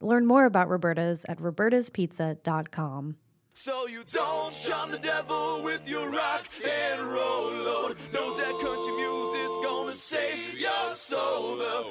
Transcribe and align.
Learn 0.00 0.26
more 0.26 0.44
about 0.46 0.68
Roberta's 0.68 1.24
at 1.28 1.38
robertaspizza.com. 1.38 3.16
So 3.52 3.86
you 3.86 4.04
don't 4.10 4.54
shun 4.54 4.90
the 4.90 4.98
devil 4.98 5.62
with 5.62 5.86
your 5.86 6.08
rock 6.08 6.48
and 6.66 7.02
roll 7.02 7.50
load. 7.52 7.96
Knows 8.12 8.38
that 8.38 8.58
country 8.60 8.94
music's 8.96 9.58
gonna 9.62 9.96
save 9.96 10.58
your 10.58 10.94
soul. 10.94 11.56
The 11.56 11.86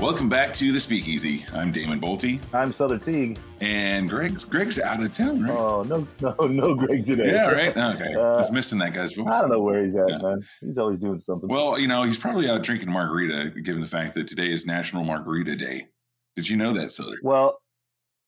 Welcome 0.00 0.28
back 0.28 0.54
to 0.54 0.70
the 0.72 0.78
Speakeasy. 0.78 1.44
I'm 1.52 1.72
Damon 1.72 2.00
Boelte, 2.00 2.38
I'm 2.54 2.70
Sother 2.72 3.02
Teague. 3.02 3.36
and 3.60 4.08
Greg's 4.08 4.44
Greg's 4.44 4.78
out 4.78 5.02
of 5.02 5.12
town, 5.12 5.42
right? 5.42 5.50
Oh 5.58 5.82
no, 5.82 6.06
no, 6.20 6.46
no, 6.46 6.74
Greg 6.76 7.04
today. 7.04 7.32
yeah, 7.32 7.50
right. 7.50 7.76
Okay, 7.96 8.14
Uh, 8.14 8.20
I 8.20 8.36
was 8.36 8.52
missing 8.52 8.78
that 8.78 8.94
guy's 8.94 9.12
voice. 9.14 9.26
I 9.28 9.40
don't 9.40 9.50
know 9.50 9.60
where 9.60 9.82
he's 9.82 9.96
at, 9.96 10.08
Yeah. 10.08 10.18
man. 10.18 10.40
He's 10.60 10.78
always 10.78 11.00
doing 11.00 11.18
something. 11.18 11.48
Well, 11.48 11.80
you 11.80 11.88
know, 11.88 12.04
he's 12.04 12.16
probably 12.16 12.48
out 12.48 12.62
drinking 12.62 12.92
margarita, 12.92 13.60
given 13.62 13.80
the 13.80 13.88
fact 13.88 14.14
that 14.14 14.28
today 14.28 14.52
is 14.52 14.64
National 14.66 15.02
Margarita 15.02 15.56
Day. 15.56 15.88
Did 16.36 16.48
you 16.48 16.56
know 16.56 16.72
that, 16.74 16.92
Sother? 16.92 17.16
Well, 17.24 17.58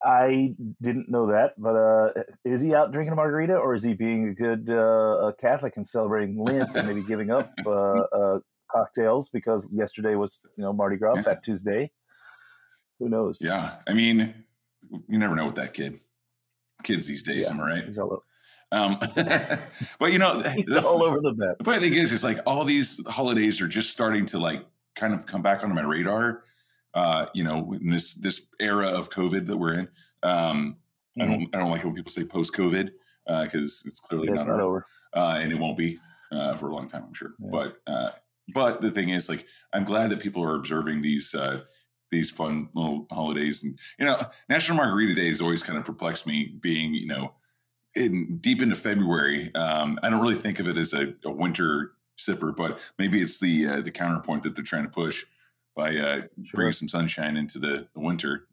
I 0.04 0.56
didn't 0.82 1.08
know 1.08 1.28
that, 1.28 1.52
but 1.56 1.76
uh, 1.76 2.22
is 2.44 2.60
he 2.62 2.74
out 2.74 2.90
drinking 2.90 3.12
a 3.12 3.16
margarita, 3.16 3.54
or 3.56 3.74
is 3.74 3.84
he 3.84 3.94
being 3.94 4.28
a 4.28 4.34
good 4.34 4.68
uh, 4.68 5.28
a 5.28 5.34
Catholic 5.38 5.76
and 5.76 5.86
celebrating 5.86 6.36
Lent 6.42 6.74
and 6.74 6.88
maybe 6.88 7.02
giving 7.04 7.30
up 7.30 7.52
uh, 7.66 7.70
uh, 7.70 8.38
cocktails 8.72 9.30
because 9.30 9.68
yesterday 9.72 10.14
was 10.14 10.40
you 10.56 10.62
know 10.64 10.72
Mardi 10.72 10.96
Gras, 10.96 11.16
Yeah. 11.16 11.22
Fat 11.22 11.42
Tuesday? 11.42 11.90
Who 12.98 13.08
knows? 13.08 13.38
Yeah, 13.40 13.76
I 13.88 13.92
mean, 13.94 14.34
you 15.08 15.18
never 15.18 15.34
know 15.34 15.46
with 15.46 15.54
that 15.56 15.74
kid. 15.74 15.98
Kids 16.82 17.06
these 17.06 17.22
days, 17.22 17.44
Yeah. 17.46 17.50
am 17.50 17.60
I 17.60 17.66
right? 17.68 17.84
He's 17.84 17.98
all, 17.98 18.22
Um, 18.72 18.98
but 19.98 20.12
you 20.12 20.18
know, 20.18 20.40
he's 20.54 20.66
the- 20.66 20.82
all 20.86 21.02
over 21.02 21.20
the 21.20 21.34
map. 21.34 21.58
The 21.58 21.64
funny 21.64 21.80
thing 21.80 21.94
is, 21.94 22.12
is 22.12 22.22
like 22.24 22.38
all 22.46 22.64
these 22.64 23.00
holidays 23.06 23.60
are 23.60 23.68
just 23.68 23.90
starting 23.90 24.24
to 24.26 24.38
like 24.38 24.64
kind 24.96 25.12
of 25.14 25.26
come 25.26 25.42
back 25.42 25.62
onto 25.62 25.74
my 25.74 25.82
radar. 25.82 26.44
Uh, 26.94 27.26
you 27.34 27.44
know, 27.44 27.72
in 27.80 27.88
this 27.88 28.14
this 28.14 28.46
era 28.58 28.88
of 28.88 29.10
COVID 29.10 29.46
that 29.46 29.56
we're 29.56 29.74
in. 29.74 29.88
Um, 30.22 30.76
I 31.20 31.26
don't 31.26 31.48
I 31.54 31.58
don't 31.58 31.70
like 31.70 31.82
it 31.82 31.86
when 31.86 31.94
people 31.94 32.10
say 32.12 32.24
post 32.24 32.52
COVID 32.54 32.90
because 33.44 33.82
it's 33.86 34.00
clearly 34.00 34.28
It's 34.28 34.38
not, 34.38 34.48
not 34.48 34.60
over, 34.60 34.62
over. 34.62 34.86
uh, 35.14 35.38
and 35.38 35.52
it 35.52 35.58
won't 35.58 35.78
be 35.78 35.98
uh, 36.32 36.56
for 36.56 36.68
a 36.68 36.74
long 36.74 36.88
time, 36.88 37.04
I'm 37.06 37.14
sure. 37.14 37.34
Yeah. 37.38 37.48
But 37.52 37.76
uh, 37.86 38.10
but 38.52 38.80
the 38.80 38.90
thing 38.90 39.10
is, 39.10 39.28
like, 39.28 39.46
I'm 39.72 39.84
glad 39.84 40.10
that 40.10 40.20
people 40.20 40.42
are 40.42 40.56
observing 40.56 41.02
these. 41.02 41.34
Uh, 41.34 41.60
these 42.10 42.28
fun 42.28 42.68
little 42.74 43.06
holidays 43.12 43.62
and 43.62 43.78
you 43.96 44.04
know 44.04 44.20
national 44.48 44.76
margarita 44.76 45.14
day 45.14 45.28
has 45.28 45.40
always 45.40 45.62
kind 45.62 45.78
of 45.78 45.84
perplexed 45.84 46.26
me 46.26 46.56
being 46.60 46.92
you 46.92 47.06
know 47.06 47.32
in 47.94 48.38
deep 48.38 48.62
into 48.62 48.76
February. 48.76 49.54
Um, 49.54 49.98
I 50.02 50.10
don't 50.10 50.20
really 50.20 50.36
think 50.36 50.60
of 50.60 50.68
it 50.68 50.76
as 50.76 50.92
a, 50.92 51.14
a 51.24 51.30
winter 51.30 51.92
sipper, 52.18 52.54
but 52.54 52.78
maybe 52.98 53.20
it's 53.20 53.38
the 53.38 53.66
uh, 53.66 53.80
the 53.80 53.90
counterpoint 53.90 54.42
that 54.42 54.54
they're 54.54 54.64
trying 54.64 54.84
to 54.84 54.90
push 54.90 55.24
by 55.74 55.96
uh, 55.96 56.20
bringing 56.52 56.72
some 56.72 56.88
sunshine 56.88 57.36
into 57.36 57.58
the, 57.58 57.86
the 57.94 58.00
winter. 58.00 58.46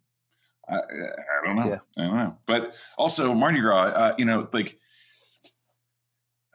I, 0.68 0.76
I 0.76 0.80
I 0.80 1.46
don't 1.46 1.56
know. 1.56 1.68
Yeah. 1.68 1.80
I 1.98 2.08
don't 2.08 2.18
know. 2.18 2.38
But 2.46 2.74
also 2.98 3.34
Mardi 3.34 3.60
Gras, 3.60 3.88
uh, 3.90 4.16
you 4.18 4.26
know, 4.26 4.48
like 4.52 4.80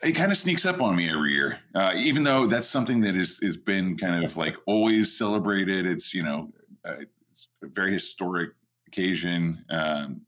it 0.03 0.13
kind 0.13 0.33
of 0.33 0.39
sneaks 0.39 0.67
up 0.67 0.81
on 0.81 0.97
me 0.97 1.11
every 1.11 1.33
year, 1.33 1.61
uh, 1.75 1.93
even 1.95 2.25
though 2.25 2.47
that's 2.47 2.69
something 2.69 3.01
that 3.03 3.17
is 3.17 3.39
has 3.43 3.57
been 3.57 3.97
kind 3.97 4.25
of 4.25 4.37
like 4.37 4.57
always 4.67 5.17
celebrated. 5.17 5.87
It's 5.87 6.13
you 6.13 6.23
know, 6.23 6.53
uh, 6.85 6.97
it's 7.31 7.49
a 7.63 7.69
very 7.69 7.93
historic 7.93 8.51
occasion. 8.87 9.65
Um, 9.71 10.23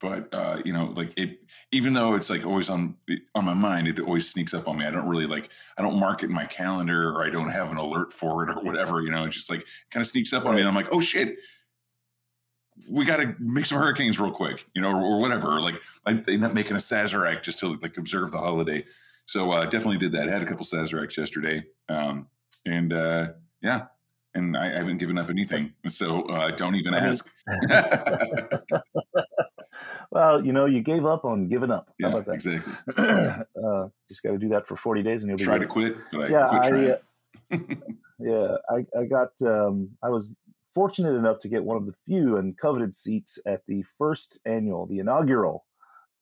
but 0.00 0.32
uh, 0.34 0.58
you 0.64 0.72
know, 0.72 0.92
like 0.96 1.12
it, 1.16 1.40
even 1.70 1.92
though 1.92 2.14
it's 2.14 2.28
like 2.28 2.44
always 2.44 2.68
on 2.68 2.96
on 3.34 3.44
my 3.44 3.54
mind, 3.54 3.86
it 3.86 4.00
always 4.00 4.28
sneaks 4.28 4.54
up 4.54 4.66
on 4.66 4.78
me. 4.78 4.86
I 4.86 4.90
don't 4.90 5.06
really 5.06 5.26
like, 5.26 5.50
I 5.78 5.82
don't 5.82 6.00
mark 6.00 6.22
it 6.22 6.26
in 6.26 6.34
my 6.34 6.46
calendar, 6.46 7.10
or 7.10 7.24
I 7.24 7.30
don't 7.30 7.50
have 7.50 7.70
an 7.70 7.76
alert 7.76 8.12
for 8.12 8.42
it, 8.42 8.50
or 8.50 8.62
whatever. 8.62 9.00
You 9.00 9.10
know, 9.10 9.24
it's 9.24 9.36
just 9.36 9.50
like 9.50 9.64
kind 9.90 10.02
of 10.02 10.10
sneaks 10.10 10.32
up 10.32 10.44
on 10.44 10.54
me, 10.54 10.60
and 10.60 10.68
I'm 10.68 10.74
like, 10.74 10.88
oh 10.90 11.00
shit, 11.00 11.36
we 12.90 13.04
got 13.04 13.18
to 13.18 13.34
make 13.38 13.66
some 13.66 13.78
hurricanes 13.78 14.18
real 14.18 14.32
quick, 14.32 14.66
you 14.74 14.82
know, 14.82 14.90
or, 14.90 15.02
or 15.02 15.20
whatever. 15.20 15.60
Like, 15.60 15.80
like 16.06 16.24
they 16.26 16.36
not 16.36 16.54
making 16.54 16.76
a 16.76 16.80
Sazerac 16.80 17.42
just 17.42 17.58
to 17.60 17.76
like 17.76 17.96
observe 17.96 18.32
the 18.32 18.38
holiday. 18.38 18.84
So 19.26 19.52
uh, 19.52 19.64
definitely 19.64 19.98
did 19.98 20.12
that. 20.12 20.28
I 20.28 20.32
had 20.32 20.42
a 20.42 20.46
couple 20.46 20.66
Sazeracs 20.66 21.16
yesterday, 21.16 21.64
um, 21.88 22.26
and 22.66 22.92
uh, 22.92 23.28
yeah. 23.62 23.86
And 24.34 24.56
I 24.56 24.70
haven't 24.70 24.96
given 24.96 25.18
up 25.18 25.28
anything, 25.28 25.74
so 25.88 26.22
uh, 26.22 26.50
don't 26.52 26.74
even 26.74 26.94
I 26.94 27.00
mean- 27.00 27.08
ask. 27.10 27.30
Well, 30.12 30.44
you 30.44 30.52
know, 30.52 30.66
you 30.66 30.82
gave 30.82 31.06
up 31.06 31.24
on 31.24 31.48
giving 31.48 31.70
up. 31.70 31.90
How 32.00 32.08
yeah, 32.08 32.14
about 32.14 32.26
that? 32.26 32.34
exactly. 32.34 32.72
uh, 32.98 33.88
just 34.08 34.22
got 34.22 34.32
to 34.32 34.38
do 34.38 34.50
that 34.50 34.66
for 34.66 34.76
40 34.76 35.02
days 35.02 35.22
and 35.22 35.30
you'll 35.30 35.38
be 35.38 35.44
Try 35.44 35.56
good. 35.56 35.64
to 35.64 35.68
quit, 35.68 35.96
but 36.12 36.20
I 36.20 36.28
yeah, 36.28 36.46
I, 36.46 37.56
uh, 37.56 37.58
yeah, 38.18 38.56
I, 38.70 39.00
I 39.00 39.06
got, 39.06 39.30
um, 39.40 39.88
I 40.02 40.10
was 40.10 40.36
fortunate 40.74 41.14
enough 41.14 41.38
to 41.40 41.48
get 41.48 41.64
one 41.64 41.78
of 41.78 41.86
the 41.86 41.94
few 42.04 42.36
and 42.36 42.56
coveted 42.58 42.94
seats 42.94 43.38
at 43.46 43.62
the 43.66 43.82
first 43.96 44.38
annual, 44.44 44.86
the 44.86 44.98
inaugural 44.98 45.64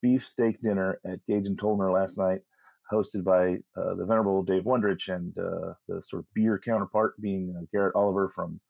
beef 0.02 0.24
steak 0.24 0.62
dinner 0.62 1.00
at 1.04 1.24
Gage 1.26 1.48
and 1.48 1.58
Tollner 1.58 1.92
last 1.92 2.16
night, 2.16 2.42
hosted 2.92 3.24
by 3.24 3.56
uh, 3.80 3.94
the 3.94 4.04
venerable 4.04 4.42
Dave 4.42 4.64
Wondrich 4.64 5.08
and 5.08 5.36
uh, 5.38 5.74
the 5.88 6.02
sort 6.02 6.20
of 6.20 6.26
beer 6.34 6.60
counterpart 6.62 7.20
being 7.20 7.54
uh, 7.56 7.64
Garrett 7.72 7.94
Oliver 7.94 8.28
from 8.28 8.60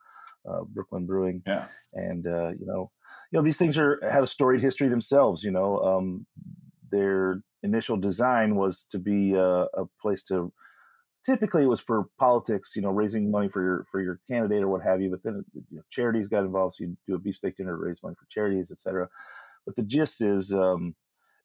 uh, 0.48 0.62
Brooklyn 0.64 1.06
Brewing 1.06 1.42
yeah, 1.46 1.66
and 1.92 2.26
uh, 2.26 2.50
you 2.50 2.66
know, 2.66 2.90
you 3.30 3.38
know 3.38 3.42
these 3.42 3.56
things 3.56 3.76
are 3.78 4.00
have 4.02 4.24
a 4.24 4.26
storied 4.26 4.62
history 4.62 4.88
themselves. 4.88 5.42
You 5.42 5.50
know, 5.50 5.78
um, 5.80 6.26
their 6.90 7.42
initial 7.62 7.96
design 7.96 8.56
was 8.56 8.86
to 8.90 8.98
be 8.98 9.36
uh, 9.36 9.66
a 9.74 9.84
place 10.00 10.22
to. 10.24 10.52
Typically, 11.26 11.64
it 11.64 11.68
was 11.68 11.80
for 11.80 12.06
politics. 12.18 12.72
You 12.74 12.82
know, 12.82 12.90
raising 12.90 13.30
money 13.30 13.48
for 13.48 13.62
your 13.62 13.86
for 13.90 14.00
your 14.00 14.20
candidate 14.28 14.62
or 14.62 14.68
what 14.68 14.82
have 14.82 15.00
you. 15.02 15.10
But 15.10 15.22
then 15.22 15.44
you 15.54 15.76
know, 15.76 15.82
charities 15.90 16.28
got 16.28 16.44
involved, 16.44 16.76
so 16.76 16.84
you 16.84 16.96
do 17.06 17.14
a 17.14 17.18
beefsteak 17.18 17.56
dinner 17.56 17.76
to 17.76 17.82
raise 17.82 18.02
money 18.02 18.16
for 18.18 18.26
charities, 18.30 18.70
etc. 18.70 19.08
But 19.66 19.76
the 19.76 19.82
gist 19.82 20.20
is. 20.20 20.52
Um, 20.52 20.94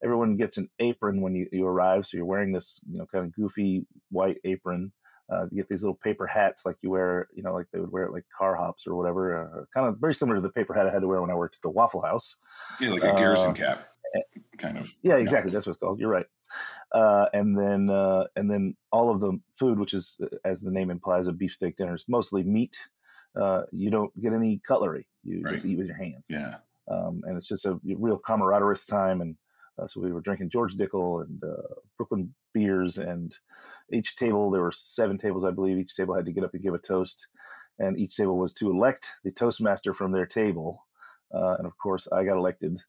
Everyone 0.04 0.38
gets 0.38 0.58
an 0.58 0.70
apron 0.80 1.22
when 1.22 1.34
you, 1.36 1.48
you 1.52 1.66
arrive, 1.66 2.06
so 2.06 2.18
you're 2.18 2.26
wearing 2.26 2.52
this, 2.52 2.80
you 2.92 2.98
know, 3.00 3.06
kind 3.06 3.26
of 3.26 3.34
goofy 3.36 3.86
white 4.12 4.38
apron, 4.44 4.92
uh, 5.32 5.46
you 5.50 5.58
get 5.58 5.70
these 5.70 5.82
little 5.82 5.96
paper 6.04 6.28
hats 6.28 6.66
like 6.66 6.76
you 6.82 6.92
wear, 6.92 7.28
you 7.34 7.42
know, 7.42 7.54
like 7.54 7.66
they 7.74 7.80
would 7.80 7.92
wear 7.92 8.06
at 8.06 8.12
like 8.14 8.26
car 8.38 8.56
hops 8.56 8.86
or 8.86 8.96
whatever. 8.96 9.42
Uh, 9.42 9.64
kind 9.74 9.88
of 9.88 9.98
very 10.00 10.14
similar 10.14 10.36
to 10.36 10.42
the 10.42 10.50
paper 10.50 10.74
hat 10.74 10.86
I 10.86 10.92
had 10.92 11.02
to 11.02 11.08
wear 11.08 11.22
when 11.22 11.32
I 11.32 11.36
worked 11.36 11.56
at 11.56 11.62
the 11.64 11.70
Waffle 11.70 12.02
House. 12.02 12.36
yeah, 12.80 12.92
like 12.92 13.02
a 13.04 13.16
garrison 13.16 13.52
Uh, 13.52 13.54
cap, 13.54 13.88
kind 14.58 14.78
of. 14.78 14.92
Yeah, 15.02 15.16
exactly. 15.16 15.52
That's 15.52 15.66
what 15.66 15.72
it's 15.74 15.80
called. 15.80 16.00
You're 16.00 16.12
right. 16.12 16.28
Uh, 16.92 17.26
and 17.34 17.58
then 17.58 17.90
uh, 17.90 18.26
and 18.36 18.50
then 18.52 18.76
all 18.92 19.10
of 19.10 19.20
the 19.20 19.40
food, 19.60 19.80
which 19.80 19.94
is 19.96 20.16
uh, 20.22 20.28
as 20.46 20.62
the 20.62 20.70
name 20.72 20.92
implies, 20.92 21.28
a 21.28 21.32
beefsteak 21.34 21.76
dinner 21.78 21.96
is 21.96 22.06
mostly 22.08 22.44
meat. 22.44 22.78
uh, 23.36 23.64
you 23.72 23.90
don't 23.90 24.12
get 24.22 24.32
any 24.32 24.62
cutlery. 24.68 25.08
You 25.24 25.42
Right. 25.42 25.56
just 25.56 25.66
eat 25.66 25.78
with 25.78 25.88
your 25.88 25.98
hands. 25.98 26.24
Yeah. 26.30 26.58
Um, 26.88 27.22
and 27.26 27.36
it's 27.36 27.48
just 27.48 27.66
a 27.66 27.80
real 27.84 28.18
camaraderie 28.18 28.78
time. 28.88 29.20
And 29.22 29.36
uh, 29.78 29.88
so 29.88 30.00
we 30.00 30.12
were 30.12 30.22
drinking 30.22 30.50
George 30.50 30.76
Dickel 30.76 31.26
and 31.26 31.44
uh, 31.44 31.76
Brooklyn 31.98 32.34
beers. 32.54 32.98
And 32.98 33.34
each 33.92 34.16
table, 34.16 34.50
there 34.50 34.62
were 34.62 34.74
seven 34.74 35.18
tables, 35.18 35.44
I 35.44 35.52
believe. 35.52 35.78
Each 35.78 35.96
table 35.96 36.16
had 36.16 36.26
to 36.26 36.32
get 36.32 36.44
up 36.44 36.54
and 36.54 36.64
give 36.64 36.74
a 36.74 36.80
toast. 36.80 37.28
And 37.78 38.00
each 38.00 38.16
table 38.16 38.38
was 38.38 38.54
to 38.54 38.72
elect 38.72 39.08
the 39.24 39.32
Toastmaster 39.32 39.94
from 39.94 40.12
their 40.12 40.26
table. 40.26 40.86
Uh, 41.34 41.56
and 41.58 41.68
of 41.68 41.78
course, 41.78 42.08
I 42.12 42.24
got 42.24 42.38
elected 42.38 42.80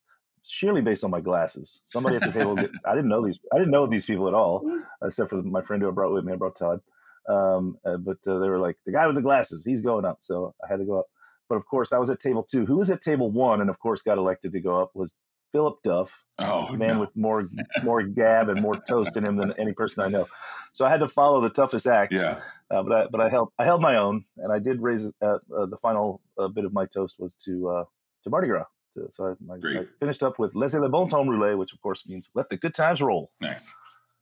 sheerly 0.45 0.81
based 0.81 1.03
on 1.03 1.11
my 1.11 1.21
glasses. 1.21 1.81
Somebody 1.87 2.17
at 2.17 2.23
the 2.23 2.33
table, 2.33 2.55
get, 2.55 2.71
I 2.87 2.95
didn't 2.95 3.09
know 3.09 3.25
these, 3.27 3.41
I 3.53 3.59
didn't 3.59 3.73
know 3.73 3.87
these 3.87 4.05
people 4.05 4.29
at 4.29 4.35
all, 4.35 4.65
except 5.03 5.31
for 5.31 5.43
my 5.43 5.63
friend 5.63 5.83
who 5.83 5.89
I 5.89 5.93
brought 5.93 6.13
with 6.13 6.25
me. 6.25 6.33
I 6.33 6.37
brought 6.37 6.57
Todd. 6.57 6.81
Um, 7.29 7.79
uh, 7.85 7.97
but 7.97 8.19
uh, 8.29 8.39
they 8.39 8.49
were 8.49 8.61
like, 8.61 8.77
the 8.87 8.93
guy 8.93 9.07
with 9.07 9.17
the 9.17 9.23
glasses, 9.23 9.65
he's 9.65 9.81
going 9.81 10.05
up. 10.05 10.19
So 10.21 10.55
I 10.65 10.71
had 10.71 10.79
to 10.79 10.85
go 10.85 11.01
up. 11.01 11.07
But 11.49 11.57
of 11.57 11.67
course, 11.67 11.93
I 11.93 11.99
was 11.99 12.11
at 12.11 12.21
table 12.21 12.45
two. 12.45 12.67
Who 12.67 12.77
was 12.79 12.91
at 12.91 13.03
table 13.03 13.31
one, 13.31 13.61
and 13.61 13.71
of 13.71 13.79
course, 13.79 14.03
got 14.03 14.19
elected 14.19 14.53
to 14.53 14.61
go 14.61 14.81
up 14.81 14.91
was 14.95 15.15
Philip 15.53 15.79
Duff, 15.85 16.11
Oh, 16.39 16.71
man 16.77 16.95
no. 16.97 17.01
with 17.01 17.17
more 17.17 17.49
more 17.83 18.03
gab 18.03 18.49
and 18.49 18.61
more 18.61 18.77
toast 18.89 19.17
in 19.17 19.25
him 19.25 19.37
than 19.37 19.53
any 19.59 19.73
person 19.73 20.03
I 20.03 20.09
know. 20.09 20.29
So 20.73 20.85
I 20.85 20.91
had 20.91 21.01
to 21.01 21.09
follow 21.09 21.41
the 21.41 21.49
toughest 21.51 21.87
act. 21.87 22.13
yeah. 22.13 22.41
Uh, 22.71 22.83
but 22.83 22.93
I 22.93 23.07
but 23.07 23.21
I 23.21 23.29
held 23.29 23.53
I 23.59 23.65
held 23.65 23.81
my 23.81 23.97
own, 23.97 24.25
and 24.37 24.53
I 24.53 24.59
did 24.59 24.83
raise 24.83 25.07
uh, 25.23 25.39
uh, 25.57 25.67
the 25.67 25.77
final 25.81 26.21
uh, 26.39 26.49
bit 26.49 26.65
of 26.65 26.73
my 26.73 26.85
toast 26.87 27.15
was 27.19 27.35
to 27.47 27.69
uh, 27.69 27.85
to 28.25 28.31
Mardi 28.31 28.49
Gras. 28.49 28.65
To- 28.97 29.09
So 29.11 29.37
I, 29.51 29.53
I, 29.53 29.81
I 29.81 29.85
finished 30.01 30.23
up 30.23 30.39
with 30.39 30.55
Laissez 30.55 30.79
les 30.79 30.89
bons 30.89 31.09
temps 31.09 31.29
rouler, 31.29 31.57
which 31.57 31.73
of 31.73 31.81
course 31.81 32.03
means 32.07 32.29
let 32.35 32.49
the 32.51 32.57
good 32.57 32.75
times 32.75 33.01
roll. 33.01 33.31
Nice. 33.41 33.67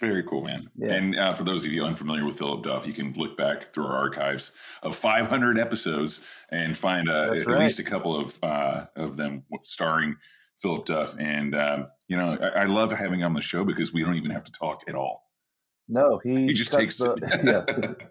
Very 0.01 0.25
cool, 0.25 0.43
man. 0.43 0.69
Yeah. 0.77 0.93
And 0.93 1.19
uh, 1.19 1.33
for 1.33 1.45
those 1.45 1.65
of 1.65 1.71
you 1.71 1.85
unfamiliar 1.85 2.25
with 2.27 2.37
Philip 2.37 2.65
Duff, 2.65 2.85
you 2.87 2.93
can 2.93 3.13
look 3.15 3.37
back 3.37 3.73
through 3.73 3.87
our 3.87 3.97
archives 3.97 4.51
of 4.83 4.97
500 4.97 5.57
episodes 5.59 6.21
and 6.51 6.77
find 6.77 7.09
uh, 7.09 7.31
at 7.33 7.47
right. 7.47 7.61
least 7.61 7.79
a 7.79 7.85
couple 7.85 8.15
of 8.15 8.39
uh, 8.43 8.87
of 8.97 9.17
them 9.17 9.45
starring 9.63 10.17
Philip 10.65 10.87
Duff. 10.87 11.15
And 11.19 11.55
um, 11.55 11.87
you 12.09 12.17
know, 12.17 12.39
I, 12.41 12.63
I 12.63 12.65
love 12.65 12.91
having 12.91 13.21
him 13.21 13.27
on 13.27 13.35
the 13.35 13.43
show 13.43 13.65
because 13.65 13.93
we 13.93 14.03
don't 14.03 14.17
even 14.17 14.31
have 14.31 14.45
to 14.45 14.53
talk 14.53 14.81
at 14.89 14.95
all. 14.95 15.31
No, 15.89 16.19
he, 16.25 16.47
He 16.47 16.55
just 16.55 16.73
takes 16.73 16.97
the, 16.97 17.13
it. 17.13 18.09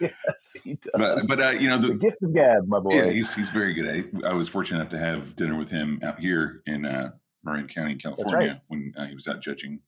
yeah, 0.00 0.10
yes, 0.26 0.52
he 0.64 0.74
does. 0.74 0.90
but 0.94 1.28
but 1.28 1.40
uh, 1.40 1.50
you 1.50 1.68
know, 1.68 1.78
the 1.78 1.88
the, 1.88 1.94
gift 1.94 2.16
of 2.24 2.34
gab, 2.34 2.66
my 2.66 2.80
boy. 2.80 2.94
yeah, 2.94 3.10
he's 3.10 3.32
he's 3.32 3.48
very 3.50 3.74
good. 3.74 4.12
I, 4.24 4.30
I 4.30 4.32
was 4.32 4.48
fortunate 4.48 4.80
enough 4.80 4.90
to 4.90 4.98
have 4.98 5.36
dinner 5.36 5.56
with 5.56 5.70
him 5.70 6.00
out 6.02 6.18
here 6.18 6.62
in 6.66 6.84
uh, 6.84 7.12
Marin 7.44 7.68
County, 7.68 7.94
California, 7.94 8.60
when 8.66 8.92
uh, 8.96 9.06
he 9.06 9.14
was 9.14 9.28
out 9.28 9.40
judging. 9.40 9.78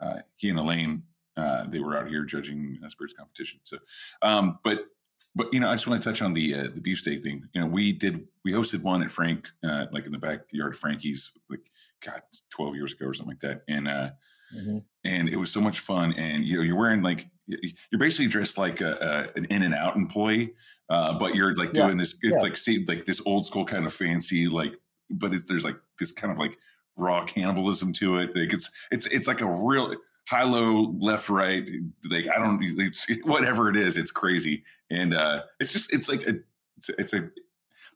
Uh, 0.00 0.20
he 0.36 0.48
and 0.48 0.58
Elaine, 0.58 1.02
uh, 1.36 1.66
they 1.68 1.80
were 1.80 1.98
out 1.98 2.08
here 2.08 2.24
judging 2.24 2.78
uh, 2.82 2.88
spirits 2.88 3.14
competition. 3.16 3.60
So, 3.62 3.76
um, 4.22 4.58
but 4.64 4.86
but 5.34 5.52
you 5.52 5.60
know, 5.60 5.68
I 5.68 5.74
just 5.74 5.86
want 5.86 6.02
to 6.02 6.08
touch 6.10 6.22
on 6.22 6.32
the 6.32 6.54
uh, 6.54 6.62
the 6.74 6.80
beefsteak 6.80 7.22
thing. 7.22 7.48
You 7.54 7.62
know, 7.62 7.66
we 7.66 7.92
did 7.92 8.26
we 8.44 8.52
hosted 8.52 8.82
one 8.82 9.02
at 9.02 9.10
Frank, 9.12 9.48
uh, 9.64 9.86
like 9.92 10.06
in 10.06 10.12
the 10.12 10.18
backyard 10.18 10.72
of 10.74 10.78
Frankie's, 10.78 11.32
like 11.48 11.70
God, 12.04 12.22
twelve 12.50 12.74
years 12.74 12.92
ago 12.92 13.06
or 13.06 13.14
something 13.14 13.36
like 13.36 13.40
that, 13.40 13.62
and. 13.68 13.88
uh 13.88 14.10
Mhm. 14.54 14.84
and 15.04 15.30
it 15.30 15.36
was 15.36 15.50
so 15.50 15.62
much 15.62 15.78
fun. 15.80 16.12
And 16.12 16.44
you 16.44 16.56
know, 16.58 16.62
you're 16.62 16.76
wearing 16.76 17.00
like 17.00 17.26
you're 17.46 17.98
basically 17.98 18.26
dressed 18.26 18.58
like 18.58 18.82
a, 18.82 19.30
a 19.34 19.38
an 19.38 19.46
In 19.46 19.62
and 19.62 19.74
Out 19.74 19.96
employee, 19.96 20.52
uh, 20.90 21.18
but 21.18 21.34
you're 21.34 21.54
like 21.56 21.70
Yeah, 21.72 21.86
doing 21.86 21.96
this 21.96 22.18
it's 22.20 22.22
yeah. 22.22 22.38
like 22.42 22.58
see 22.58 22.84
like 22.86 23.06
this 23.06 23.22
old 23.24 23.46
school 23.46 23.64
kind 23.64 23.86
of 23.86 23.94
fancy 23.94 24.48
like, 24.48 24.74
but 25.08 25.32
it, 25.32 25.46
there's 25.46 25.64
like 25.64 25.78
this 25.98 26.12
kind 26.12 26.30
of 26.30 26.38
like 26.38 26.58
raw 26.96 27.24
cannibalism 27.24 27.94
to 27.94 28.18
it. 28.18 28.36
Like 28.36 28.52
it's 28.52 28.70
it's 28.90 29.06
it's 29.06 29.26
like 29.26 29.40
a 29.40 29.50
real 29.50 29.96
high 30.28 30.44
low 30.44 30.94
left 31.00 31.28
right 31.28 31.64
like 32.10 32.24
I 32.34 32.38
don't 32.38 32.60
it's 32.80 33.06
whatever 33.24 33.68
it 33.68 33.76
is. 33.76 33.96
It's 33.96 34.10
crazy, 34.10 34.64
and 34.90 35.14
uh, 35.14 35.42
it's 35.60 35.72
just 35.72 35.92
it's 35.92 36.08
like 36.08 36.22
a 36.22 36.34
it's, 36.76 36.88
it's 36.98 37.12
a 37.12 37.28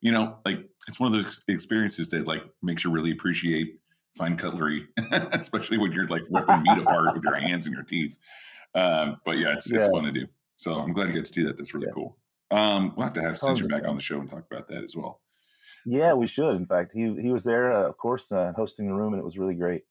you 0.00 0.12
know 0.12 0.38
like 0.44 0.58
it's 0.88 1.00
one 1.00 1.14
of 1.14 1.22
those 1.22 1.40
experiences 1.48 2.08
that 2.10 2.26
like 2.26 2.42
makes 2.62 2.84
you 2.84 2.90
really 2.90 3.12
appreciate 3.12 3.80
fine 4.16 4.36
cutlery, 4.36 4.86
especially 5.32 5.78
when 5.78 5.92
you're 5.92 6.06
like 6.08 6.22
ripping 6.30 6.62
meat 6.62 6.78
apart 6.78 7.14
with 7.14 7.22
your 7.24 7.36
hands 7.36 7.66
and 7.66 7.74
your 7.74 7.84
teeth. 7.84 8.16
Um, 8.74 9.20
but 9.24 9.32
yeah, 9.32 9.52
it's, 9.54 9.70
Yeah. 9.70 9.80
it's 9.80 9.90
fun 9.92 10.04
to 10.04 10.12
do. 10.12 10.26
So 10.56 10.74
I'm 10.74 10.92
glad 10.92 11.08
you 11.08 11.14
got 11.14 11.26
to 11.26 11.32
do 11.32 11.46
that. 11.46 11.56
That's 11.58 11.74
really 11.74 11.86
Yeah. 11.88 11.92
cool. 11.94 12.18
Um, 12.50 12.94
we'll 12.96 13.04
have 13.04 13.14
to 13.14 13.20
have 13.22 13.34
Sinjin 13.38 13.68
back 13.68 13.86
on 13.86 13.96
the 13.96 14.00
show 14.02 14.20
and 14.20 14.28
talk 14.30 14.44
about 14.50 14.68
that 14.68 14.84
as 14.84 14.94
well. 14.94 15.20
Yeah, 15.84 16.14
we 16.14 16.26
should. 16.26 16.56
In 16.56 16.66
fact, 16.66 16.92
he 16.94 17.14
he 17.20 17.30
was 17.30 17.44
there, 17.44 17.72
uh, 17.72 17.88
of 17.88 17.96
course, 17.98 18.30
uh, 18.32 18.52
hosting 18.56 18.86
the 18.86 18.94
room, 18.94 19.12
and 19.12 19.20
it 19.20 19.24
was 19.24 19.38
really 19.38 19.54
great. 19.54 19.82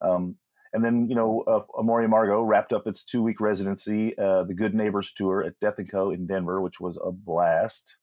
Um, 0.00 0.36
and 0.74 0.84
then, 0.84 1.08
you 1.08 1.14
know, 1.14 1.44
uh, 1.46 1.60
Amor 1.78 2.02
y 2.02 2.06
Amargo 2.06 2.46
wrapped 2.46 2.72
up 2.72 2.86
its 2.88 3.04
two 3.04 3.22
week 3.22 3.40
residency, 3.40 4.12
uh, 4.18 4.42
the 4.42 4.54
Good 4.54 4.74
Neighbors 4.74 5.12
tour 5.16 5.44
at 5.44 5.58
Death 5.60 5.78
and 5.78 5.88
Co. 5.90 6.10
in 6.10 6.26
Denver, 6.26 6.60
which 6.60 6.80
was 6.80 6.98
a 7.02 7.12
blast. 7.12 7.96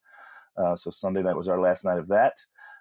Uh, 0.56 0.74
so 0.74 0.90
Sunday 0.90 1.22
night 1.22 1.36
was 1.36 1.48
our 1.48 1.60
last 1.60 1.84
night 1.84 1.98
of 1.98 2.08
that. 2.08 2.32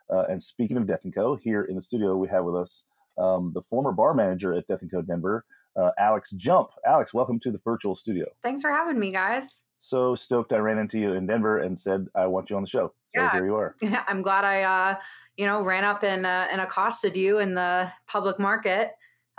Uh, 0.09 0.23
and 0.29 0.41
speaking 0.41 0.77
of 0.77 0.87
Death 0.87 1.01
and 1.03 1.13
Co., 1.13 1.35
here 1.35 1.63
in 1.63 1.75
the 1.75 1.81
studio 1.81 2.15
we 2.15 2.29
have 2.29 2.45
with 2.45 2.55
us 2.55 2.83
um, 3.17 3.51
the 3.53 3.61
former 3.63 3.91
bar 3.91 4.13
manager 4.13 4.53
at 4.53 4.65
Death 4.67 4.81
and 4.81 4.89
Co. 4.89 5.01
Denver, 5.01 5.43
uh, 5.75 5.91
Alex 5.99 6.31
Jump. 6.31 6.69
Alex, 6.87 7.13
welcome 7.13 7.39
to 7.41 7.51
the 7.51 7.59
virtual 7.63 7.95
studio. 7.95 8.25
Thanks 8.43 8.61
for 8.61 8.71
having 8.71 8.97
me, 8.97 9.11
guys. 9.11 9.43
So 9.81 10.15
stoked 10.15 10.53
I 10.53 10.57
ran 10.57 10.77
into 10.77 10.99
you 10.99 11.13
in 11.13 11.27
Denver 11.27 11.59
and 11.59 11.77
said 11.77 12.07
I 12.15 12.27
want 12.27 12.49
you 12.49 12.55
on 12.55 12.61
the 12.61 12.69
show. 12.69 12.93
So 13.13 13.21
Yeah. 13.21 13.31
here 13.31 13.45
you 13.45 13.55
are. 13.55 13.75
I'm 14.07 14.21
glad 14.21 14.45
I, 14.45 14.61
uh, 14.63 14.95
you 15.35 15.45
know, 15.45 15.63
ran 15.63 15.83
up 15.83 16.03
and 16.03 16.25
uh, 16.25 16.47
and 16.49 16.61
accosted 16.61 17.17
you 17.17 17.39
in 17.39 17.55
the 17.55 17.91
public 18.07 18.39
market 18.39 18.91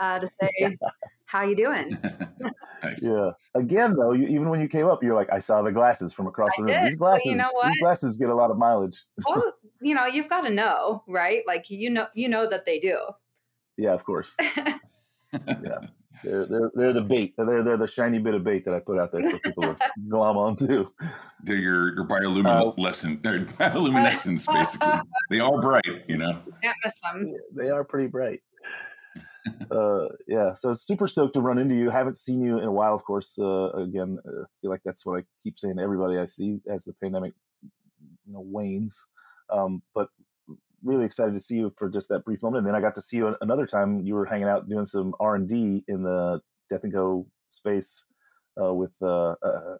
uh, 0.03 0.19
to 0.19 0.27
say, 0.29 0.77
"How 1.27 1.45
you 1.45 1.55
doing?" 1.57 1.97
nice. 2.83 3.03
Yeah. 3.03 3.31
Again, 3.55 3.95
though, 3.95 4.13
you, 4.13 4.27
even 4.27 4.49
when 4.51 4.61
you 4.61 4.69
came 4.69 4.87
up, 4.87 5.03
you're 5.03 5.15
like, 5.15 5.31
I 5.33 5.39
saw 5.39 5.63
the 5.63 5.71
glasses 5.73 6.13
from 6.13 6.27
across 6.27 6.51
I 6.55 6.57
the 6.59 6.63
room. 6.65 6.73
did. 6.73 6.91
These 6.93 6.99
Well, 6.99 7.11
glasses, 7.13 7.27
you 7.27 7.37
know 7.37 7.51
what? 7.53 7.69
these 7.69 7.81
glasses 7.81 8.17
get 8.17 8.29
a 8.29 8.35
lot 8.35 8.51
of 8.51 8.59
mileage. 8.59 9.03
well, 9.29 9.55
you 9.81 9.95
know, 9.95 10.07
you've 10.07 10.29
got 10.29 10.43
to 10.43 10.51
know, 10.51 11.03
right? 11.07 11.43
Like 11.47 11.71
you 11.71 11.89
know, 11.91 12.07
you 12.15 12.29
know 12.29 12.49
that 12.51 12.67
they 12.67 12.81
do. 12.81 12.99
Yeah, 13.77 13.93
of 13.95 14.05
course. 14.05 14.35
Yeah, 15.33 15.79
they're 16.25 16.47
they're 16.47 16.71
they're 16.75 16.93
the 16.93 17.01
bait. 17.03 17.35
They're 17.39 17.63
they're 17.65 17.79
the 17.79 17.87
shiny 17.87 18.19
bit 18.19 18.35
of 18.35 18.45
bait 18.45 18.65
that 18.67 18.75
I 18.75 18.81
put 18.81 18.99
out 18.99 19.13
there 19.13 19.31
for 19.31 19.39
people 19.39 19.63
to 19.63 19.77
glom 20.11 20.37
onto. 20.37 20.91
They're 21.43 21.57
your 21.57 21.95
your 21.95 22.05
Uh, 22.05 22.09
bioluminescent, 22.09 23.23
they're 23.23 23.45
bioluminescence, 23.47 24.47
basically. 24.53 24.93
They 25.31 25.41
are 25.41 25.59
bright, 25.61 26.05
you 26.09 26.19
know. 26.19 26.39
Can't 26.63 26.77
miss 26.85 27.01
them. 27.03 27.27
They 27.55 27.71
are 27.71 27.83
pretty 27.83 28.09
bright. 28.09 28.41
Uh, 29.71 30.09
yeah, 30.27 30.53
so 30.53 30.73
super 30.73 31.09
stoked 31.09 31.35
to 31.35 31.41
run 31.41 31.59
into 31.59 31.75
you. 31.75 31.91
Haven't 31.91 32.17
seen 32.17 32.41
you 32.41 32.59
in 32.59 32.65
a 32.65 32.73
while, 32.73 32.95
of 32.95 33.05
course. 33.05 33.39
Uh, 33.39 33.71
again, 33.71 34.19
uh, 34.27 34.43
I 34.43 34.47
feel 34.61 34.71
like 34.71 34.83
that's 34.85 35.05
what 35.05 35.19
I 35.19 35.25
keep 35.43 35.59
saying 35.59 35.77
to 35.77 35.83
everybody 35.83 36.19
I 36.19 36.27
see 36.27 36.61
as 36.71 36.85
the 36.85 36.95
pandemic, 36.95 37.33
you 37.63 38.33
know, 38.33 38.41
wanes. 38.41 39.05
Um, 39.51 39.83
but 39.95 40.09
really 40.85 41.05
excited 41.05 41.35
to 41.35 41.41
see 41.41 41.57
you 41.57 41.73
for 41.77 41.89
just 41.89 42.09
that 42.09 42.25
brief 42.25 42.43
moment. 42.43 42.65
And 42.65 42.69
then 42.69 42.75
I 42.75 42.81
got 42.81 42.95
to 42.97 43.03
see 43.03 43.19
you 43.19 43.37
another 43.41 43.67
time. 43.67 44.01
You 44.01 44.15
were 44.15 44.27
hanging 44.27 44.49
out 44.49 44.69
doing 44.69 44.87
some 44.87 45.15
R 45.21 45.35
and 45.35 45.49
D 45.49 45.85
in 45.89 46.03
the 46.03 46.41
Death 46.71 46.85
and 46.85 46.93
Co 46.93 47.27
space 47.49 48.05
uh, 48.61 48.73
with 48.73 48.93
uh, 49.03 49.35
uh, 49.43 49.77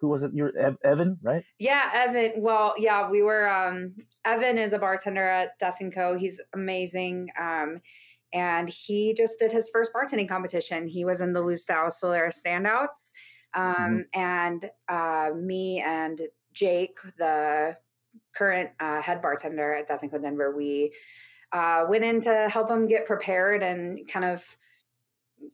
who 0.00 0.08
was 0.08 0.22
it? 0.22 0.32
You're 0.32 0.56
Ev- 0.56 0.78
Evan, 0.84 1.18
right? 1.22 1.44
Yeah, 1.58 1.90
Evan. 1.92 2.34
Well, 2.36 2.74
yeah, 2.78 3.10
we 3.10 3.22
were. 3.22 3.48
Um, 3.48 3.94
Evan 4.24 4.58
is 4.58 4.72
a 4.72 4.78
bartender 4.78 5.28
at 5.28 5.58
Death 5.58 5.78
and 5.80 5.92
Co. 5.92 6.16
He's 6.16 6.40
amazing. 6.54 7.30
Um, 7.40 7.80
and 8.32 8.68
he 8.68 9.14
just 9.14 9.38
did 9.38 9.52
his 9.52 9.70
first 9.70 9.92
bartending 9.92 10.28
competition. 10.28 10.86
He 10.86 11.04
was 11.04 11.20
in 11.20 11.32
the 11.32 11.40
Lustau 11.40 11.90
Solera 11.90 12.32
standouts. 12.32 13.12
Um, 13.54 14.04
And 14.14 14.70
uh, 14.88 15.30
me 15.34 15.80
and 15.80 16.20
Jake, 16.52 16.98
the 17.16 17.76
current 18.36 18.70
uh, 18.80 19.00
head 19.00 19.22
bartender 19.22 19.74
at 19.74 19.86
Death 19.88 20.02
and 20.02 20.10
Co. 20.10 20.18
Denver, 20.18 20.54
we 20.54 20.92
uh, 21.52 21.86
went 21.88 22.04
in 22.04 22.20
to 22.22 22.48
help 22.50 22.70
him 22.70 22.86
get 22.86 23.06
prepared 23.06 23.62
and 23.62 24.06
kind 24.08 24.24
of 24.24 24.44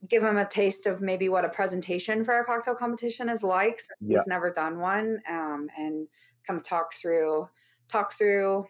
give 0.09 0.23
him 0.23 0.39
a 0.39 0.47
taste 0.47 0.87
of 0.87 1.01
maybe 1.01 1.29
what 1.29 1.45
a 1.45 1.49
presentation 1.49 2.25
for 2.25 2.41
a 2.41 2.45
cocktail 2.45 2.75
competition 2.75 3.29
is 3.29 3.43
like. 3.43 3.81
since 3.81 3.91
Yeah. 4.01 4.19
He's 4.19 4.27
never 4.27 4.51
done 4.51 4.79
one, 4.79 5.21
um, 5.29 5.69
and 5.77 6.09
kind 6.47 6.59
of 6.59 6.65
talk 6.65 6.95
through 6.95 7.49
talk 7.89 8.13
through 8.15 8.67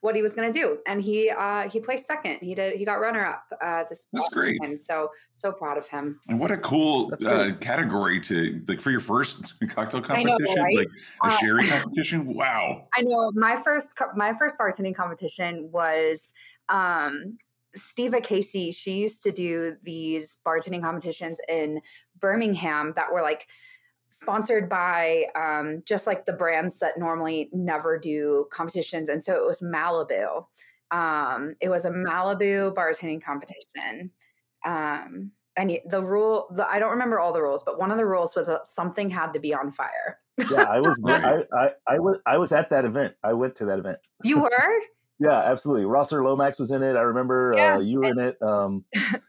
what 0.00 0.16
he 0.16 0.22
was 0.22 0.34
going 0.34 0.52
to 0.52 0.58
do. 0.58 0.78
And 0.86 1.02
he 1.02 1.30
uh, 1.30 1.68
he 1.68 1.80
placed 1.80 2.06
second. 2.06 2.38
He 2.40 2.54
did. 2.54 2.76
He 2.76 2.84
got 2.84 2.94
runner 2.94 3.24
up 3.24 3.44
uh, 3.62 3.84
this. 3.88 4.06
That's 4.12 4.24
last 4.24 4.32
great. 4.32 4.60
weekend. 4.60 4.80
So 4.80 5.10
so 5.34 5.52
proud 5.52 5.78
of 5.78 5.88
him. 5.88 6.20
And 6.28 6.38
what 6.38 6.50
a 6.50 6.58
cool 6.58 7.12
uh, 7.26 7.52
category 7.60 8.20
to 8.20 8.62
like 8.68 8.80
for 8.80 8.90
your 8.90 9.00
first 9.00 9.54
cocktail 9.68 10.04
I 10.08 10.22
know, 10.22 10.32
competition, 10.32 10.62
right? 10.62 10.76
like 10.76 10.88
a 11.24 11.26
Uh, 11.26 11.38
sherry 11.38 11.68
competition. 11.68 12.34
Wow. 12.34 12.88
I 12.94 13.02
know 13.02 13.32
my 13.34 13.56
first 13.56 13.94
my 14.16 14.34
first 14.34 14.58
bartending 14.58 14.94
competition 14.94 15.70
was 15.72 16.20
um 16.68 17.38
Steva 17.76 18.22
Casey. 18.22 18.70
She 18.70 18.92
used 18.92 19.22
to 19.22 19.32
do 19.32 19.76
these 19.82 20.38
bartending 20.46 20.82
competitions 20.82 21.38
in 21.48 21.80
Birmingham 22.20 22.92
that 22.96 23.12
were 23.12 23.22
like 23.22 23.46
sponsored 24.12 24.68
by 24.68 25.24
um, 25.34 25.82
just 25.86 26.06
like 26.06 26.26
the 26.26 26.32
brands 26.32 26.78
that 26.78 26.98
normally 26.98 27.48
never 27.52 27.98
do 27.98 28.46
competitions, 28.52 29.08
and 29.08 29.24
so 29.24 29.34
it 29.34 29.46
was 29.46 29.60
Malibu. 29.60 30.44
Um, 30.90 31.54
it 31.60 31.68
was 31.68 31.84
a 31.84 31.90
Malibu 31.90 32.74
bartending 32.74 33.22
competition. 33.22 34.10
Um, 34.64 35.32
and 35.56 35.78
the 35.88 36.02
rule, 36.02 36.48
the, 36.54 36.66
I 36.66 36.78
don't 36.78 36.90
remember 36.90 37.18
all 37.18 37.32
the 37.32 37.42
rules, 37.42 37.62
but 37.62 37.78
one 37.78 37.90
of 37.90 37.98
the 37.98 38.06
rules 38.06 38.34
was 38.36 38.46
that 38.46 38.66
something 38.66 39.10
had 39.10 39.32
to 39.32 39.40
be 39.40 39.54
on 39.54 39.70
fire. 39.70 40.18
Yeah, 40.50 40.62
I 40.62 40.80
was, 40.80 41.02
I, 41.06 41.42
I, 41.54 41.70
I 41.86 41.98
was 41.98 42.18
I 42.24 42.38
was 42.38 42.52
at 42.52 42.70
that 42.70 42.84
event. 42.84 43.14
I 43.22 43.32
went 43.34 43.56
to 43.56 43.66
that 43.66 43.78
event. 43.78 43.98
You 44.22 44.42
were? 44.42 44.50
Yeah, 45.20 45.38
absolutely. 45.38 45.84
Rosser 45.84 46.24
Lomax 46.24 46.58
was 46.58 46.72
in 46.72 46.82
it. 46.82 46.96
I 46.96 47.02
remember 47.02 47.54
Yeah, 47.56 47.76
uh, 47.76 47.78
you 47.78 48.00
were 48.00 48.06
in 48.06 48.18
it. 48.18 48.36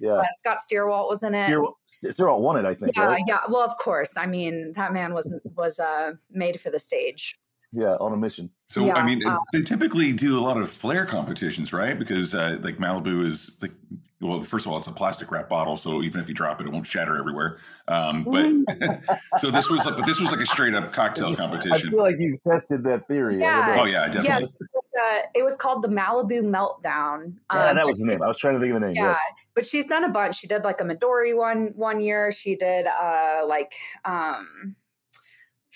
Yeah, 0.00 0.12
Uh, 0.12 0.22
Scott 0.38 0.58
Steerwalt 0.70 1.08
was 1.08 1.22
in 1.22 1.34
it. 1.34 1.46
Steer, 1.46 1.62
Steerwalt 2.04 2.40
won 2.40 2.56
it, 2.56 2.64
I 2.68 2.74
think. 2.74 2.92
yeah, 2.96 3.04
right? 3.04 3.22
yeah. 3.26 3.40
Well, 3.48 3.62
of 3.62 3.76
course. 3.76 4.12
I 4.16 4.26
mean, 4.26 4.72
that 4.76 4.92
man 4.92 5.12
was 5.14 5.32
was 5.56 5.78
uh, 5.78 6.12
made 6.30 6.60
for 6.60 6.70
the 6.70 6.78
stage. 6.78 7.36
Yeah, 7.72 7.96
on 8.00 8.12
a 8.12 8.16
mission. 8.16 8.50
So 8.68 8.86
Yeah, 8.86 8.94
I 8.94 9.04
mean, 9.04 9.26
um, 9.26 9.40
they 9.52 9.62
typically 9.62 10.12
do 10.12 10.38
a 10.38 10.40
lot 10.40 10.56
of 10.56 10.70
flare 10.70 11.04
competitions, 11.04 11.72
right? 11.72 11.98
Because 11.98 12.34
uh, 12.34 12.58
like 12.62 12.78
Malibu 12.78 13.26
is 13.26 13.50
like, 13.60 13.72
well, 14.20 14.42
first 14.42 14.64
of 14.64 14.72
all, 14.72 14.78
it's 14.78 14.88
a 14.88 14.92
plastic 14.92 15.30
wrap 15.30 15.48
bottle, 15.50 15.76
so 15.76 16.02
even 16.02 16.20
if 16.20 16.28
you 16.28 16.34
drop 16.34 16.60
it, 16.60 16.66
it 16.66 16.72
won't 16.72 16.86
shatter 16.86 17.18
everywhere. 17.18 17.58
Um, 17.86 18.24
but 18.24 19.00
so 19.40 19.50
this 19.50 19.68
was 19.68 19.84
like, 19.84 19.96
but 19.96 20.06
this 20.06 20.18
was 20.18 20.30
like 20.30 20.40
a 20.40 20.46
straight 20.46 20.74
up 20.74 20.92
cocktail 20.92 21.36
competition 21.36 21.88
I 21.88 21.90
feel 21.90 22.00
like 22.00 22.16
you've 22.18 22.42
tested 22.42 22.82
that 22.84 23.06
theory. 23.06 23.38
Yeah. 23.38 23.76
Oh 23.78 23.84
yeah, 23.84 24.06
definitely. 24.06 24.28
Yes, 24.28 24.54
it 24.58 24.68
was, 24.72 24.84
uh, 24.98 25.18
it 25.34 25.42
was 25.44 25.56
called 25.56 25.84
the 25.84 25.88
Malibu 25.88 26.42
Meltdown. 26.42 27.34
Yeah, 27.52 27.68
Um, 27.68 27.76
that 27.76 27.86
was 27.86 27.98
the 27.98 28.06
name. 28.06 28.22
I 28.22 28.28
was 28.28 28.38
trying 28.38 28.54
to 28.54 28.60
think 28.60 28.70
of 28.74 28.82
a 28.82 28.86
name. 28.86 28.96
Yeah, 28.96 29.10
Yes. 29.10 29.18
but 29.54 29.66
she's 29.66 29.84
done 29.84 30.04
a 30.04 30.08
bunch. 30.08 30.36
She 30.36 30.46
did 30.46 30.64
like 30.64 30.80
a 30.80 30.84
Midori 30.84 31.36
one 31.36 31.72
one 31.76 32.00
year. 32.00 32.32
She 32.32 32.56
did 32.56 32.86
uh 32.86 33.44
like 33.46 33.74
um 34.06 34.74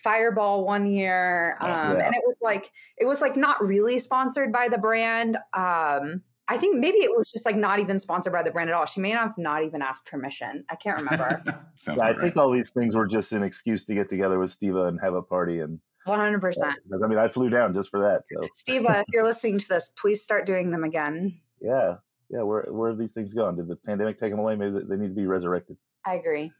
Fireball 0.02 0.64
one 0.64 0.86
year. 0.86 1.56
Um 1.60 1.70
Awesome. 1.70 1.96
Yeah. 1.98 2.06
and 2.06 2.14
it 2.14 2.22
was 2.26 2.38
like 2.42 2.70
it 2.98 3.04
was 3.06 3.20
like 3.20 3.36
not 3.36 3.64
really 3.64 3.98
sponsored 3.98 4.52
by 4.52 4.68
the 4.68 4.78
brand. 4.78 5.36
Um 5.54 6.22
I 6.48 6.58
think 6.58 6.76
maybe 6.78 6.98
it 6.98 7.16
was 7.16 7.30
just 7.30 7.46
like 7.46 7.56
not 7.56 7.78
even 7.78 7.98
sponsored 7.98 8.32
by 8.32 8.42
the 8.42 8.50
brand 8.50 8.68
at 8.68 8.74
all. 8.74 8.84
She 8.84 9.00
may 9.00 9.12
not 9.14 9.22
have 9.28 9.38
not 9.38 9.64
even 9.64 9.80
asked 9.80 10.06
permission. 10.06 10.64
I 10.68 10.74
can't 10.76 10.98
remember. 10.98 11.40
Sounds 11.76 11.98
Yeah, 11.98 12.04
I 12.04 12.10
about 12.10 12.20
think 12.22 12.36
all 12.36 12.50
these 12.52 12.70
things 12.70 12.94
were 12.94 13.06
just 13.06 13.32
an 13.32 13.42
excuse 13.42 13.84
to 13.86 13.94
get 13.94 14.10
together 14.10 14.38
with 14.38 14.58
Steva 14.58 14.88
and 14.88 15.00
have 15.00 15.14
a 15.14 15.22
party. 15.22 15.60
And 15.60 15.78
One 16.04 16.18
hundred 16.18 16.40
percent. 16.40 16.76
because 16.84 17.02
I 17.02 17.06
mean, 17.06 17.18
I 17.18 17.28
flew 17.28 17.48
down 17.48 17.72
just 17.72 17.90
for 17.90 18.00
that. 18.00 18.24
So 18.28 18.46
Steva, 18.68 19.00
if 19.02 19.06
you're 19.12 19.24
listening 19.24 19.58
to 19.60 19.68
this, 19.68 19.92
please 19.96 20.20
start 20.22 20.44
doing 20.46 20.70
them 20.72 20.82
again. 20.84 21.40
yeah, 21.60 21.94
yeah. 22.28 22.42
Where 22.42 22.64
where 22.70 22.90
have 22.90 22.98
these 22.98 23.12
things 23.14 23.32
gone? 23.32 23.56
Did 23.56 23.68
the 23.68 23.76
pandemic 23.76 24.18
take 24.18 24.32
them 24.32 24.40
away? 24.40 24.56
Maybe 24.56 24.80
they 24.86 24.96
need 24.96 25.08
to 25.08 25.14
be 25.14 25.26
resurrected. 25.26 25.76
I 26.04 26.14
agree. 26.14 26.50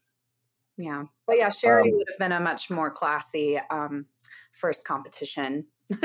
Yeah. 0.83 1.05
But 1.29 1.37
yeah, 1.39 1.49
Sherry 1.51 1.91
Um, 1.93 1.99
would 1.99 2.09
have 2.11 2.19
been 2.19 2.33
a 2.33 2.41
much 2.41 2.69
more 2.69 2.91
classy 2.91 3.57
um, 3.71 4.07
first 4.51 4.85
competition. 4.85 5.65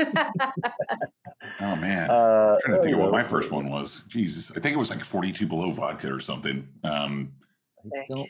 Oh 1.60 1.76
man. 1.76 2.10
Uh, 2.10 2.54
I'm 2.54 2.60
trying 2.60 2.76
to 2.78 2.82
think 2.82 2.94
of 2.94 3.00
what 3.00 3.12
my 3.12 3.22
first 3.22 3.50
one 3.50 3.70
was. 3.70 4.02
Jesus, 4.08 4.50
I 4.50 4.60
think 4.60 4.74
it 4.74 4.78
was 4.78 4.90
like 4.90 5.02
42 5.02 5.46
below 5.46 5.70
vodka 5.70 6.12
or 6.12 6.20
something, 6.20 6.66
um, 6.84 7.32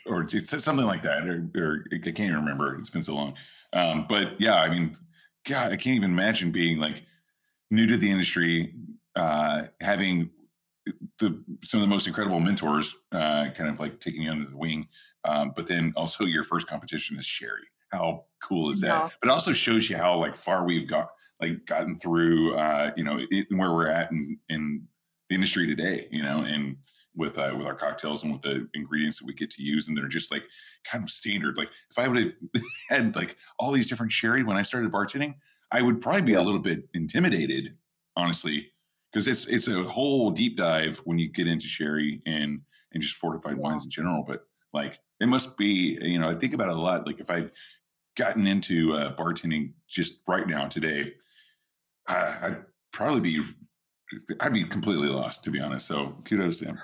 or 0.05 0.27
it's 0.31 0.63
something 0.63 0.85
like 0.85 1.01
that. 1.01 1.27
Or, 1.27 1.49
or 1.55 1.85
I 1.91 1.97
can't 1.97 2.19
even 2.19 2.35
remember. 2.35 2.77
It's 2.77 2.89
been 2.89 3.03
so 3.03 3.15
long. 3.15 3.33
Um, 3.73 4.05
but 4.07 4.39
yeah, 4.39 4.55
I 4.55 4.69
mean, 4.69 4.95
God, 5.45 5.71
I 5.73 5.75
can't 5.75 5.95
even 5.95 6.11
imagine 6.11 6.51
being 6.51 6.77
like 6.77 7.03
new 7.71 7.87
to 7.87 7.97
the 7.97 8.09
industry, 8.09 8.75
uh, 9.15 9.63
having 9.81 10.29
the 11.19 11.43
some 11.63 11.81
of 11.81 11.87
the 11.87 11.93
most 11.93 12.07
incredible 12.07 12.39
mentors, 12.39 12.95
uh, 13.11 13.49
kind 13.55 13.69
of 13.69 13.79
like 13.79 13.99
taking 13.99 14.21
you 14.21 14.31
under 14.31 14.49
the 14.49 14.57
wing. 14.57 14.87
Um, 15.25 15.53
but 15.55 15.67
then 15.67 15.93
also 15.95 16.25
your 16.25 16.43
first 16.43 16.67
competition 16.67 17.17
is 17.19 17.25
Sherry. 17.25 17.67
How 17.91 18.25
cool 18.43 18.71
is 18.71 18.81
that? 18.81 18.87
Yeah. 18.87 19.09
But 19.21 19.29
it 19.29 19.31
also 19.31 19.53
shows 19.53 19.89
you 19.89 19.97
how 19.97 20.17
like 20.19 20.35
far 20.35 20.65
we've 20.65 20.87
got 20.87 21.09
like 21.41 21.65
gotten 21.65 21.97
through 21.97 22.55
uh 22.55 22.91
you 22.97 23.03
know 23.03 23.17
it, 23.29 23.47
where 23.51 23.71
we're 23.73 23.87
at 23.89 24.11
in 24.11 24.37
in 24.49 24.85
the 25.29 25.35
industry 25.35 25.65
today 25.67 26.05
you 26.11 26.21
know 26.21 26.39
and 26.41 26.75
with 27.15 27.37
uh 27.37 27.53
with 27.57 27.65
our 27.65 27.75
cocktails 27.75 28.23
and 28.23 28.33
with 28.33 28.41
the 28.41 28.67
ingredients 28.73 29.19
that 29.19 29.25
we 29.25 29.33
get 29.33 29.49
to 29.51 29.63
use 29.63 29.87
and 29.87 29.95
they're 29.97 30.07
just 30.09 30.31
like 30.31 30.43
kind 30.83 31.01
of 31.01 31.09
standard 31.09 31.55
like 31.55 31.69
if 31.89 31.97
i 31.97 32.09
would 32.09 32.17
have 32.17 32.33
had 32.89 33.15
like 33.15 33.37
all 33.57 33.71
these 33.71 33.87
different 33.87 34.11
sherry 34.11 34.43
when 34.43 34.57
i 34.57 34.61
started 34.61 34.91
bartending 34.91 35.33
i 35.71 35.81
would 35.81 36.01
probably 36.01 36.21
be 36.23 36.33
a 36.33 36.41
little 36.41 36.59
bit 36.59 36.89
intimidated 36.93 37.77
honestly 38.17 38.67
because 39.11 39.25
it's 39.25 39.45
it's 39.47 39.69
a 39.69 39.83
whole 39.83 40.31
deep 40.31 40.57
dive 40.57 40.97
when 41.05 41.17
you 41.17 41.29
get 41.31 41.47
into 41.47 41.67
sherry 41.67 42.21
and 42.25 42.59
and 42.91 43.01
just 43.01 43.15
fortified 43.15 43.55
Yeah. 43.55 43.61
wines 43.63 43.85
in 43.85 43.89
general 43.89 44.25
but 44.27 44.45
like 44.73 44.99
it 45.19 45.27
must 45.27 45.57
be 45.57 45.97
you 46.01 46.19
know 46.19 46.29
i 46.29 46.35
think 46.35 46.53
about 46.53 46.69
it 46.69 46.77
a 46.77 46.79
lot 46.79 47.05
like 47.05 47.19
if 47.19 47.29
i 47.29 47.45
gotten 48.19 48.45
into 48.45 48.93
uh, 48.93 49.15
bartending 49.15 49.71
just 49.87 50.17
right 50.27 50.45
now 50.45 50.67
today, 50.67 51.13
uh, 52.07 52.35
I'd 52.41 52.57
probably 52.91 53.21
be 53.21 53.43
I'd 54.39 54.53
be 54.53 54.65
completely 54.65 55.07
lost 55.07 55.43
to 55.45 55.51
be 55.51 55.59
honest. 55.59 55.87
So 55.87 56.15
kudos 56.25 56.57
to 56.59 56.65
him. 56.65 56.79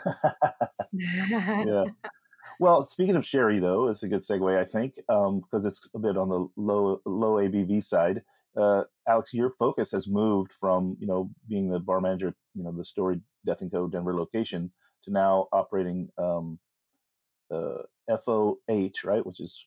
yeah. 0.94 1.86
Well, 2.60 2.84
speaking 2.84 3.18
of 3.18 3.26
sherry, 3.26 3.60
though, 3.60 3.90
it's 3.90 4.04
a 4.04 4.08
good 4.08 4.22
segue, 4.22 4.58
I 4.58 4.64
think, 4.64 4.96
because 4.96 5.66
it's 5.66 5.90
a 5.94 6.00
bit 6.00 6.18
on 6.18 6.30
the 6.30 6.48
low 6.56 7.02
low 7.06 7.34
ABV 7.34 7.84
side. 7.84 8.22
Uh, 8.56 8.84
Alex, 9.10 9.34
your 9.34 9.50
focus 9.60 9.92
has 9.92 10.08
moved 10.08 10.54
from 10.58 10.96
you 11.00 11.08
know 11.08 11.30
being 11.50 11.70
the 11.70 11.80
bar 11.80 12.00
manager, 12.00 12.34
you 12.54 12.64
know, 12.64 12.72
the 12.72 12.86
Story 12.86 13.20
Death 13.46 13.62
and 13.62 13.72
Co. 13.72 13.88
Denver 13.88 14.16
location 14.16 14.72
to 15.04 15.12
now 15.12 15.48
operating 15.52 16.10
um, 16.18 16.58
uh, 17.52 17.84
FOH, 18.26 18.92
right, 19.04 19.26
which 19.26 19.40
is 19.40 19.66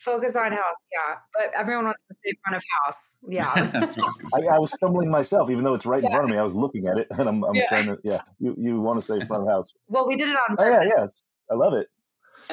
Focus 0.00 0.36
on 0.36 0.52
house, 0.52 0.76
yeah. 0.92 1.16
But 1.32 1.58
everyone 1.58 1.86
wants 1.86 2.02
to 2.10 2.14
say 2.14 2.32
front 2.44 2.56
of 2.56 2.62
house. 2.84 3.16
Yeah. 3.28 3.50
I 3.54 3.62
was 3.62 4.46
I, 4.52 4.58
was 4.58 4.72
stumbling 4.72 5.10
myself, 5.10 5.48
even 5.50 5.64
though 5.64 5.72
it's 5.74 5.86
right 5.86 6.02
in 6.02 6.10
front 6.10 6.24
of 6.24 6.30
me. 6.30 6.36
I 6.36 6.42
was 6.42 6.54
looking 6.54 6.88
at 6.88 6.98
it, 6.98 7.06
and 7.18 7.28
I'm, 7.28 7.42
I'm 7.44 7.56
Yeah. 7.56 7.68
trying 7.68 7.86
to. 7.86 7.98
Yeah, 8.04 8.20
you, 8.38 8.54
you 8.58 8.80
want 8.80 9.00
to 9.00 9.06
say 9.06 9.24
front 9.26 9.44
of 9.44 9.48
house? 9.48 9.72
well, 9.88 10.06
we 10.06 10.16
did 10.16 10.28
it 10.28 10.36
on 10.36 10.56
Oh 10.58 10.64
yeah, 10.68 10.80
purpose. 10.96 11.22
yeah. 11.48 11.54
I 11.54 11.56
love 11.58 11.72
it. 11.74 11.88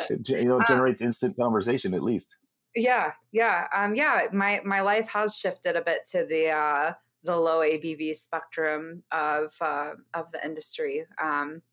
it. 0.10 0.30
You 0.30 0.46
know, 0.48 0.58
it 0.60 0.64
Uh, 0.64 0.68
generates 0.68 1.02
instant 1.02 1.36
conversation 1.36 1.94
at 1.94 2.04
least. 2.04 2.36
Yeah, 2.76 3.12
yeah, 3.34 3.68
um, 3.76 3.96
yeah. 3.96 4.28
My 4.32 4.62
my 4.64 4.80
life 4.82 5.10
has 5.10 5.36
shifted 5.36 5.76
a 5.76 5.82
bit 5.82 6.02
to 6.12 6.26
the 6.26 6.52
uh, 6.52 6.94
the 7.24 7.36
low 7.36 7.60
ABV 7.60 8.16
spectrum 8.16 9.04
of 9.12 9.52
uh, 9.60 9.94
of 10.14 10.32
the 10.32 10.46
industry. 10.46 11.06
Um, 11.22 11.64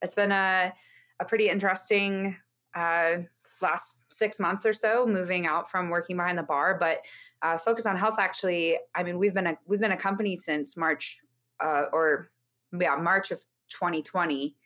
it's 0.00 0.14
been 0.14 0.32
a 0.32 0.72
a 1.20 1.24
pretty 1.24 1.48
interesting 1.48 2.36
uh, 2.74 3.18
last 3.60 3.96
six 4.08 4.38
months 4.40 4.64
or 4.66 4.72
so, 4.72 5.06
moving 5.06 5.46
out 5.46 5.70
from 5.70 5.90
working 5.90 6.16
behind 6.16 6.38
the 6.38 6.42
bar. 6.42 6.76
But 6.80 6.98
uh, 7.42 7.58
focus 7.58 7.86
on 7.86 7.96
health. 7.96 8.16
Actually, 8.18 8.78
I 8.94 9.02
mean, 9.02 9.18
we've 9.18 9.34
been 9.34 9.46
a 9.46 9.58
we've 9.66 9.80
been 9.80 9.92
a 9.92 9.96
company 9.96 10.36
since 10.36 10.76
March 10.76 11.18
uh, 11.62 11.84
or 11.92 12.30
yeah 12.78 12.96
March 12.96 13.30
of 13.30 13.40
2020. 13.70 14.56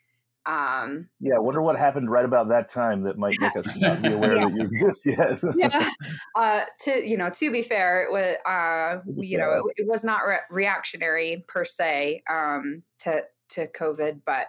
Um, 0.46 1.08
Yeah, 1.20 1.36
I 1.36 1.38
wonder 1.38 1.62
what 1.62 1.78
happened 1.78 2.10
right 2.10 2.24
about 2.24 2.48
that 2.50 2.68
time 2.68 3.04
that 3.04 3.16
might 3.16 3.40
make 3.40 3.56
us 3.56 3.64
not 3.76 4.02
be 4.02 4.12
aware 4.12 4.34
Yeah. 4.36 4.44
that 4.46 4.54
you 4.54 4.62
exist 4.62 5.06
yet. 5.06 5.38
yeah. 5.56 5.88
Uh, 6.36 6.60
to 6.80 7.08
you 7.08 7.16
know, 7.16 7.30
to 7.30 7.50
be 7.50 7.62
fair, 7.62 8.02
it 8.04 8.12
was 8.12 8.36
uh, 8.46 9.00
you 9.16 9.38
know, 9.38 9.50
it, 9.52 9.82
it 9.82 9.88
was 9.88 10.04
not 10.04 10.20
re- 10.26 10.40
reactionary 10.50 11.44
per 11.48 11.64
se 11.64 12.22
um, 12.28 12.82
to 13.00 13.22
to 13.50 13.66
COVID, 13.68 14.20
but 14.26 14.48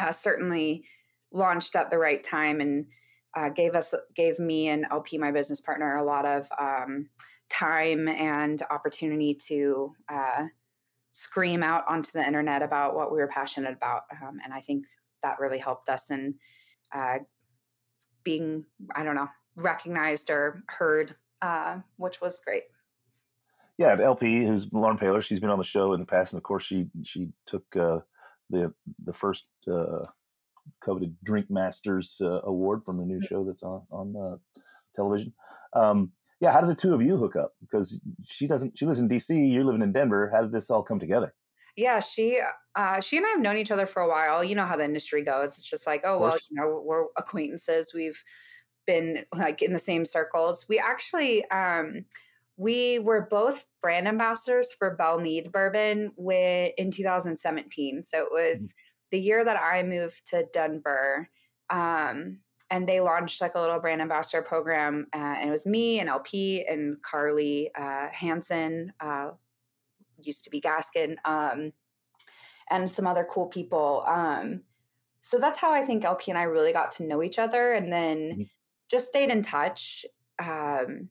uh, 0.00 0.12
certainly 0.12 0.84
launched 1.32 1.76
at 1.76 1.90
the 1.90 1.98
right 1.98 2.22
time 2.24 2.60
and 2.60 2.86
uh, 3.36 3.50
gave 3.50 3.74
us 3.74 3.94
gave 4.16 4.38
me 4.38 4.68
and 4.68 4.86
LP, 4.90 5.18
my 5.18 5.30
business 5.30 5.60
partner, 5.60 5.96
a 5.96 6.04
lot 6.04 6.24
of 6.24 6.48
um, 6.58 7.08
time 7.50 8.08
and 8.08 8.62
opportunity 8.70 9.38
to 9.48 9.92
uh, 10.12 10.46
scream 11.12 11.62
out 11.62 11.84
onto 11.88 12.10
the 12.12 12.26
internet 12.26 12.62
about 12.62 12.94
what 12.94 13.12
we 13.12 13.18
were 13.18 13.28
passionate 13.28 13.72
about, 13.72 14.02
um, 14.22 14.38
and 14.44 14.52
I 14.52 14.60
think 14.60 14.84
that 15.22 15.40
really 15.40 15.58
helped 15.58 15.88
us 15.88 16.10
in 16.10 16.34
uh, 16.94 17.18
being, 18.24 18.64
I 18.94 19.02
don't 19.02 19.16
know, 19.16 19.28
recognized 19.56 20.30
or 20.30 20.62
heard, 20.68 21.14
uh, 21.42 21.78
which 21.96 22.20
was 22.20 22.40
great. 22.44 22.64
yeah, 23.78 23.96
LP, 24.02 24.44
who's 24.44 24.68
Lauren 24.72 24.98
Paylor, 24.98 25.22
she's 25.22 25.40
been 25.40 25.50
on 25.50 25.58
the 25.58 25.64
show 25.64 25.92
in 25.92 26.00
the 26.00 26.06
past, 26.06 26.32
and 26.32 26.38
of 26.38 26.44
course, 26.44 26.64
she 26.64 26.86
she 27.04 27.28
took 27.46 27.64
uh, 27.76 27.98
the 28.50 28.72
the 29.04 29.12
first 29.12 29.44
uh, 29.70 30.06
coveted 30.84 31.16
Drink 31.24 31.46
Masters 31.50 32.16
uh, 32.20 32.40
award 32.42 32.82
from 32.84 32.98
the 32.98 33.04
new 33.04 33.20
show 33.22 33.44
that's 33.44 33.62
on 33.62 33.82
on 33.90 34.14
uh, 34.16 34.60
television. 34.94 35.32
Um, 35.74 36.12
yeah, 36.40 36.52
how 36.52 36.60
did 36.60 36.70
the 36.70 36.80
two 36.80 36.94
of 36.94 37.02
you 37.02 37.16
hook 37.16 37.36
up? 37.36 37.52
Because 37.60 37.98
she 38.24 38.46
doesn't, 38.46 38.78
she 38.78 38.86
lives 38.86 39.00
in 39.00 39.08
DC, 39.08 39.52
you're 39.52 39.64
living 39.64 39.82
in 39.82 39.92
Denver. 39.92 40.30
How 40.32 40.42
did 40.42 40.52
this 40.52 40.70
all 40.70 40.84
come 40.84 41.00
together? 41.00 41.34
Yeah, 41.76 42.00
she 42.00 42.40
uh, 42.74 43.00
she 43.00 43.16
and 43.16 43.26
I 43.26 43.30
have 43.30 43.40
known 43.40 43.56
each 43.56 43.70
other 43.70 43.86
for 43.86 44.02
a 44.02 44.08
while. 44.08 44.42
You 44.42 44.56
know 44.56 44.66
how 44.66 44.76
the 44.76 44.84
industry 44.84 45.22
goes. 45.22 45.50
It's 45.50 45.68
just 45.68 45.86
like, 45.86 46.02
oh 46.04 46.18
well, 46.18 46.36
you 46.50 46.60
know, 46.60 46.82
we're 46.84 47.04
acquaintances. 47.16 47.92
We've 47.94 48.20
been 48.86 49.24
like 49.34 49.62
in 49.62 49.72
the 49.72 49.78
same 49.78 50.04
circles. 50.04 50.66
We 50.68 50.80
actually 50.80 51.48
um 51.50 52.04
we 52.56 52.98
were 52.98 53.28
both 53.30 53.64
brand 53.80 54.08
ambassadors 54.08 54.72
for 54.76 54.96
Belle 54.96 55.20
Meade 55.20 55.52
Bourbon 55.52 56.12
with, 56.16 56.72
in 56.76 56.90
2017. 56.90 58.02
So 58.02 58.18
it 58.18 58.32
was 58.32 58.74
the 59.10 59.18
year 59.18 59.44
that 59.44 59.56
I 59.56 59.82
moved 59.82 60.28
to 60.30 60.46
Denver. 60.52 61.28
Um, 61.70 62.40
and 62.70 62.86
they 62.86 63.00
launched 63.00 63.40
like 63.40 63.54
a 63.54 63.60
little 63.60 63.78
brand 63.80 64.02
ambassador 64.02 64.42
program. 64.42 65.06
Uh, 65.14 65.18
and 65.18 65.48
it 65.48 65.52
was 65.52 65.64
me 65.64 66.00
and 66.00 66.08
LP 66.08 66.66
and 66.68 67.00
Carly 67.02 67.70
uh, 67.74 68.08
Hansen, 68.12 68.92
uh, 69.00 69.30
used 70.20 70.44
to 70.44 70.50
be 70.50 70.60
Gaskin, 70.60 71.16
um, 71.24 71.72
and 72.70 72.90
some 72.90 73.06
other 73.06 73.26
cool 73.30 73.46
people. 73.46 74.04
Um, 74.06 74.62
so 75.22 75.38
that's 75.38 75.58
how 75.58 75.72
I 75.72 75.84
think 75.84 76.04
LP 76.04 76.30
and 76.30 76.38
I 76.38 76.42
really 76.42 76.72
got 76.72 76.92
to 76.92 77.04
know 77.04 77.22
each 77.22 77.38
other 77.38 77.72
and 77.72 77.90
then 77.92 78.16
Mhm. 78.18 78.50
just 78.90 79.08
stayed 79.08 79.30
in 79.30 79.42
touch. 79.42 80.04
Um, 80.38 81.08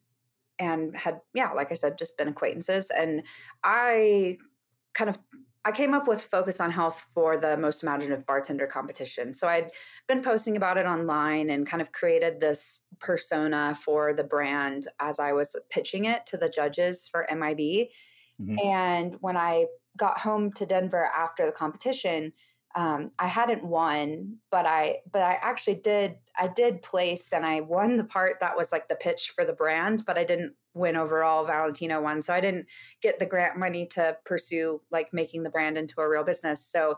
and 0.59 0.95
had 0.95 1.21
yeah 1.33 1.51
like 1.51 1.71
i 1.71 1.75
said 1.75 1.97
just 1.97 2.17
been 2.17 2.27
acquaintances 2.27 2.89
and 2.89 3.21
i 3.63 4.37
kind 4.93 5.09
of 5.09 5.17
i 5.67 5.71
came 5.71 5.93
up 5.93 6.07
with 6.07 6.21
focus 6.23 6.59
on 6.59 6.71
health 6.71 7.05
for 7.13 7.37
the 7.37 7.57
most 7.57 7.83
imaginative 7.83 8.25
bartender 8.25 8.67
competition 8.67 9.33
so 9.33 9.47
i'd 9.47 9.71
been 10.07 10.23
posting 10.23 10.55
about 10.57 10.77
it 10.77 10.85
online 10.85 11.49
and 11.49 11.67
kind 11.67 11.81
of 11.81 11.91
created 11.91 12.39
this 12.39 12.79
persona 12.99 13.75
for 13.83 14.13
the 14.13 14.23
brand 14.23 14.87
as 14.99 15.19
i 15.19 15.31
was 15.33 15.55
pitching 15.69 16.05
it 16.05 16.25
to 16.25 16.37
the 16.37 16.49
judges 16.49 17.07
for 17.07 17.27
mib 17.35 17.89
Mhm. 18.39 18.57
and 18.63 19.15
when 19.21 19.37
i 19.37 19.65
got 19.97 20.19
home 20.19 20.51
to 20.53 20.65
denver 20.65 21.05
after 21.05 21.45
the 21.45 21.51
competition 21.51 22.33
um, 22.75 23.11
I 23.17 23.27
hadn't 23.27 23.63
won, 23.63 24.37
but 24.51 24.67
I 24.67 24.99
but 25.11 25.23
I 25.23 25.35
actually 25.41 25.75
did 25.75 26.17
I 26.37 26.47
did 26.47 26.83
place 26.83 27.33
and 27.33 27.43
I 27.43 27.61
won 27.61 27.97
the 27.97 28.03
part 28.03 28.39
that 28.39 28.55
was 28.55 28.71
like 28.71 28.87
the 28.87 28.95
pitch 28.95 29.31
for 29.35 29.45
the 29.45 29.53
brand, 29.53 30.03
but 30.05 30.17
I 30.17 30.23
didn't 30.25 30.55
win 30.77 30.95
overall. 30.95 31.45
Valentino 31.45 32.01
won, 32.01 32.21
so 32.21 32.33
I 32.33 32.41
didn't 32.41 32.67
get 33.01 33.19
the 33.19 33.25
grant 33.25 33.57
money 33.57 33.87
to 33.87 34.17
pursue 34.25 34.81
like 34.91 35.13
making 35.13 35.43
the 35.43 35.49
brand 35.49 35.77
into 35.77 35.99
a 36.01 36.09
real 36.09 36.23
business. 36.23 36.65
So 36.65 36.97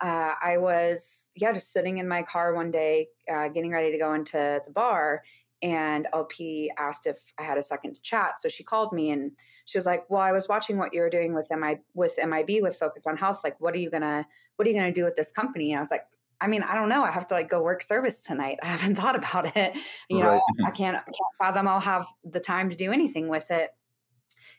uh, 0.00 0.32
I 0.42 0.56
was 0.58 1.28
yeah 1.34 1.52
just 1.52 1.72
sitting 1.72 1.98
in 1.98 2.08
my 2.08 2.22
car 2.22 2.54
one 2.54 2.70
day, 2.70 3.08
uh, 3.32 3.48
getting 3.48 3.70
ready 3.72 3.92
to 3.92 3.98
go 3.98 4.14
into 4.14 4.60
the 4.66 4.72
bar, 4.72 5.22
and 5.62 6.06
LP 6.12 6.72
asked 6.78 7.06
if 7.06 7.18
I 7.38 7.44
had 7.44 7.58
a 7.58 7.62
second 7.62 7.94
to 7.94 8.02
chat. 8.02 8.40
So 8.40 8.48
she 8.48 8.64
called 8.64 8.92
me 8.92 9.10
and 9.10 9.32
she 9.64 9.78
was 9.78 9.86
like, 9.86 10.08
"Well, 10.10 10.20
I 10.20 10.32
was 10.32 10.48
watching 10.48 10.76
what 10.76 10.92
you 10.92 11.00
were 11.00 11.10
doing 11.10 11.34
with 11.34 11.48
MI 11.50 11.78
with 11.94 12.18
MIB 12.18 12.62
with 12.62 12.76
Focus 12.76 13.06
on 13.06 13.16
Health. 13.16 13.42
Like, 13.44 13.60
what 13.60 13.74
are 13.74 13.78
you 13.78 13.90
gonna 13.90 14.26
what 14.56 14.66
are 14.66 14.70
you 14.70 14.76
gonna 14.76 14.92
do 14.92 15.04
with 15.04 15.16
this 15.16 15.30
company?" 15.32 15.72
And 15.72 15.78
I 15.78 15.82
was 15.82 15.90
like, 15.90 16.04
"I 16.42 16.48
mean, 16.48 16.62
I 16.62 16.74
don't 16.74 16.88
know. 16.88 17.04
I 17.04 17.10
have 17.10 17.26
to 17.28 17.34
like 17.34 17.48
go 17.48 17.62
work 17.62 17.82
service 17.82 18.22
tonight. 18.22 18.58
I 18.62 18.66
haven't 18.66 18.96
thought 19.00 19.16
about 19.16 19.56
it. 19.56 19.76
You 20.10 20.20
know, 20.20 20.32
Right. 20.32 20.42
I 20.66 20.70
can't 20.70 20.96
I 20.96 21.04
can't 21.04 21.34
fathom 21.38 21.68
I'll 21.68 21.80
have 21.80 22.06
the 22.24 22.40
time 22.40 22.70
to 22.70 22.76
do 22.76 22.92
anything 22.92 23.28
with 23.28 23.50
it." 23.50 23.70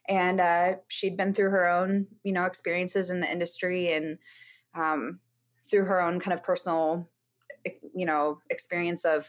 And 0.07 0.39
uh, 0.39 0.75
she'd 0.87 1.17
been 1.17 1.33
through 1.33 1.49
her 1.51 1.67
own 1.67 2.07
you 2.23 2.33
know 2.33 2.45
experiences 2.45 3.09
in 3.09 3.19
the 3.19 3.31
industry 3.31 3.93
and 3.93 4.17
um, 4.75 5.19
through 5.69 5.85
her 5.85 6.01
own 6.01 6.19
kind 6.19 6.33
of 6.33 6.43
personal 6.43 7.09
you 7.93 8.05
know 8.05 8.39
experience 8.49 9.05
of 9.05 9.27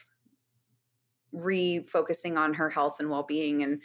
refocusing 1.35 2.39
on 2.39 2.55
her 2.55 2.71
health 2.71 2.97
and 3.01 3.11
well-being 3.11 3.63
and 3.63 3.81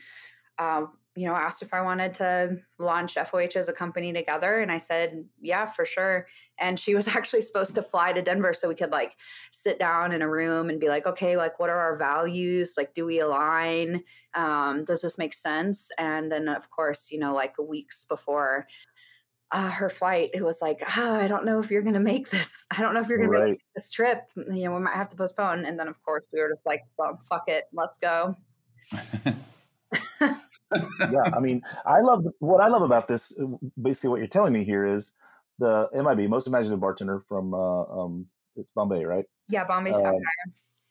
uh, 0.60 0.86
you 1.20 1.28
know 1.28 1.36
asked 1.36 1.62
if 1.62 1.74
i 1.74 1.82
wanted 1.82 2.14
to 2.14 2.58
launch 2.78 3.16
foh 3.16 3.40
as 3.40 3.68
a 3.68 3.74
company 3.74 4.14
together 4.14 4.60
and 4.62 4.72
i 4.72 4.78
said 4.78 5.26
yeah 5.42 5.66
for 5.66 5.86
sure. 5.86 6.28
And 6.62 6.78
she 6.80 6.94
was 6.96 7.08
actually 7.18 7.42
supposed 7.42 7.76
to 7.76 7.82
fly 7.82 8.14
to 8.14 8.22
denver 8.22 8.54
so 8.54 8.68
we 8.70 8.76
could 8.76 8.92
like 8.92 9.14
sit 9.52 9.80
down 9.80 10.12
in 10.14 10.22
a 10.22 10.30
room 10.30 10.70
and 10.70 10.80
be 10.80 10.88
like 10.88 11.06
okay 11.06 11.36
like 11.36 11.60
what 11.60 11.70
are 11.70 11.80
our 11.80 11.98
values? 11.98 12.74
Like 12.78 12.94
do 12.94 13.06
we 13.06 13.20
align? 13.20 14.04
Um, 14.34 14.86
does 14.86 15.02
this 15.02 15.18
make 15.18 15.34
sense? 15.34 15.90
And 15.98 16.32
then 16.32 16.48
of 16.48 16.70
course 16.70 17.12
you 17.12 17.20
know 17.20 17.34
like 17.34 17.58
weeks 17.58 18.06
before 18.08 18.68
uh, 19.52 19.72
her 19.72 19.90
flight 19.90 20.30
it 20.34 20.44
was 20.44 20.60
like 20.62 20.80
oh 20.96 21.16
i 21.16 21.28
don't 21.28 21.44
know 21.44 21.60
if 21.60 21.72
you're 21.72 21.82
gonna 21.82 22.00
make 22.00 22.30
this. 22.30 22.50
I 22.72 22.82
don't 22.82 22.94
know 22.94 23.02
if 23.02 23.10
you're 23.10 23.18
gonna 23.18 23.40
Right. 23.40 23.52
make 23.52 23.62
this 23.76 23.90
trip. 23.90 24.22
You 24.36 24.64
know 24.66 24.74
we 24.76 24.80
might 24.80 24.96
have 24.96 25.10
to 25.10 25.16
postpone. 25.18 25.66
And 25.66 25.78
then 25.78 25.88
of 25.88 26.02
course 26.04 26.30
we 26.34 26.40
were 26.40 26.50
just 26.50 26.66
like 26.66 26.84
well 26.98 27.20
fuck 27.30 27.46
it. 27.48 27.66
Let's 27.74 27.98
go 27.98 28.38
yeah, 30.74 31.24
I 31.36 31.40
mean, 31.40 31.62
I 31.86 32.02
love 32.02 32.26
what 32.40 32.62
I 32.62 32.68
love 32.68 32.82
about 32.82 33.08
this. 33.08 33.34
uh, 33.42 33.46
Basically, 33.82 34.10
what 34.10 34.18
you're 34.20 34.28
telling 34.28 34.54
me 34.54 34.64
here 34.64 34.86
is 34.86 35.12
the 35.58 35.90
MIB, 35.94 36.30
most 36.30 36.48
imaginative 36.48 36.80
bartender 36.80 37.24
from 37.28 37.54
uh, 37.54 37.84
um, 37.84 38.28
it's 38.56 38.72
Bombay, 38.76 39.04
right? 39.06 39.26
yeah 39.50 39.64
bombay 39.66 39.92
Um, 39.92 39.98
sapphire 39.98 40.24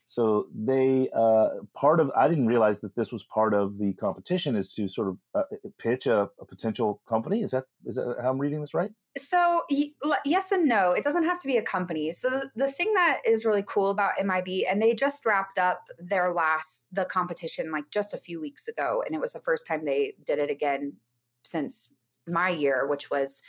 So 0.09 0.47
they 0.55 1.11
uh, 1.15 1.49
part 1.75 2.01
of 2.01 2.11
I 2.17 2.29
didn't 2.29 2.47
realize 2.47 2.79
that 2.81 2.97
this 2.97 3.13
was 3.13 3.25
part 3.25 3.53
of 3.53 3.77
the 3.77 3.93
competition 3.93 4.57
is 4.57 4.73
to 4.73 4.89
sort 4.89 5.09
of 5.09 5.19
uh, 5.35 5.43
pitch 5.77 6.07
a, 6.07 6.31
a 6.41 6.47
potential 6.47 7.03
company. 7.07 7.43
Is 7.43 7.51
that 7.51 7.67
is 7.85 7.97
that 7.97 8.17
how 8.23 8.31
I'm 8.31 8.39
reading 8.39 8.63
this 8.63 8.73
right? 8.73 8.91
So 9.19 9.65
yes 10.25 10.45
and 10.51 10.67
no. 10.67 10.93
It 10.93 11.05
doesn't 11.05 11.25
have 11.25 11.39
to 11.41 11.47
be 11.47 11.59
a 11.59 11.63
company. 11.63 12.15
So 12.15 12.31
the, 12.31 12.51
the 12.57 12.73
thing 12.73 12.95
that 12.95 13.19
is 13.27 13.45
really 13.45 13.65
cool 13.67 13.91
about 13.91 14.13
MIB, 14.19 14.65
and 14.67 14.81
they 14.81 14.95
just 14.95 15.27
wrapped 15.27 15.59
up 15.59 15.83
their 15.99 16.33
last 16.33 16.87
the 16.91 17.05
competition 17.05 17.71
like 17.71 17.85
just 17.91 18.15
a 18.15 18.19
few 18.19 18.41
weeks 18.41 18.67
ago, 18.67 19.03
and 19.05 19.15
it 19.15 19.21
was 19.21 19.33
the 19.33 19.41
first 19.41 19.67
time 19.67 19.85
they 19.85 20.15
did 20.25 20.39
it 20.39 20.49
again 20.49 20.95
since 21.45 21.93
my 22.27 22.49
year, 22.49 22.87
which 22.87 23.11
was 23.11 23.43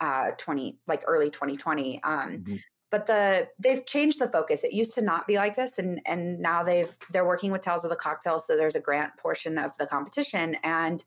uh 0.00 0.32
20 0.36 0.76
like 0.86 1.02
early 1.06 1.30
2020. 1.30 2.02
Um, 2.02 2.44
Mhm. 2.46 2.60
But 2.94 3.08
the 3.08 3.48
they've 3.58 3.84
changed 3.86 4.20
the 4.20 4.28
focus. 4.28 4.62
It 4.62 4.72
used 4.72 4.94
to 4.94 5.00
not 5.00 5.26
be 5.26 5.34
like 5.34 5.56
this, 5.56 5.78
and 5.78 6.00
and 6.06 6.38
now 6.38 6.62
they've 6.62 6.94
they're 7.12 7.26
working 7.26 7.50
with 7.50 7.62
Tales 7.62 7.82
of 7.82 7.90
the 7.90 7.96
Cocktail, 7.96 8.38
so 8.38 8.56
there's 8.56 8.76
a 8.76 8.80
grant 8.80 9.16
portion 9.16 9.58
of 9.58 9.72
the 9.80 9.86
competition, 9.86 10.56
and 10.62 11.02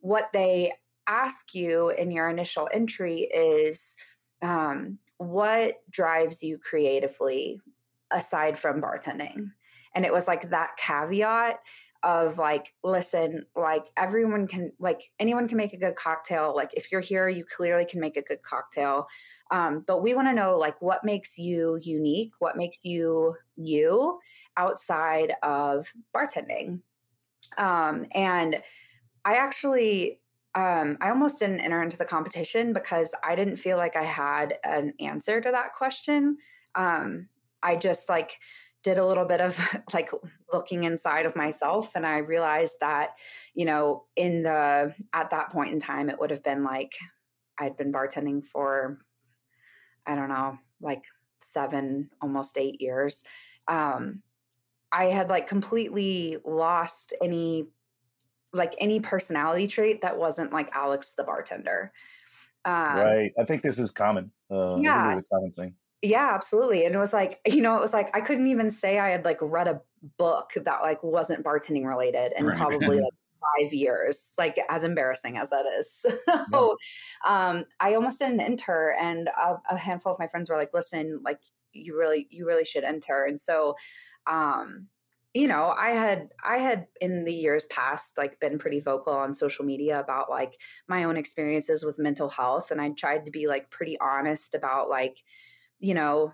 what 0.00 0.30
they 0.32 0.72
ask 1.06 1.54
you 1.54 1.90
in 1.90 2.10
your 2.10 2.28
initial 2.28 2.68
entry 2.72 3.20
is 3.32 3.94
um, 4.42 4.98
what 5.18 5.76
drives 5.88 6.42
you 6.42 6.58
creatively 6.58 7.60
aside 8.10 8.58
from 8.58 8.82
bartending 8.82 9.52
and 9.94 10.04
it 10.04 10.12
was 10.12 10.26
like 10.26 10.50
that 10.50 10.76
caveat 10.76 11.60
of 12.02 12.38
like 12.38 12.72
listen 12.84 13.44
like 13.56 13.86
everyone 13.96 14.46
can 14.46 14.72
like 14.78 15.10
anyone 15.18 15.48
can 15.48 15.56
make 15.56 15.72
a 15.72 15.78
good 15.78 15.96
cocktail. 15.96 16.54
Like 16.54 16.70
if 16.74 16.92
you're 16.92 17.00
here 17.00 17.28
you 17.28 17.44
clearly 17.44 17.84
can 17.84 18.00
make 18.00 18.16
a 18.16 18.22
good 18.22 18.42
cocktail. 18.42 19.06
Um, 19.50 19.84
but 19.86 20.02
we 20.02 20.14
want 20.14 20.28
to 20.28 20.34
know 20.34 20.56
like 20.58 20.80
what 20.80 21.04
makes 21.04 21.38
you 21.38 21.78
unique? 21.82 22.32
What 22.38 22.56
makes 22.56 22.84
you 22.84 23.34
you 23.56 24.18
outside 24.56 25.32
of 25.42 25.92
bartending? 26.14 26.80
Um, 27.56 28.06
and 28.12 28.62
i 29.24 29.34
actually 29.34 30.20
um, 30.54 30.96
I 31.00 31.10
almost 31.10 31.38
didn't 31.38 31.60
enter 31.60 31.82
into 31.82 31.96
the 31.96 32.04
competition 32.04 32.72
because 32.72 33.14
I 33.22 33.36
didn't 33.36 33.58
feel 33.58 33.76
like 33.76 33.96
I 33.96 34.04
had 34.04 34.54
an 34.64 34.92
answer 34.98 35.40
to 35.40 35.50
that 35.50 35.74
question. 35.74 36.38
Um, 36.74 37.28
I 37.62 37.76
just 37.76 38.08
like 38.08 38.38
did 38.82 38.98
a 38.98 39.06
little 39.06 39.24
bit 39.24 39.40
of 39.40 39.58
like 39.92 40.10
looking 40.52 40.84
inside 40.84 41.26
of 41.26 41.36
myself 41.36 41.90
and 41.94 42.06
I 42.06 42.18
realized 42.18 42.76
that, 42.80 43.10
you 43.54 43.64
know, 43.64 44.06
in 44.16 44.42
the 44.42 44.94
at 45.12 45.30
that 45.30 45.50
point 45.50 45.72
in 45.72 45.80
time 45.80 46.08
it 46.10 46.18
would 46.18 46.30
have 46.30 46.44
been 46.44 46.64
like 46.64 46.92
I'd 47.58 47.76
been 47.76 47.92
bartending 47.92 48.44
for 48.44 48.98
I 50.06 50.14
don't 50.14 50.28
know, 50.28 50.58
like 50.80 51.02
7 51.42 52.10
almost 52.22 52.56
8 52.56 52.80
years. 52.80 53.24
Um 53.66 54.22
I 54.90 55.06
had 55.06 55.28
like 55.28 55.48
completely 55.48 56.38
lost 56.44 57.12
any 57.22 57.68
like 58.52 58.74
any 58.78 59.00
personality 59.00 59.68
trait 59.68 60.00
that 60.02 60.18
wasn't 60.18 60.52
like 60.52 60.70
Alex 60.72 61.14
the 61.16 61.24
bartender. 61.24 61.92
Um, 62.64 62.96
right. 62.96 63.32
I 63.38 63.44
think 63.44 63.62
this 63.62 63.78
is 63.78 63.90
common. 63.90 64.32
Uh, 64.50 64.78
Yeah. 64.80 65.08
think 65.08 65.18
it's 65.18 65.28
a 65.30 65.34
common 65.34 65.52
thing. 65.52 65.74
Yeah, 66.02 66.30
absolutely. 66.32 66.84
And 66.84 66.94
it 66.94 66.98
was 66.98 67.12
like, 67.12 67.40
you 67.46 67.60
know, 67.60 67.76
it 67.76 67.80
was 67.80 67.92
like 67.92 68.14
I 68.14 68.20
couldn't 68.20 68.46
even 68.46 68.70
say 68.70 68.98
I 68.98 69.10
had 69.10 69.24
like 69.24 69.38
read 69.40 69.66
a 69.68 69.82
book 70.16 70.52
that 70.56 70.80
like 70.82 71.02
wasn't 71.02 71.44
bartending 71.44 71.86
related 71.86 72.32
in 72.36 72.52
Right. 72.52 72.52
probably 72.52 73.00
like 73.00 73.12
five 73.58 73.72
years, 73.72 74.32
like 74.38 74.58
as 74.68 74.84
embarrassing 74.84 75.36
as 75.38 75.50
that 75.50 75.66
is. 75.78 76.06
So 76.54 76.76
um 77.26 77.64
I 77.80 77.94
almost 77.94 78.20
didn't 78.20 78.40
enter 78.40 78.94
and 78.98 79.28
a, 79.28 79.56
a 79.70 79.76
handful 79.76 80.12
of 80.12 80.18
my 80.18 80.28
friends 80.28 80.48
were 80.48 80.56
like, 80.56 80.72
listen, 80.72 81.20
like 81.24 81.40
you 81.72 81.98
really, 81.98 82.26
you 82.30 82.46
really 82.46 82.64
should 82.64 82.84
enter. 82.84 83.24
And 83.24 83.38
so 83.40 83.74
um 84.26 84.88
you 85.34 85.46
know 85.46 85.74
i 85.76 85.90
had 85.90 86.30
i 86.42 86.56
had 86.58 86.86
in 87.02 87.24
the 87.24 87.32
years 87.34 87.64
past 87.66 88.16
like 88.16 88.40
been 88.40 88.58
pretty 88.58 88.80
vocal 88.80 89.12
on 89.12 89.34
social 89.34 89.62
media 89.64 90.00
about 90.00 90.30
like 90.30 90.58
my 90.88 91.04
own 91.04 91.18
experiences 91.18 91.84
with 91.84 91.98
mental 91.98 92.30
health 92.30 92.70
and 92.70 92.80
i 92.80 92.88
tried 92.90 93.26
to 93.26 93.30
be 93.30 93.46
like 93.46 93.70
pretty 93.70 93.98
honest 94.00 94.54
about 94.54 94.88
like 94.88 95.18
you 95.78 95.94
know 95.94 96.32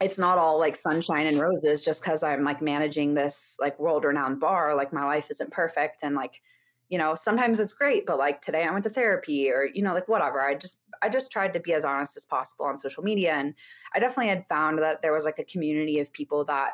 it's 0.00 0.18
not 0.18 0.38
all 0.38 0.58
like 0.58 0.76
sunshine 0.76 1.26
and 1.26 1.40
roses 1.40 1.84
just 1.84 2.02
because 2.02 2.22
i'm 2.22 2.44
like 2.44 2.62
managing 2.62 3.14
this 3.14 3.56
like 3.60 3.78
world 3.78 4.04
renowned 4.04 4.40
bar 4.40 4.74
like 4.74 4.92
my 4.92 5.04
life 5.04 5.28
isn't 5.30 5.50
perfect 5.50 6.00
and 6.02 6.14
like 6.14 6.40
you 6.88 6.98
know 6.98 7.14
sometimes 7.14 7.60
it's 7.60 7.72
great 7.72 8.06
but 8.06 8.18
like 8.18 8.40
today 8.40 8.64
i 8.64 8.70
went 8.70 8.84
to 8.84 8.90
therapy 8.90 9.50
or 9.50 9.68
you 9.72 9.82
know 9.82 9.92
like 9.92 10.08
whatever. 10.08 10.40
I 10.40 10.54
just 10.54 10.80
i 11.02 11.08
just 11.08 11.30
tried 11.30 11.52
to 11.54 11.60
be 11.60 11.74
as 11.74 11.84
honest 11.84 12.16
as 12.16 12.24
possible 12.24 12.66
on 12.66 12.76
social 12.76 13.02
media 13.02 13.34
and 13.34 13.54
i 13.94 13.98
definitely 13.98 14.28
had 14.28 14.46
found 14.46 14.78
that 14.78 15.02
there 15.02 15.12
was 15.12 15.24
like 15.24 15.38
a 15.38 15.44
community 15.44 16.00
of 16.00 16.12
people 16.12 16.44
that 16.46 16.70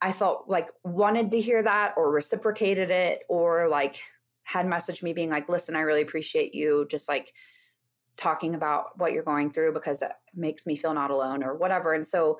I 0.00 0.12
felt 0.12 0.48
like 0.48 0.70
wanted 0.82 1.30
to 1.32 1.40
hear 1.40 1.62
that 1.62 1.94
or 1.96 2.10
reciprocated 2.10 2.90
it 2.90 3.22
or 3.28 3.68
like 3.68 4.00
had 4.44 4.66
messaged 4.66 5.02
me 5.02 5.12
being 5.12 5.30
like, 5.30 5.48
listen, 5.48 5.76
I 5.76 5.80
really 5.80 6.02
appreciate 6.02 6.54
you 6.54 6.86
just 6.90 7.08
like 7.08 7.32
talking 8.20 8.54
about 8.54 8.98
what 8.98 9.12
you're 9.12 9.22
going 9.22 9.50
through 9.50 9.72
because 9.72 9.98
that 9.98 10.20
makes 10.34 10.66
me 10.66 10.76
feel 10.76 10.94
not 10.94 11.10
alone 11.10 11.42
or 11.42 11.56
whatever. 11.56 11.94
And 11.94 12.06
so, 12.06 12.38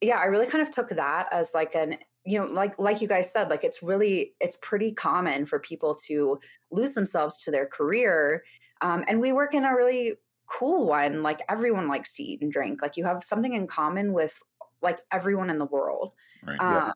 yeah, 0.00 0.16
I 0.16 0.26
really 0.26 0.46
kind 0.46 0.62
of 0.62 0.70
took 0.70 0.90
that 0.90 1.28
as 1.32 1.50
like 1.54 1.74
an, 1.74 1.98
you 2.24 2.38
know, 2.38 2.46
like, 2.46 2.78
like 2.78 3.00
you 3.00 3.08
guys 3.08 3.32
said, 3.32 3.48
like 3.48 3.64
it's 3.64 3.82
really, 3.82 4.34
it's 4.40 4.58
pretty 4.62 4.92
common 4.92 5.46
for 5.46 5.58
people 5.58 5.94
to 6.06 6.38
lose 6.70 6.94
themselves 6.94 7.42
to 7.44 7.50
their 7.50 7.66
career. 7.66 8.44
Um, 8.80 9.04
and 9.08 9.20
we 9.20 9.32
work 9.32 9.54
in 9.54 9.64
a 9.64 9.74
really 9.74 10.14
cool 10.46 10.86
one. 10.86 11.22
Like 11.22 11.40
everyone 11.48 11.88
likes 11.88 12.12
to 12.14 12.22
eat 12.22 12.42
and 12.42 12.52
drink. 12.52 12.82
Like 12.82 12.96
you 12.96 13.04
have 13.04 13.24
something 13.24 13.54
in 13.54 13.66
common 13.66 14.12
with 14.12 14.40
like 14.82 14.98
everyone 15.12 15.50
in 15.50 15.58
the 15.58 15.66
world. 15.66 16.12
Right. 16.44 16.58
Yeah. 16.60 16.86
Um, 16.86 16.92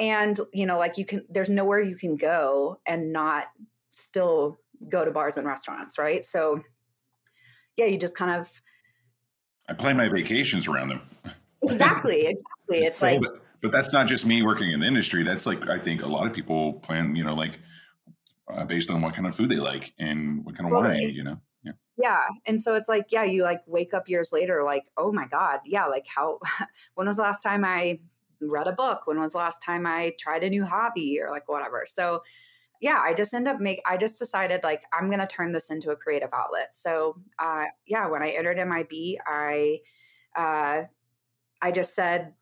and 0.00 0.40
you 0.52 0.66
know 0.66 0.78
like 0.78 0.98
you 0.98 1.04
can 1.04 1.24
there's 1.28 1.50
nowhere 1.50 1.80
you 1.80 1.94
can 1.94 2.16
go 2.16 2.80
and 2.86 3.12
not 3.12 3.44
still 3.90 4.58
go 4.88 5.04
to 5.04 5.10
bars 5.10 5.36
and 5.36 5.46
restaurants 5.46 5.98
right 5.98 6.24
so 6.24 6.60
yeah 7.80 7.86
you 7.86 7.98
just 7.98 8.14
kind 8.14 8.30
of 8.30 8.48
I 9.68 9.72
plan 9.72 9.96
my 9.96 10.08
vacations 10.08 10.68
around 10.68 10.90
them. 10.90 11.00
exactly 11.62 12.26
exactly 12.26 12.84
it's 12.86 13.00
like 13.00 13.20
but, 13.20 13.42
but 13.62 13.72
that's 13.72 13.92
not 13.92 14.06
just 14.06 14.24
me 14.26 14.42
working 14.42 14.72
in 14.72 14.80
the 14.80 14.86
industry. 14.86 15.22
That's 15.22 15.46
like 15.46 15.68
I 15.68 15.78
think 15.78 16.02
a 16.02 16.06
lot 16.06 16.26
of 16.26 16.32
people 16.32 16.74
plan, 16.74 17.16
you 17.16 17.24
know, 17.24 17.34
like 17.34 17.58
uh, 18.52 18.64
based 18.64 18.90
on 18.90 19.00
what 19.00 19.14
kind 19.14 19.26
of 19.26 19.34
food 19.34 19.48
they 19.48 19.56
like 19.56 19.92
and 19.98 20.44
what 20.44 20.56
kind 20.56 20.70
of 20.70 20.76
wine, 20.76 21.10
you 21.10 21.24
know. 21.24 21.38
Yeah. 21.62 21.72
yeah 21.98 22.22
and 22.46 22.58
so 22.58 22.74
it's 22.74 22.88
like 22.88 23.08
yeah 23.10 23.24
you 23.24 23.42
like 23.42 23.60
wake 23.66 23.92
up 23.92 24.08
years 24.08 24.32
later 24.32 24.64
like 24.64 24.84
oh 24.96 25.12
my 25.12 25.26
god 25.26 25.60
yeah 25.66 25.84
like 25.84 26.06
how 26.06 26.38
when 26.94 27.06
was 27.06 27.18
the 27.18 27.22
last 27.22 27.42
time 27.42 27.66
i 27.66 28.00
read 28.40 28.66
a 28.66 28.72
book 28.72 29.06
when 29.06 29.20
was 29.20 29.32
the 29.32 29.38
last 29.38 29.62
time 29.62 29.86
i 29.86 30.14
tried 30.18 30.42
a 30.42 30.48
new 30.48 30.64
hobby 30.64 31.20
or 31.20 31.28
like 31.28 31.46
whatever 31.50 31.84
so 31.86 32.22
yeah 32.80 33.00
i 33.02 33.14
just 33.14 33.34
end 33.34 33.48
up 33.48 33.60
make 33.60 33.80
i 33.86 33.96
just 33.96 34.18
decided 34.18 34.62
like 34.62 34.82
i'm 34.92 35.08
going 35.08 35.20
to 35.20 35.26
turn 35.26 35.52
this 35.52 35.70
into 35.70 35.90
a 35.90 35.96
creative 35.96 36.30
outlet 36.32 36.74
so 36.74 37.16
uh 37.38 37.64
yeah 37.86 38.06
when 38.06 38.22
i 38.22 38.30
entered 38.30 38.56
mib 38.56 38.92
i 39.26 39.78
uh 40.36 40.82
i 41.62 41.70
just 41.70 41.94
said 41.94 42.32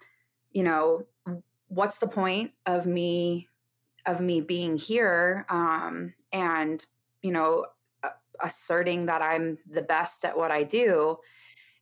you 0.52 0.62
know 0.62 1.04
what's 1.68 1.98
the 1.98 2.08
point 2.08 2.52
of 2.66 2.86
me 2.86 3.48
of 4.06 4.20
me 4.20 4.40
being 4.40 4.76
here 4.76 5.44
um 5.50 6.14
and 6.32 6.86
you 7.22 7.32
know 7.32 7.64
asserting 8.42 9.06
that 9.06 9.22
I'm 9.22 9.58
the 9.70 9.82
best 9.82 10.24
at 10.24 10.36
what 10.36 10.50
I 10.50 10.62
do, 10.62 11.18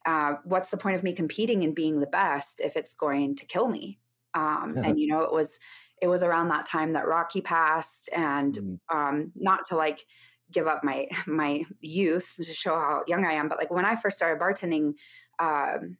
uh, 0.04 0.34
what's 0.44 0.68
the 0.68 0.76
point 0.76 0.96
of 0.96 1.02
me 1.02 1.12
competing 1.12 1.64
and 1.64 1.74
being 1.74 2.00
the 2.00 2.06
best 2.06 2.60
if 2.60 2.76
it's 2.76 2.94
going 2.94 3.36
to 3.36 3.46
kill 3.46 3.68
me? 3.68 3.98
Um, 4.34 4.74
Yeah. 4.76 4.82
and 4.86 5.00
you 5.00 5.08
know, 5.08 5.22
it 5.22 5.32
was 5.32 5.58
it 6.02 6.08
was 6.08 6.22
around 6.22 6.48
that 6.48 6.66
time 6.66 6.92
that 6.92 7.06
Rocky 7.06 7.40
passed, 7.40 8.08
and 8.12 8.54
Mm. 8.54 8.78
um, 8.92 9.32
not 9.34 9.66
to 9.68 9.76
like 9.76 10.04
give 10.52 10.66
up 10.66 10.84
my 10.84 11.08
my 11.26 11.64
youth 11.80 12.34
to 12.36 12.54
show 12.54 12.74
how 12.74 13.02
young 13.06 13.24
I 13.24 13.32
am, 13.32 13.48
but 13.48 13.58
like 13.58 13.70
when 13.70 13.84
I 13.84 13.96
first 13.96 14.16
started 14.16 14.40
bartending, 14.40 14.94
um, 15.38 15.96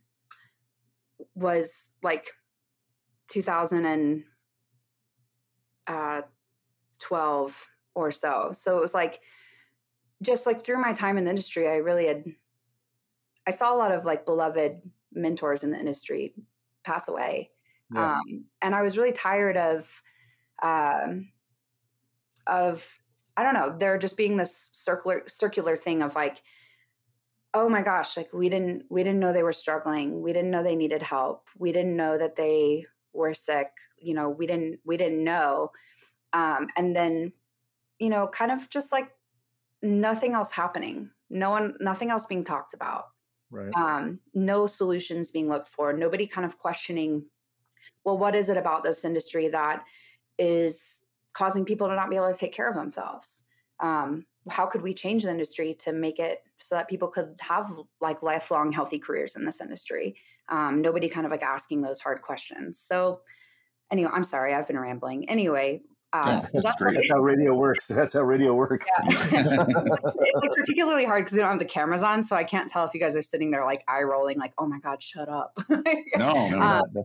was 1.34 1.70
like 2.02 2.26
2012 3.28 4.26
uh, 5.88 6.22
or 7.94 8.12
so. 8.12 8.50
So 8.52 8.76
it 8.76 8.80
was 8.80 8.94
like 8.94 9.20
just 10.22 10.46
like 10.46 10.64
through 10.64 10.80
my 10.80 10.92
time 10.92 11.18
in 11.18 11.24
the 11.24 11.30
industry, 11.30 11.68
I 11.68 11.76
really 11.76 12.06
had 12.06 12.24
I 13.46 13.52
saw 13.52 13.74
a 13.74 13.76
lot 13.78 13.92
of 13.92 14.04
like 14.04 14.26
beloved 14.26 14.80
mentors 15.12 15.62
in 15.62 15.70
the 15.70 15.78
industry 15.78 16.34
pass 16.84 17.08
away. 17.08 17.50
Yeah. 17.94 18.16
Um, 18.16 18.44
and 18.62 18.74
I 18.74 18.82
was 18.82 18.96
really 18.96 19.12
tired 19.12 19.56
of 19.56 20.02
um 20.62 21.28
of 22.46 22.86
I 23.36 23.42
don't 23.42 23.54
know, 23.54 23.76
there 23.78 23.98
just 23.98 24.16
being 24.16 24.36
this 24.36 24.70
circular 24.72 25.24
circular 25.26 25.76
thing 25.76 26.02
of 26.02 26.14
like, 26.14 26.42
oh 27.52 27.68
my 27.68 27.82
gosh, 27.82 28.16
like 28.16 28.32
we 28.32 28.48
didn't 28.48 28.84
we 28.90 29.02
didn't 29.02 29.20
know 29.20 29.32
they 29.32 29.42
were 29.42 29.52
struggling. 29.52 30.22
We 30.22 30.32
didn't 30.32 30.50
know 30.50 30.62
they 30.62 30.76
needed 30.76 31.02
help. 31.02 31.48
We 31.58 31.72
didn't 31.72 31.96
know 31.96 32.18
that 32.18 32.36
they 32.36 32.86
were 33.12 33.34
sick. 33.34 33.68
You 33.98 34.14
know, 34.14 34.30
we 34.30 34.46
didn't 34.46 34.80
we 34.84 34.96
didn't 34.96 35.22
know. 35.22 35.70
Um, 36.32 36.68
and 36.76 36.94
then, 36.94 37.32
you 37.98 38.10
know, 38.10 38.26
kind 38.26 38.52
of 38.52 38.68
just 38.70 38.92
like 38.92 39.10
nothing 39.82 40.34
else 40.34 40.50
happening. 40.50 41.10
No 41.30 41.50
one 41.50 41.74
nothing 41.80 42.10
else 42.10 42.26
being 42.26 42.44
talked 42.44 42.74
about 42.74 43.04
right. 43.50 43.74
um, 43.74 44.20
no 44.34 44.66
solutions 44.66 45.30
being 45.30 45.48
looked 45.48 45.68
for, 45.68 45.92
nobody 45.92 46.26
kind 46.26 46.44
of 46.44 46.58
questioning, 46.58 47.24
well, 48.04 48.18
what 48.18 48.34
is 48.34 48.48
it 48.48 48.56
about 48.56 48.84
this 48.84 49.04
industry 49.04 49.48
that 49.48 49.84
is 50.38 51.02
causing 51.32 51.64
people 51.64 51.88
to 51.88 51.94
not 51.94 52.10
be 52.10 52.16
able 52.16 52.32
to 52.32 52.38
take 52.38 52.52
care 52.52 52.68
of 52.68 52.74
themselves? 52.74 53.42
Um, 53.80 54.24
how 54.48 54.66
could 54.66 54.82
we 54.82 54.94
change 54.94 55.24
the 55.24 55.30
industry 55.30 55.74
to 55.80 55.92
make 55.92 56.18
it 56.18 56.42
so 56.58 56.76
that 56.76 56.88
people 56.88 57.08
could 57.08 57.34
have 57.40 57.72
like 58.00 58.22
lifelong 58.22 58.72
healthy 58.72 58.98
careers 58.98 59.36
in 59.36 59.44
this 59.44 59.60
industry? 59.60 60.16
Um, 60.48 60.80
nobody 60.80 61.08
kind 61.08 61.26
of 61.26 61.32
like 61.32 61.42
asking 61.42 61.82
those 61.82 62.00
hard 62.00 62.22
questions. 62.22 62.78
So, 62.78 63.20
anyway, 63.90 64.10
I'm 64.12 64.24
sorry, 64.24 64.54
I've 64.54 64.68
been 64.68 64.78
rambling. 64.78 65.28
Anyway, 65.28 65.82
uh, 66.12 66.22
Yeah, 66.26 66.34
so 66.36 66.48
that's 66.54 66.64
that's 66.64 66.76
great. 66.76 67.10
How 67.10 67.18
radio 67.18 67.54
works. 67.54 67.86
That's 67.86 68.12
how 68.12 68.22
radio 68.22 68.54
works. 68.54 68.86
it's 69.08 69.32
like 69.32 70.52
particularly 70.54 71.04
hard 71.04 71.24
because 71.24 71.36
they 71.36 71.42
don't 71.42 71.50
have 71.50 71.58
the 71.58 71.64
cameras 71.64 72.02
on, 72.02 72.22
so 72.22 72.36
I 72.36 72.44
can't 72.44 72.68
tell 72.68 72.84
if 72.84 72.94
you 72.94 73.00
guys 73.00 73.16
are 73.16 73.22
sitting 73.22 73.50
there 73.50 73.64
like 73.64 73.82
eye 73.88 74.02
rolling, 74.02 74.38
like, 74.38 74.52
"Oh 74.58 74.66
my 74.66 74.78
god, 74.78 75.02
shut 75.02 75.28
up." 75.28 75.58
No, 76.16 76.48
no, 76.48 76.58
Uh, 76.58 76.82
no. 76.94 77.04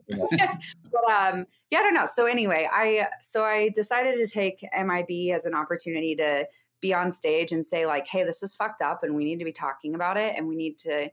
But 0.91 1.11
um, 1.11 1.45
yeah, 1.69 1.79
I 1.79 1.83
don't 1.83 1.93
know. 1.93 2.07
So 2.15 2.25
anyway, 2.25 2.69
I 2.71 3.07
so 3.29 3.43
I 3.43 3.69
decided 3.69 4.17
to 4.17 4.27
take 4.27 4.65
MIB 4.77 5.33
as 5.33 5.45
an 5.45 5.53
opportunity 5.53 6.15
to 6.15 6.47
be 6.79 6.93
on 6.93 7.11
stage 7.11 7.51
and 7.51 7.65
say 7.65 7.85
like, 7.85 8.07
"Hey, 8.07 8.23
this 8.23 8.41
is 8.43 8.55
fucked 8.55 8.81
up, 8.81 9.03
and 9.03 9.15
we 9.15 9.23
need 9.25 9.39
to 9.39 9.45
be 9.45 9.51
talking 9.51 9.95
about 9.95 10.17
it, 10.17 10.35
and 10.37 10.47
we 10.47 10.55
need 10.55 10.77
to 10.79 11.09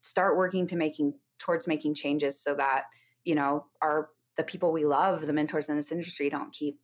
start 0.00 0.36
working 0.36 0.66
to 0.68 0.76
making 0.76 1.14
towards 1.38 1.66
making 1.66 1.94
changes 1.94 2.40
so 2.40 2.54
that 2.54 2.84
you 3.24 3.34
know 3.34 3.66
our 3.80 4.10
the 4.36 4.42
people 4.42 4.72
we 4.72 4.84
love, 4.84 5.26
the 5.26 5.32
mentors 5.32 5.68
in 5.68 5.76
this 5.76 5.92
industry, 5.92 6.30
don't 6.30 6.52
keep 6.52 6.78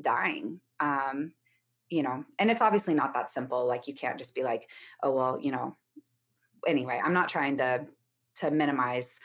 dying." 0.00 0.60
Um, 0.80 1.32
you 1.90 2.02
know, 2.02 2.24
and 2.38 2.50
it's 2.50 2.62
obviously 2.62 2.94
not 2.94 3.14
that 3.14 3.30
simple. 3.30 3.66
Like 3.66 3.86
you 3.88 3.94
can't 3.94 4.18
just 4.18 4.34
be 4.34 4.42
like, 4.42 4.68
"Oh 5.02 5.12
well," 5.14 5.38
you 5.40 5.52
know. 5.52 5.76
Anyway, 6.66 7.00
I'm 7.04 7.12
not 7.12 7.28
trying 7.28 7.58
to 7.58 7.86
to 8.36 8.50
minimize 8.50 9.18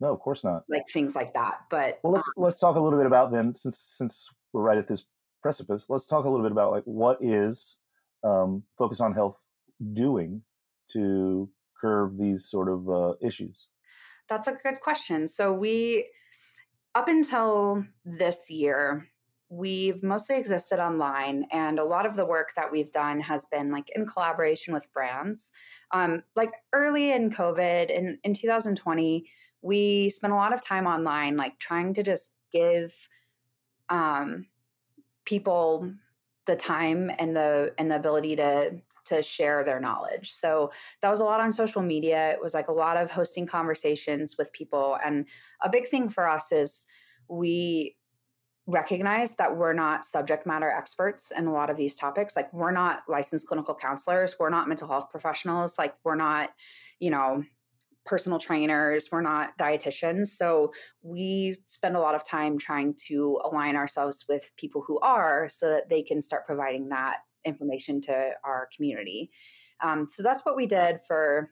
No, 0.00 0.12
of 0.12 0.20
course 0.20 0.42
not. 0.44 0.64
like 0.68 0.82
things 0.92 1.14
like 1.14 1.34
that, 1.34 1.60
but 1.70 1.98
Well, 2.02 2.12
let's 2.12 2.28
let's 2.36 2.58
talk 2.58 2.76
a 2.76 2.80
little 2.80 2.98
bit 2.98 3.06
about 3.06 3.30
then, 3.32 3.54
since 3.54 3.78
since 3.78 4.28
we're 4.52 4.62
right 4.62 4.78
at 4.78 4.88
this 4.88 5.04
precipice. 5.42 5.86
Let's 5.88 6.04
talk 6.06 6.24
a 6.24 6.28
little 6.28 6.44
bit 6.44 6.52
about 6.52 6.72
like 6.72 6.82
what 6.84 7.18
is 7.22 7.76
um, 8.24 8.64
Focus 8.76 9.00
on 9.00 9.14
Health 9.14 9.42
doing 9.92 10.42
to 10.92 11.48
curve 11.80 12.18
these 12.18 12.50
sort 12.50 12.68
of 12.68 12.90
uh, 12.90 13.14
issues. 13.22 13.68
That's 14.28 14.48
a 14.48 14.52
good 14.62 14.80
question. 14.82 15.26
So 15.28 15.52
we 15.52 16.10
up 16.94 17.08
until 17.08 17.84
this 18.04 18.50
year, 18.50 19.06
we've 19.50 20.02
mostly 20.04 20.36
existed 20.36 20.78
online 20.78 21.44
and 21.50 21.80
a 21.80 21.84
lot 21.84 22.06
of 22.06 22.14
the 22.14 22.24
work 22.24 22.52
that 22.54 22.70
we've 22.70 22.92
done 22.92 23.20
has 23.20 23.46
been 23.46 23.72
like 23.72 23.90
in 23.96 24.06
collaboration 24.06 24.72
with 24.72 24.90
brands. 24.92 25.50
Um, 25.90 26.22
like 26.36 26.52
early 26.72 27.10
in 27.10 27.30
COVID 27.30 27.90
in, 27.90 28.18
in 28.22 28.32
2020, 28.32 29.28
we 29.60 30.08
spent 30.10 30.32
a 30.32 30.36
lot 30.36 30.54
of 30.54 30.62
time 30.62 30.86
online, 30.86 31.36
like 31.36 31.58
trying 31.58 31.94
to 31.94 32.04
just 32.04 32.32
give 32.52 32.94
um, 33.88 34.46
people 35.24 35.92
the 36.46 36.56
time 36.56 37.10
and 37.18 37.36
the 37.36 37.74
and 37.76 37.90
the 37.90 37.96
ability 37.96 38.36
to 38.36 38.80
to 39.06 39.22
share 39.22 39.64
their 39.64 39.80
knowledge. 39.80 40.32
So 40.32 40.70
that 41.02 41.10
was 41.10 41.20
a 41.20 41.24
lot 41.24 41.40
on 41.40 41.50
social 41.50 41.82
media. 41.82 42.30
It 42.30 42.38
was 42.40 42.54
like 42.54 42.68
a 42.68 42.72
lot 42.72 42.96
of 42.96 43.10
hosting 43.10 43.46
conversations 43.46 44.36
with 44.38 44.52
people. 44.52 44.98
And 45.04 45.26
a 45.62 45.68
big 45.68 45.88
thing 45.88 46.08
for 46.08 46.28
us 46.28 46.52
is 46.52 46.86
we 47.28 47.96
recognize 48.70 49.32
that 49.32 49.56
we're 49.56 49.72
not 49.72 50.04
subject 50.04 50.46
matter 50.46 50.70
experts 50.70 51.32
in 51.36 51.46
a 51.46 51.52
lot 51.52 51.70
of 51.70 51.76
these 51.76 51.96
topics. 51.96 52.36
Like 52.36 52.52
we're 52.52 52.70
not 52.70 53.02
licensed 53.08 53.46
clinical 53.46 53.74
counselors, 53.74 54.36
we're 54.38 54.50
not 54.50 54.68
mental 54.68 54.88
health 54.88 55.10
professionals, 55.10 55.74
like 55.78 55.94
we're 56.04 56.14
not, 56.14 56.50
you 56.98 57.10
know, 57.10 57.42
personal 58.06 58.38
trainers, 58.38 59.08
we're 59.12 59.20
not 59.20 59.56
dietitians. 59.58 60.28
So 60.28 60.72
we 61.02 61.58
spend 61.66 61.96
a 61.96 62.00
lot 62.00 62.14
of 62.14 62.24
time 62.24 62.58
trying 62.58 62.94
to 63.08 63.40
align 63.44 63.76
ourselves 63.76 64.24
with 64.28 64.50
people 64.56 64.82
who 64.86 64.98
are 65.00 65.48
so 65.48 65.68
that 65.68 65.88
they 65.88 66.02
can 66.02 66.20
start 66.20 66.46
providing 66.46 66.88
that 66.88 67.18
information 67.44 68.00
to 68.02 68.30
our 68.44 68.68
community. 68.74 69.30
Um, 69.82 70.06
so 70.08 70.22
that's 70.22 70.44
what 70.44 70.56
we 70.56 70.66
did 70.66 71.00
for 71.06 71.50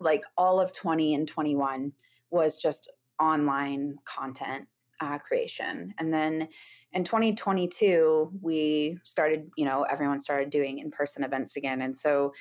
like 0.00 0.22
all 0.36 0.60
of 0.60 0.72
20 0.72 1.14
and 1.14 1.26
21 1.26 1.92
was 2.30 2.58
just 2.60 2.90
online 3.20 3.96
content 4.04 4.66
uh, 5.00 5.18
creation. 5.18 5.94
And 5.98 6.12
then 6.12 6.48
in 6.92 7.04
2022, 7.04 8.32
we 8.40 8.98
started, 9.04 9.50
you 9.56 9.64
know, 9.64 9.82
everyone 9.82 10.20
started 10.20 10.50
doing 10.50 10.78
in 10.78 10.90
person 10.90 11.24
events 11.24 11.56
again. 11.56 11.82
And 11.82 11.96
so 11.96 12.32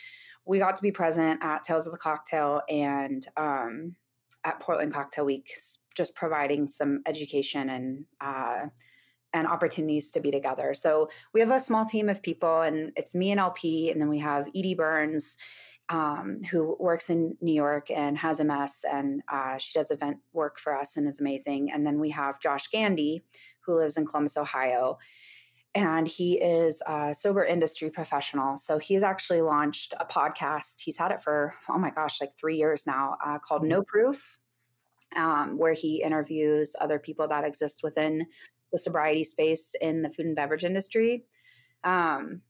we 0.46 0.60
got 0.60 0.76
to 0.76 0.82
be 0.82 0.92
present 0.92 1.44
at 1.44 1.64
Tales 1.64 1.86
of 1.86 1.92
the 1.92 1.98
Cocktail 1.98 2.62
and 2.70 3.26
um, 3.38 3.96
at 4.44 4.60
Portland 4.60 4.94
Cocktail 4.94 5.26
Week, 5.26 5.50
just 5.96 6.16
providing 6.16 6.68
some 6.68 7.02
education 7.06 7.70
and 7.70 8.06
uh, 8.20 8.68
and 9.36 9.48
opportunities 9.48 10.12
to 10.12 10.20
be 10.20 10.30
together. 10.30 10.76
So 10.76 11.10
we 11.34 11.40
have 11.40 11.50
a 11.50 11.60
small 11.60 11.86
team 11.86 12.08
of 12.08 12.22
people, 12.22 12.62
and 12.62 12.92
it's 12.96 13.16
me 13.16 13.32
and 13.32 13.40
LP, 13.40 13.90
and 13.90 14.00
then 14.00 14.10
we 14.10 14.20
have 14.20 14.48
Edie 14.50 14.76
Burns, 14.76 15.38
um, 15.90 16.42
who 16.50 16.76
works 16.80 17.10
in 17.10 17.38
New 17.42 17.54
York 17.54 17.92
and 17.92 18.18
has 18.18 18.40
a 18.40 18.44
MS, 18.44 18.86
and 18.90 19.22
uh, 19.32 19.58
she 19.58 19.78
does 19.78 19.92
event 19.92 20.18
work 20.32 20.60
for 20.60 20.78
us 20.78 20.98
and 20.98 21.08
is 21.08 21.20
amazing. 21.20 21.72
And 21.72 21.86
then 21.86 22.00
we 22.00 22.10
have 22.12 22.40
Josh 22.40 22.68
Gandy, 22.68 23.24
who 23.62 23.78
lives 23.78 23.98
in 23.98 24.06
Columbus, 24.06 24.38
Ohio, 24.38 24.98
and 25.76 26.08
he 26.08 26.40
is 26.40 26.82
a 26.88 27.14
sober 27.14 27.44
industry 27.44 27.90
professional. 27.90 28.58
So 28.58 28.78
he's 28.78 29.04
actually 29.04 29.42
launched 29.42 29.94
a 30.00 30.06
podcast. 30.06 30.76
He's 30.80 30.98
had 30.98 31.12
it 31.12 31.24
for 31.24 31.54
oh 31.70 31.78
my 31.78 31.90
gosh, 31.90 32.22
like 32.22 32.38
three 32.40 32.58
years 32.58 32.84
now, 32.86 33.18
uh, 33.26 33.40
called 33.40 33.64
No 33.64 33.82
Proof, 33.84 34.40
um, 35.16 35.58
where 35.58 35.74
he 35.74 36.04
interviews 36.04 36.76
other 36.80 37.00
people 37.00 37.28
that 37.28 37.44
exist 37.44 37.82
within 37.84 38.26
the 38.72 38.78
sobriety 38.78 39.24
space 39.24 39.74
in 39.82 40.02
the 40.02 40.10
food 40.10 40.28
and 40.28 40.36
beverage 40.36 40.64
industry. 40.64 41.26
Um, 41.84 42.42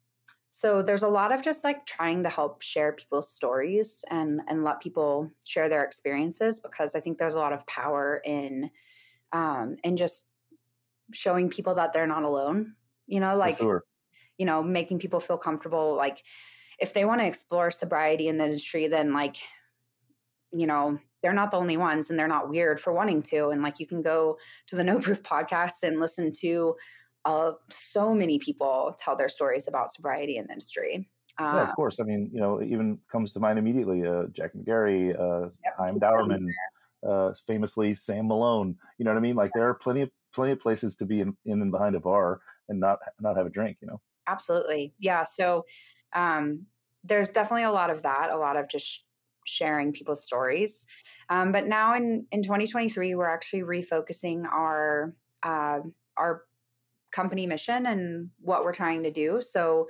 so 0.55 0.83
there's 0.83 1.01
a 1.01 1.07
lot 1.07 1.31
of 1.31 1.41
just 1.41 1.63
like 1.63 1.83
trying 1.87 2.21
to 2.21 2.29
help 2.29 2.61
share 2.61 2.93
people's 2.93 3.27
stories 3.27 4.05
and 4.11 4.39
and 4.47 4.63
let 4.63 4.81
people 4.81 5.31
share 5.45 5.67
their 5.67 5.83
experiences 5.83 6.59
because 6.59 6.93
I 6.93 6.99
think 6.99 7.17
there's 7.17 7.33
a 7.33 7.39
lot 7.39 7.53
of 7.53 7.65
power 7.65 8.21
in 8.23 8.69
um, 9.31 9.77
in 9.83 9.97
just 9.97 10.27
showing 11.11 11.49
people 11.49 11.73
that 11.73 11.91
they're 11.91 12.05
not 12.05 12.21
alone. 12.21 12.75
You 13.07 13.19
know, 13.19 13.35
like 13.35 13.57
sure. 13.57 13.83
you 14.37 14.45
know, 14.45 14.61
making 14.61 14.99
people 14.99 15.19
feel 15.19 15.39
comfortable. 15.39 15.95
Like 15.97 16.21
if 16.79 16.93
they 16.93 17.03
want 17.03 17.21
to 17.21 17.27
explore 17.27 17.71
sobriety 17.71 18.27
in 18.27 18.37
the 18.37 18.45
industry, 18.45 18.87
then 18.87 19.11
like 19.11 19.37
you 20.51 20.67
know 20.67 20.99
they're 21.23 21.33
not 21.33 21.49
the 21.49 21.57
only 21.57 21.77
ones 21.77 22.11
and 22.11 22.19
they're 22.19 22.27
not 22.27 22.47
weird 22.47 22.79
for 22.79 22.93
wanting 22.93 23.23
to 23.23 23.47
and 23.47 23.63
like 23.63 23.79
you 23.79 23.87
can 23.87 24.03
go 24.03 24.37
to 24.67 24.75
the 24.75 24.83
no 24.89 24.99
proof 24.99 25.23
podcast 25.23 25.81
and 25.81 25.99
listen 25.99 26.31
to 26.41 26.75
uh, 27.25 27.53
so 27.69 28.13
many 28.13 28.39
people 28.39 28.95
tell 28.99 29.15
their 29.15 29.29
stories 29.29 29.67
about 29.67 29.93
sobriety 29.93 30.37
in 30.37 30.45
the 30.47 30.53
industry. 30.53 31.09
Uh, 31.39 31.53
yeah, 31.55 31.69
of 31.69 31.75
course. 31.75 31.99
I 31.99 32.03
mean, 32.03 32.29
you 32.33 32.39
know, 32.39 32.59
it 32.59 32.67
even 32.69 32.99
comes 33.11 33.31
to 33.33 33.39
mind 33.39 33.57
immediately 33.57 34.05
uh, 34.05 34.25
Jack 34.33 34.51
McGarry, 34.53 35.19
uh, 35.19 35.49
yep, 35.63 35.75
Chaim 35.77 35.99
Dauerman, 35.99 36.47
uh, 37.07 37.33
famously 37.47 37.93
Sam 37.93 38.27
Malone. 38.27 38.75
You 38.97 39.05
know 39.05 39.11
what 39.11 39.17
I 39.17 39.21
mean? 39.21 39.35
Like 39.35 39.51
there 39.55 39.67
are 39.67 39.73
plenty 39.73 40.01
of 40.01 40.09
plenty 40.33 40.51
of 40.51 40.59
places 40.59 40.95
to 40.97 41.05
be 41.05 41.21
in, 41.21 41.35
in 41.45 41.61
and 41.61 41.71
behind 41.71 41.95
a 41.95 41.99
bar 41.99 42.41
and 42.69 42.79
not 42.79 42.99
not 43.19 43.35
have 43.35 43.47
a 43.47 43.49
drink. 43.49 43.77
You 43.81 43.87
know. 43.87 44.01
Absolutely, 44.27 44.93
yeah. 44.99 45.23
So 45.23 45.65
um, 46.13 46.65
there's 47.03 47.29
definitely 47.29 47.63
a 47.63 47.71
lot 47.71 47.89
of 47.89 48.03
that, 48.03 48.29
a 48.29 48.37
lot 48.37 48.55
of 48.55 48.69
just 48.69 49.03
sharing 49.45 49.91
people's 49.91 50.23
stories. 50.23 50.85
Um, 51.29 51.51
but 51.51 51.65
now 51.65 51.95
in 51.95 52.27
in 52.31 52.43
2023, 52.43 53.15
we're 53.15 53.27
actually 53.27 53.61
refocusing 53.61 54.45
our 54.45 55.15
uh, 55.41 55.79
our 56.15 56.43
company 57.13 57.47
mission 57.47 57.85
and 57.85 58.29
what 58.39 58.63
we're 58.63 58.73
trying 58.73 59.03
to 59.03 59.11
do. 59.11 59.41
So 59.41 59.87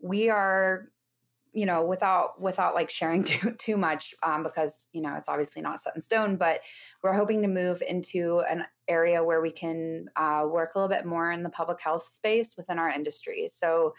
we 0.00 0.28
are 0.30 0.88
you 1.56 1.64
know 1.64 1.82
without 1.82 2.40
without 2.40 2.74
like 2.74 2.90
sharing 2.90 3.24
too 3.30 3.52
too 3.52 3.76
much 3.76 4.14
um, 4.22 4.42
because 4.42 4.86
you 4.92 5.00
know 5.00 5.14
it's 5.16 5.28
obviously 5.28 5.62
not 5.62 5.80
set 5.80 5.94
in 5.94 6.00
stone 6.00 6.36
but 6.36 6.60
we're 7.02 7.14
hoping 7.14 7.40
to 7.42 7.48
move 7.48 7.82
into 7.88 8.40
an 8.40 8.64
area 8.88 9.24
where 9.24 9.40
we 9.40 9.50
can 9.50 10.06
uh, 10.16 10.44
work 10.46 10.74
a 10.74 10.78
little 10.78 10.94
bit 10.94 11.06
more 11.06 11.32
in 11.32 11.42
the 11.42 11.48
public 11.48 11.80
health 11.80 12.06
space 12.12 12.56
within 12.56 12.78
our 12.78 12.90
industry 12.90 13.48
so 13.50 13.94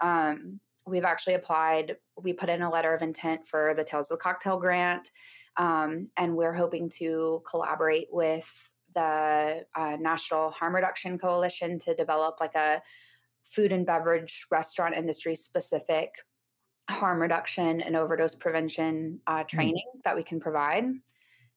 um, 0.00 0.58
we've 0.86 1.04
actually 1.04 1.34
applied 1.34 1.96
we 2.20 2.32
put 2.32 2.48
in 2.48 2.62
a 2.62 2.70
letter 2.70 2.94
of 2.94 3.02
intent 3.02 3.44
for 3.44 3.74
the 3.76 3.84
tales 3.84 4.10
of 4.10 4.18
the 4.18 4.22
cocktail 4.22 4.58
grant 4.58 5.10
um, 5.58 6.08
and 6.16 6.34
we're 6.34 6.54
hoping 6.54 6.88
to 6.88 7.42
collaborate 7.46 8.08
with 8.10 8.48
the 8.94 9.64
uh, 9.74 9.96
National 10.00 10.50
Harm 10.50 10.74
Reduction 10.74 11.18
Coalition 11.18 11.78
to 11.80 11.94
develop 11.94 12.36
like 12.40 12.54
a 12.54 12.82
food 13.44 13.72
and 13.72 13.84
beverage 13.84 14.46
restaurant 14.50 14.94
industry 14.94 15.34
specific 15.34 16.14
harm 16.90 17.20
reduction 17.20 17.80
and 17.80 17.96
overdose 17.96 18.34
prevention 18.34 19.20
uh, 19.26 19.38
mm. 19.38 19.48
training 19.48 19.84
mm. 19.96 20.02
that 20.04 20.16
we 20.16 20.22
can 20.22 20.40
provide. 20.40 20.84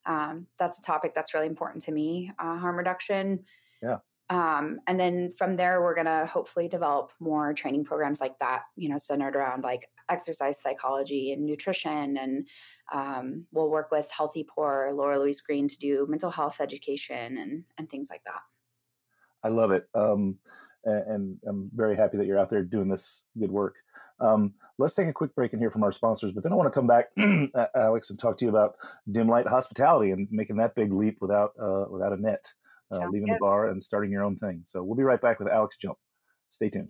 Um, 0.05 0.45
that's 0.59 0.77
a 0.79 0.81
topic 0.81 1.13
that's 1.15 1.33
really 1.33 1.47
important 1.47 1.83
to 1.85 1.91
me 1.91 2.31
uh, 2.39 2.57
harm 2.57 2.77
reduction. 2.77 3.43
Yeah. 3.81 3.97
Um, 4.29 4.79
and 4.87 4.99
then 4.99 5.31
from 5.37 5.55
there, 5.55 5.81
we're 5.81 5.95
going 5.95 6.05
to 6.05 6.25
hopefully 6.31 6.67
develop 6.67 7.11
more 7.19 7.53
training 7.53 7.85
programs 7.85 8.19
like 8.19 8.37
that, 8.39 8.63
you 8.75 8.89
know, 8.89 8.97
centered 8.97 9.35
around 9.35 9.63
like 9.63 9.87
exercise 10.09 10.61
psychology 10.61 11.31
and 11.31 11.45
nutrition. 11.45 12.17
And 12.17 12.47
um, 12.93 13.45
we'll 13.51 13.69
work 13.69 13.91
with 13.91 14.09
Healthy 14.11 14.47
Pour, 14.53 14.91
Laura 14.93 15.19
Louise 15.19 15.41
Green 15.41 15.67
to 15.67 15.77
do 15.77 16.05
mental 16.09 16.31
health 16.31 16.57
education 16.59 17.37
and, 17.37 17.63
and 17.77 17.89
things 17.89 18.09
like 18.09 18.23
that. 18.25 18.41
I 19.43 19.49
love 19.49 19.71
it. 19.71 19.87
Um, 19.93 20.37
and, 20.83 21.37
I'm 21.47 21.69
very 21.73 21.95
happy 21.95 22.17
that 22.17 22.25
you're 22.25 22.39
out 22.39 22.49
there 22.49 22.63
doing 22.63 22.87
this 22.87 23.23
good 23.39 23.51
work. 23.51 23.75
Um, 24.19 24.53
let's 24.77 24.93
take 24.93 25.07
a 25.07 25.13
quick 25.13 25.35
break 25.35 25.53
and 25.53 25.61
hear 25.61 25.71
from 25.71 25.83
our 25.83 25.91
sponsors, 25.91 26.31
but 26.31 26.43
then 26.43 26.53
I 26.53 26.55
want 26.55 26.71
to 26.71 26.77
come 26.79 26.87
back, 26.87 27.09
Alex, 27.75 28.09
and 28.09 28.19
talk 28.19 28.37
to 28.37 28.45
you 28.45 28.49
about 28.49 28.75
dim 29.11 29.27
light 29.27 29.47
hospitality 29.47 30.11
and 30.11 30.27
making 30.31 30.57
that 30.57 30.75
big 30.75 30.93
leap 30.93 31.17
without 31.19 31.51
uh, 31.61 31.85
without 31.89 32.13
a 32.13 32.21
net, 32.21 32.45
uh, 32.91 33.07
leaving 33.11 33.27
good. 33.27 33.35
the 33.35 33.39
bar 33.39 33.69
and 33.69 33.83
starting 33.83 34.11
your 34.11 34.23
own 34.23 34.37
thing. 34.37 34.61
So 34.65 34.83
we'll 34.83 34.95
be 34.95 35.03
right 35.03 35.21
back 35.21 35.39
with 35.39 35.49
Alex 35.49 35.75
Jump. 35.77 35.97
Stay 36.49 36.69
tuned. 36.69 36.89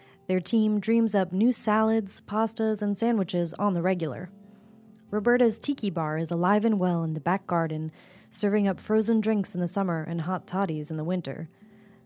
Their 0.27 0.39
team 0.39 0.79
dreams 0.79 1.15
up 1.15 1.31
new 1.31 1.51
salads, 1.51 2.21
pastas, 2.21 2.81
and 2.81 2.97
sandwiches 2.97 3.53
on 3.55 3.73
the 3.73 3.81
regular. 3.81 4.29
Roberta's 5.09 5.59
Tiki 5.59 5.89
Bar 5.89 6.17
is 6.17 6.31
alive 6.31 6.63
and 6.63 6.79
well 6.79 7.03
in 7.03 7.13
the 7.13 7.19
back 7.19 7.45
garden, 7.45 7.91
serving 8.29 8.67
up 8.67 8.79
frozen 8.79 9.19
drinks 9.19 9.53
in 9.53 9.59
the 9.59 9.67
summer 9.67 10.03
and 10.07 10.21
hot 10.21 10.47
toddies 10.47 10.89
in 10.89 10.97
the 10.97 11.03
winter. 11.03 11.49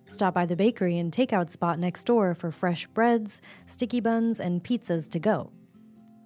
Stop 0.08 0.34
by 0.34 0.46
the 0.46 0.56
bakery 0.56 0.98
and 0.98 1.12
takeout 1.12 1.52
spot 1.52 1.78
next 1.78 2.06
door 2.06 2.34
for 2.34 2.52
fresh 2.52 2.88
breads, 2.88 3.42
sticky 3.68 4.00
buns, 4.00 4.40
and 4.40 4.64
pizzas 4.64 5.10
to 5.10 5.20
go. 5.20 5.52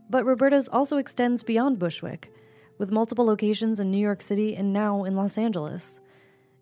But 0.09 0.25
Roberta's 0.25 0.69
also 0.69 0.97
extends 0.97 1.43
beyond 1.43 1.79
Bushwick, 1.79 2.31
with 2.77 2.91
multiple 2.91 3.25
locations 3.25 3.79
in 3.79 3.91
New 3.91 3.97
York 3.97 4.21
City 4.21 4.55
and 4.55 4.73
now 4.73 5.03
in 5.03 5.15
Los 5.15 5.37
Angeles. 5.37 5.99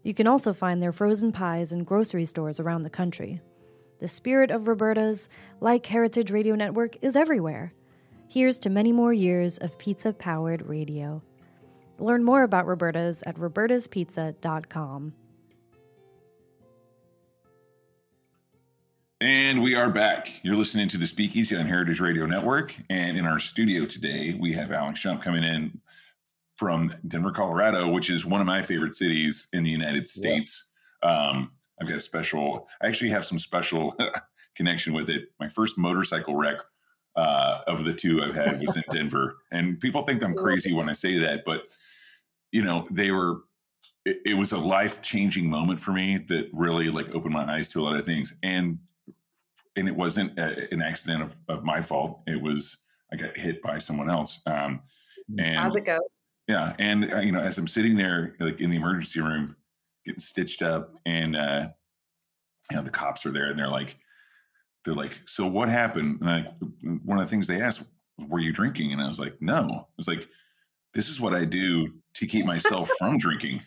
You 0.03 0.13
can 0.13 0.27
also 0.27 0.53
find 0.53 0.81
their 0.81 0.91
frozen 0.91 1.31
pies 1.31 1.71
in 1.71 1.83
grocery 1.83 2.25
stores 2.25 2.59
around 2.59 2.83
the 2.83 2.89
country. 2.89 3.41
The 3.99 4.07
spirit 4.07 4.51
of 4.51 4.67
Roberta's, 4.67 5.27
like 5.59 5.85
Heritage 5.85 6.29
Radio 6.29 6.55
Network, 6.55 6.97
is 7.01 7.15
everywhere. 7.15 7.73
Here's 8.27 8.59
to 8.59 8.69
many 8.69 8.91
more 8.91 9.13
years 9.13 9.57
of 9.57 9.77
pizza 9.79 10.13
powered 10.13 10.67
radio. 10.67 11.23
Learn 11.97 12.23
more 12.23 12.43
about 12.43 12.67
Roberta's 12.67 13.23
at 13.25 13.35
robertaspizza.com. 13.37 15.13
And 19.19 19.63
we 19.63 19.73
are 19.73 19.89
back. 19.89 20.31
You're 20.43 20.57
listening 20.57 20.87
to 20.89 20.97
the 20.97 21.07
Speakeasy 21.07 21.55
on 21.55 21.65
Heritage 21.65 21.99
Radio 21.99 22.27
Network. 22.27 22.75
And 22.91 23.17
in 23.17 23.25
our 23.25 23.39
studio 23.39 23.87
today, 23.87 24.37
we 24.39 24.53
have 24.53 24.71
Alex 24.71 25.01
Jump 25.01 25.23
coming 25.23 25.43
in 25.43 25.81
from 26.57 26.93
Denver, 27.07 27.31
Colorado, 27.31 27.89
which 27.89 28.11
is 28.11 28.25
one 28.25 28.41
of 28.41 28.47
my 28.47 28.61
favorite 28.61 28.93
cities 28.93 29.47
in 29.53 29.63
the 29.63 29.71
United 29.71 30.07
States. 30.07 30.67
Yeah. 31.03 31.29
Um, 31.29 31.51
I've 31.79 31.87
got 31.87 31.97
a 31.97 32.01
special. 32.01 32.67
I 32.81 32.87
actually 32.87 33.11
have 33.11 33.25
some 33.25 33.39
special 33.39 33.95
connection 34.55 34.93
with 34.93 35.09
it. 35.09 35.29
My 35.39 35.49
first 35.49 35.77
motorcycle 35.77 36.35
wreck 36.35 36.57
uh, 37.15 37.59
of 37.67 37.83
the 37.83 37.93
two 37.93 38.21
I've 38.23 38.35
had 38.35 38.61
was 38.61 38.75
in 38.75 38.83
Denver, 38.91 39.37
and 39.51 39.79
people 39.79 40.03
think 40.03 40.23
I'm 40.23 40.35
crazy 40.35 40.73
when 40.73 40.89
I 40.89 40.93
say 40.93 41.17
that, 41.19 41.43
but 41.45 41.63
you 42.51 42.63
know 42.63 42.87
they 42.91 43.11
were. 43.11 43.41
It, 44.05 44.19
it 44.25 44.33
was 44.35 44.53
a 44.53 44.57
life 44.57 45.01
changing 45.01 45.49
moment 45.49 45.81
for 45.81 45.91
me 45.91 46.17
that 46.29 46.49
really 46.53 46.89
like 46.89 47.13
opened 47.13 47.33
my 47.33 47.45
eyes 47.45 47.69
to 47.69 47.81
a 47.81 47.83
lot 47.83 47.97
of 47.97 48.05
things, 48.05 48.35
and 48.43 48.79
and 49.75 49.87
it 49.87 49.95
wasn't 49.95 50.37
a, 50.39 50.71
an 50.71 50.81
accident 50.81 51.21
of, 51.21 51.35
of 51.47 51.63
my 51.63 51.81
fault. 51.81 52.21
It 52.25 52.41
was 52.41 52.77
I 53.11 53.15
got 53.15 53.37
hit 53.37 53.61
by 53.61 53.77
someone 53.77 54.09
else. 54.09 54.41
Um, 54.45 54.81
and 55.37 55.57
as 55.57 55.75
it 55.75 55.85
goes. 55.85 56.19
Yeah, 56.47 56.73
and 56.79 57.11
uh, 57.11 57.19
you 57.19 57.31
know, 57.31 57.41
as 57.41 57.57
I'm 57.57 57.67
sitting 57.67 57.95
there, 57.95 58.35
like 58.39 58.61
in 58.61 58.69
the 58.69 58.77
emergency 58.77 59.19
room, 59.19 59.55
getting 60.07 60.19
stitched 60.19 60.61
up, 60.61 60.95
and 61.05 61.35
uh, 61.35 61.67
you 62.71 62.77
know 62.77 62.83
the 62.83 62.89
cops 62.89 63.25
are 63.25 63.31
there, 63.31 63.49
and 63.49 63.59
they're 63.59 63.69
like, 63.69 63.97
they're 64.87 64.95
like, 64.95 65.19
so 65.25 65.45
what 65.45 65.67
happened? 65.67 66.21
And 66.21 66.29
I, 66.29 66.41
one 67.03 67.19
of 67.19 67.25
the 67.25 67.29
things 67.29 67.45
they 67.45 67.61
asked, 67.61 67.83
were 68.17 68.39
you 68.39 68.53
drinking? 68.53 68.93
And 68.93 69.01
I 69.01 69.07
was 69.07 69.19
like, 69.19 69.35
no. 69.41 69.89
It's 69.97 70.07
like, 70.07 70.27
this 70.93 71.09
is 71.09 71.19
what 71.19 71.33
I 71.33 71.43
do 71.43 71.93
to 72.15 72.25
keep 72.25 72.45
myself 72.45 72.89
from 72.97 73.17
drinking. 73.19 73.61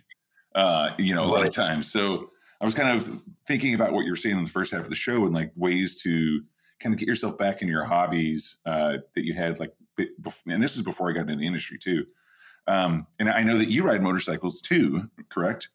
Uh, 0.55 0.91
you 0.99 1.15
know, 1.15 1.25
a 1.25 1.31
lot 1.31 1.47
of 1.47 1.55
times. 1.55 1.93
So 1.93 2.31
I 2.61 2.65
was 2.65 2.75
kind 2.75 2.97
of 2.97 3.21
thinking 3.47 3.75
about 3.75 3.93
what 3.93 4.07
you 4.07 4.11
were 4.11 4.17
saying 4.17 4.39
in 4.39 4.45
the 4.45 4.51
first 4.51 4.73
half 4.73 4.85
of 4.85 4.89
the 4.89 4.97
show 4.97 5.27
and 5.27 5.35
like 5.35 5.53
ways 5.57 6.01
to 6.03 6.41
kind 6.81 6.95
of 6.95 6.99
get 6.99 7.07
yourself 7.07 7.37
back 7.37 7.61
into 7.61 7.71
your 7.71 7.85
hobbies 7.85 8.57
uh, 8.65 8.95
that 9.15 9.25
you 9.25 9.35
had 9.35 9.61
like, 9.61 9.75
and 10.47 10.63
this 10.63 10.75
is 10.75 10.83
before 10.83 11.11
I 11.11 11.13
got 11.13 11.21
into 11.21 11.37
the 11.37 11.47
industry 11.47 11.79
too. 11.79 12.07
Um, 12.67 13.07
and 13.19 13.29
I 13.29 13.43
know 13.43 13.59
that 13.59 13.69
you 13.69 13.85
ride 13.85 14.03
motorcycles 14.03 14.63
too, 14.63 15.09
correct? 15.29 15.69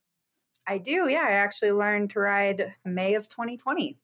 I 0.67 0.77
do. 0.77 1.07
Yeah, 1.09 1.25
I 1.27 1.31
actually 1.31 1.71
learned 1.71 2.09
to 2.11 2.19
ride 2.19 2.73
May 2.85 3.13
of 3.15 3.27
2020. 3.29 3.97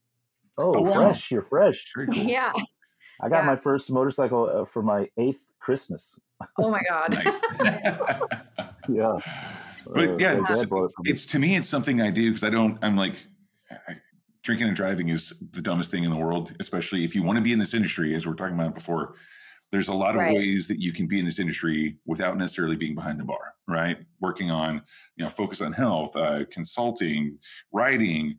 Oh, 0.57 0.75
Oh, 0.75 0.81
wow. 0.81 0.93
fresh! 0.93 1.31
You're 1.31 1.41
fresh. 1.41 1.91
Cool. 1.95 2.13
yeah. 2.15 2.51
I 3.21 3.29
got 3.29 3.39
Yeah. 3.43 3.45
my 3.47 3.55
first 3.55 3.89
motorcycle 3.91 4.49
uh, 4.51 4.65
for 4.65 4.81
my 4.81 5.09
eighth 5.17 5.51
Christmas. 5.59 6.15
Oh 6.57 6.69
my 6.71 6.81
God. 6.87 7.13
Yeah, 8.89 9.19
But 9.85 10.09
Uh, 10.09 10.17
yeah, 10.17 10.39
it's, 10.39 10.49
dad 10.49 10.69
bought 10.69 10.85
it 10.85 10.91
for 10.95 11.03
me. 11.03 11.11
it's 11.11 11.25
to 11.27 11.39
me, 11.39 11.55
it's 11.55 11.69
something 11.69 12.01
I 12.01 12.09
do 12.09 12.29
because 12.31 12.43
I 12.43 12.49
don't. 12.49 12.77
I'm 12.81 12.97
like, 12.97 13.15
I, 13.69 13.93
drinking 14.43 14.67
and 14.67 14.75
driving 14.75 15.09
is 15.09 15.31
the 15.51 15.61
dumbest 15.61 15.91
thing 15.91 16.03
in 16.03 16.09
the 16.09 16.17
world. 16.17 16.53
Especially 16.59 17.05
if 17.05 17.13
you 17.15 17.21
want 17.23 17.37
to 17.37 17.41
be 17.43 17.53
in 17.53 17.59
this 17.59 17.73
industry, 17.75 18.15
as 18.15 18.25
we 18.25 18.31
are 18.33 18.35
talking 18.35 18.55
about 18.55 18.73
before. 18.75 19.15
There's 19.71 19.87
a 19.87 19.93
lot 19.93 20.15
of 20.15 20.21
Right. 20.21 20.35
ways 20.35 20.67
that 20.67 20.79
you 20.81 20.91
can 20.93 21.07
be 21.07 21.19
in 21.19 21.25
this 21.25 21.39
industry 21.39 21.97
without 22.05 22.37
necessarily 22.37 22.75
being 22.75 22.95
behind 22.95 23.19
the 23.19 23.23
bar, 23.23 23.55
right? 23.67 23.99
Working 24.19 24.51
on, 24.51 24.81
you 25.15 25.23
know, 25.23 25.29
focus 25.29 25.61
on 25.61 25.73
health, 25.73 26.15
uh, 26.15 26.45
consulting, 26.51 27.39
writing, 27.71 28.37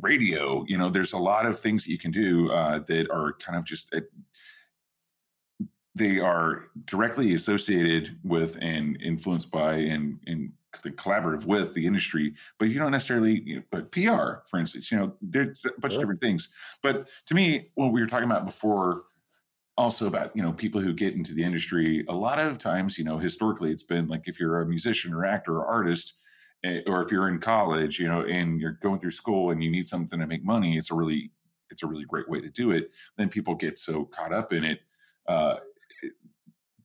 radio. 0.00 0.64
You 0.66 0.78
know, 0.78 0.90
there's 0.90 1.12
a 1.12 1.18
lot 1.18 1.46
of 1.46 1.58
things 1.60 1.84
that 1.84 1.90
you 1.90 1.98
can 1.98 2.10
do 2.10 2.50
uh, 2.50 2.80
that 2.80 3.10
are 3.10 3.34
kind 3.34 3.56
of 3.58 3.64
just 3.64 3.92
uh, 3.94 4.00
they 5.94 6.18
are 6.18 6.68
directly 6.84 7.32
associated 7.32 8.18
with 8.22 8.56
and 8.60 9.00
influenced 9.00 9.50
by 9.50 9.74
and 9.76 10.20
and 10.26 10.52
collaborative 10.96 11.46
with 11.46 11.72
the 11.72 11.86
industry, 11.86 12.34
but 12.58 12.68
you 12.68 12.78
don't 12.78 12.90
necessarily. 12.90 13.40
You 13.46 13.56
know, 13.56 13.62
but 13.70 13.92
PR, 13.92 14.44
for 14.50 14.58
instance, 14.58 14.90
you 14.92 14.98
know, 14.98 15.16
there's 15.22 15.64
a 15.64 15.70
bunch 15.80 15.94
Sure. 15.94 16.00
of 16.02 16.02
different 16.02 16.20
things. 16.20 16.48
But 16.82 17.08
to 17.26 17.34
me, 17.34 17.70
what 17.74 17.92
we 17.92 18.00
were 18.00 18.06
talking 18.06 18.28
about 18.30 18.44
before, 18.44 19.04
also 19.78 20.06
about 20.06 20.34
you 20.36 20.42
know 20.42 20.52
people 20.52 20.80
who 20.80 20.92
get 20.94 21.14
into 21.14 21.34
the 21.34 21.44
industry, 21.44 22.04
a 22.08 22.14
lot 22.14 22.38
of 22.38 22.58
times, 22.58 22.98
you 22.98 23.04
know, 23.04 23.18
historically, 23.18 23.70
it's 23.70 23.82
been 23.82 24.08
like 24.08 24.22
if 24.26 24.38
you're 24.40 24.60
a 24.60 24.66
musician 24.66 25.12
or 25.14 25.24
actor 25.24 25.56
or 25.58 25.66
artist. 25.66 26.14
eh, 26.64 26.80
Or 26.86 27.02
if 27.02 27.10
you're 27.12 27.28
in 27.28 27.38
college, 27.40 27.98
you 27.98 28.08
know, 28.08 28.22
and 28.22 28.60
you're 28.60 28.72
going 28.82 29.00
through 29.00 29.10
school 29.12 29.50
and 29.50 29.62
you 29.62 29.70
need 29.70 29.86
something 29.86 30.18
to 30.20 30.26
make 30.26 30.44
money, 30.44 30.78
it's 30.78 30.90
a 30.90 30.94
really, 30.94 31.32
it's 31.70 31.82
a 31.82 31.86
really 31.86 32.04
great 32.06 32.28
way 32.28 32.40
to 32.40 32.50
do 32.50 32.70
it. 32.70 32.90
Then 33.16 33.28
people 33.28 33.54
get 33.54 33.78
so 33.78 34.04
caught 34.06 34.32
up 34.32 34.52
in 34.52 34.64
it, 34.64 34.80
uh, 35.28 35.56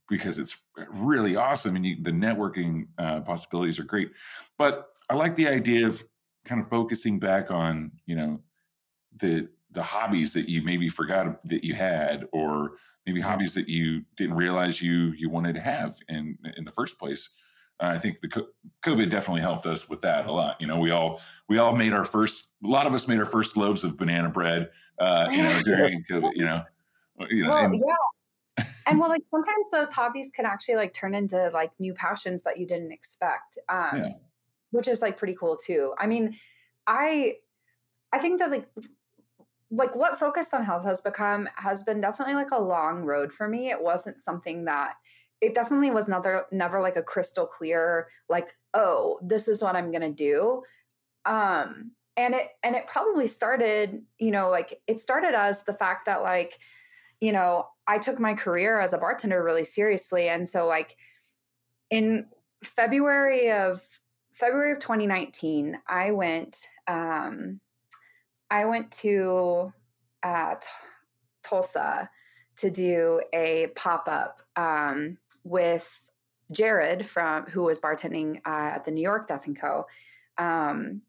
because 0.08 0.38
it's 0.38 0.56
really 0.88 1.36
awesome 1.36 1.76
and 1.76 1.86
you, 1.86 2.02
the 2.02 2.10
networking 2.10 2.88
uh, 2.98 3.20
possibilities 3.20 3.78
are 3.78 3.84
great. 3.84 4.10
But 4.58 4.88
I 5.08 5.14
like 5.14 5.36
the 5.36 5.48
idea 5.48 5.86
of 5.86 6.02
kind 6.44 6.60
of 6.60 6.68
focusing 6.68 7.18
back 7.18 7.50
on 7.50 7.92
you 8.06 8.16
know 8.16 8.42
the 9.16 9.50
the 9.72 9.82
hobbies 9.82 10.32
that 10.34 10.48
you 10.48 10.62
maybe 10.62 10.88
forgot 10.88 11.40
that 11.48 11.64
you 11.64 11.74
had, 11.74 12.26
or 12.32 12.72
maybe 13.06 13.20
hobbies 13.20 13.54
that 13.54 13.68
you 13.68 14.02
didn't 14.16 14.36
realize 14.36 14.80
you 14.82 15.12
you 15.16 15.30
wanted 15.30 15.54
to 15.54 15.60
have 15.60 15.96
in 16.08 16.38
in 16.56 16.64
the 16.64 16.72
first 16.72 16.98
place. 16.98 17.28
I 17.80 17.98
think 17.98 18.20
the 18.20 18.28
COVID 18.84 19.10
definitely 19.10 19.40
helped 19.40 19.66
us 19.66 19.88
with 19.88 20.02
that 20.02 20.26
a 20.26 20.32
lot. 20.32 20.60
You 20.60 20.68
know, 20.68 20.78
we 20.78 20.90
all 20.92 21.20
we 21.48 21.58
all 21.58 21.74
made 21.74 21.92
our 21.92 22.04
first. 22.04 22.50
A 22.64 22.68
lot 22.68 22.86
of 22.86 22.94
us 22.94 23.08
made 23.08 23.18
our 23.18 23.26
first 23.26 23.56
loaves 23.56 23.82
of 23.82 23.96
banana 23.96 24.28
bread. 24.28 24.70
Uh, 25.00 25.26
you 25.30 25.42
know, 25.42 25.62
during 25.64 26.04
COVID. 26.08 26.30
You 26.36 26.44
know, 26.44 26.62
you 27.28 27.42
know, 27.44 27.50
well, 27.50 27.64
and- 27.64 27.82
yeah. 27.84 28.64
and 28.86 29.00
well, 29.00 29.08
like 29.08 29.24
sometimes 29.24 29.66
those 29.72 29.88
hobbies 29.88 30.30
can 30.36 30.44
actually 30.46 30.76
like 30.76 30.92
turn 30.92 31.14
into 31.14 31.50
like 31.54 31.72
new 31.80 31.94
passions 31.94 32.42
that 32.44 32.58
you 32.58 32.66
didn't 32.66 32.92
expect. 32.92 33.58
Um, 33.68 33.88
Yeah. 33.96 34.08
which 34.70 34.86
is 34.86 35.00
like 35.02 35.16
pretty 35.18 35.34
cool 35.34 35.56
too. 35.56 35.94
I 35.98 36.06
mean, 36.06 36.36
I 36.86 37.36
I 38.12 38.18
think 38.20 38.38
that 38.40 38.50
like 38.50 38.68
like 39.72 39.96
what 39.96 40.18
focused 40.18 40.52
on 40.52 40.64
health 40.64 40.84
has 40.84 41.00
become 41.00 41.48
has 41.56 41.82
been 41.82 42.00
definitely 42.00 42.34
like 42.34 42.50
a 42.52 42.60
long 42.60 43.02
road 43.02 43.32
for 43.32 43.48
me. 43.48 43.70
It 43.70 43.82
wasn't 43.82 44.20
something 44.20 44.66
that 44.66 44.94
it 45.40 45.54
definitely 45.54 45.90
was 45.90 46.06
never 46.06 46.46
never 46.52 46.80
like 46.80 46.96
a 46.96 47.02
crystal 47.02 47.46
clear 47.46 48.08
like 48.28 48.54
oh 48.74 49.18
this 49.22 49.48
is 49.48 49.62
what 49.62 49.74
I'm 49.74 49.90
gonna 49.90 50.12
do. 50.12 50.62
Um, 51.24 51.92
and 52.18 52.34
it 52.34 52.48
and 52.62 52.76
it 52.76 52.86
probably 52.86 53.26
started 53.26 54.04
you 54.18 54.30
know 54.30 54.50
like 54.50 54.78
it 54.86 55.00
started 55.00 55.34
as 55.34 55.64
the 55.64 55.72
fact 55.72 56.04
that 56.04 56.22
like 56.22 56.58
you 57.20 57.32
know 57.32 57.66
I 57.86 57.96
took 57.98 58.20
my 58.20 58.34
career 58.34 58.78
as 58.78 58.92
a 58.92 58.98
bartender 58.98 59.42
really 59.42 59.64
seriously, 59.64 60.28
and 60.28 60.46
so 60.46 60.66
like 60.66 60.96
in 61.90 62.26
February 62.62 63.50
of 63.50 63.80
February 64.32 64.72
of 64.72 64.80
2019, 64.80 65.78
I 65.88 66.10
went 66.10 66.56
um, 66.86 67.60
I 68.52 68.66
went 68.66 68.92
to 69.00 69.72
uh, 70.22 70.56
T- 70.56 70.66
Tulsa 71.42 72.10
to 72.58 72.70
do 72.70 73.22
a 73.32 73.68
pop 73.74 74.08
up 74.08 74.42
um, 74.56 75.16
with 75.42 75.88
Jared 76.50 77.06
from 77.06 77.46
who 77.46 77.62
was 77.62 77.78
bartending 77.78 78.42
uh, 78.46 78.74
at 78.74 78.84
the 78.84 78.90
New 78.90 79.00
York 79.00 79.26
Death 79.26 79.46
and 79.46 79.58
Co. 79.58 79.86
Um, 80.36 81.00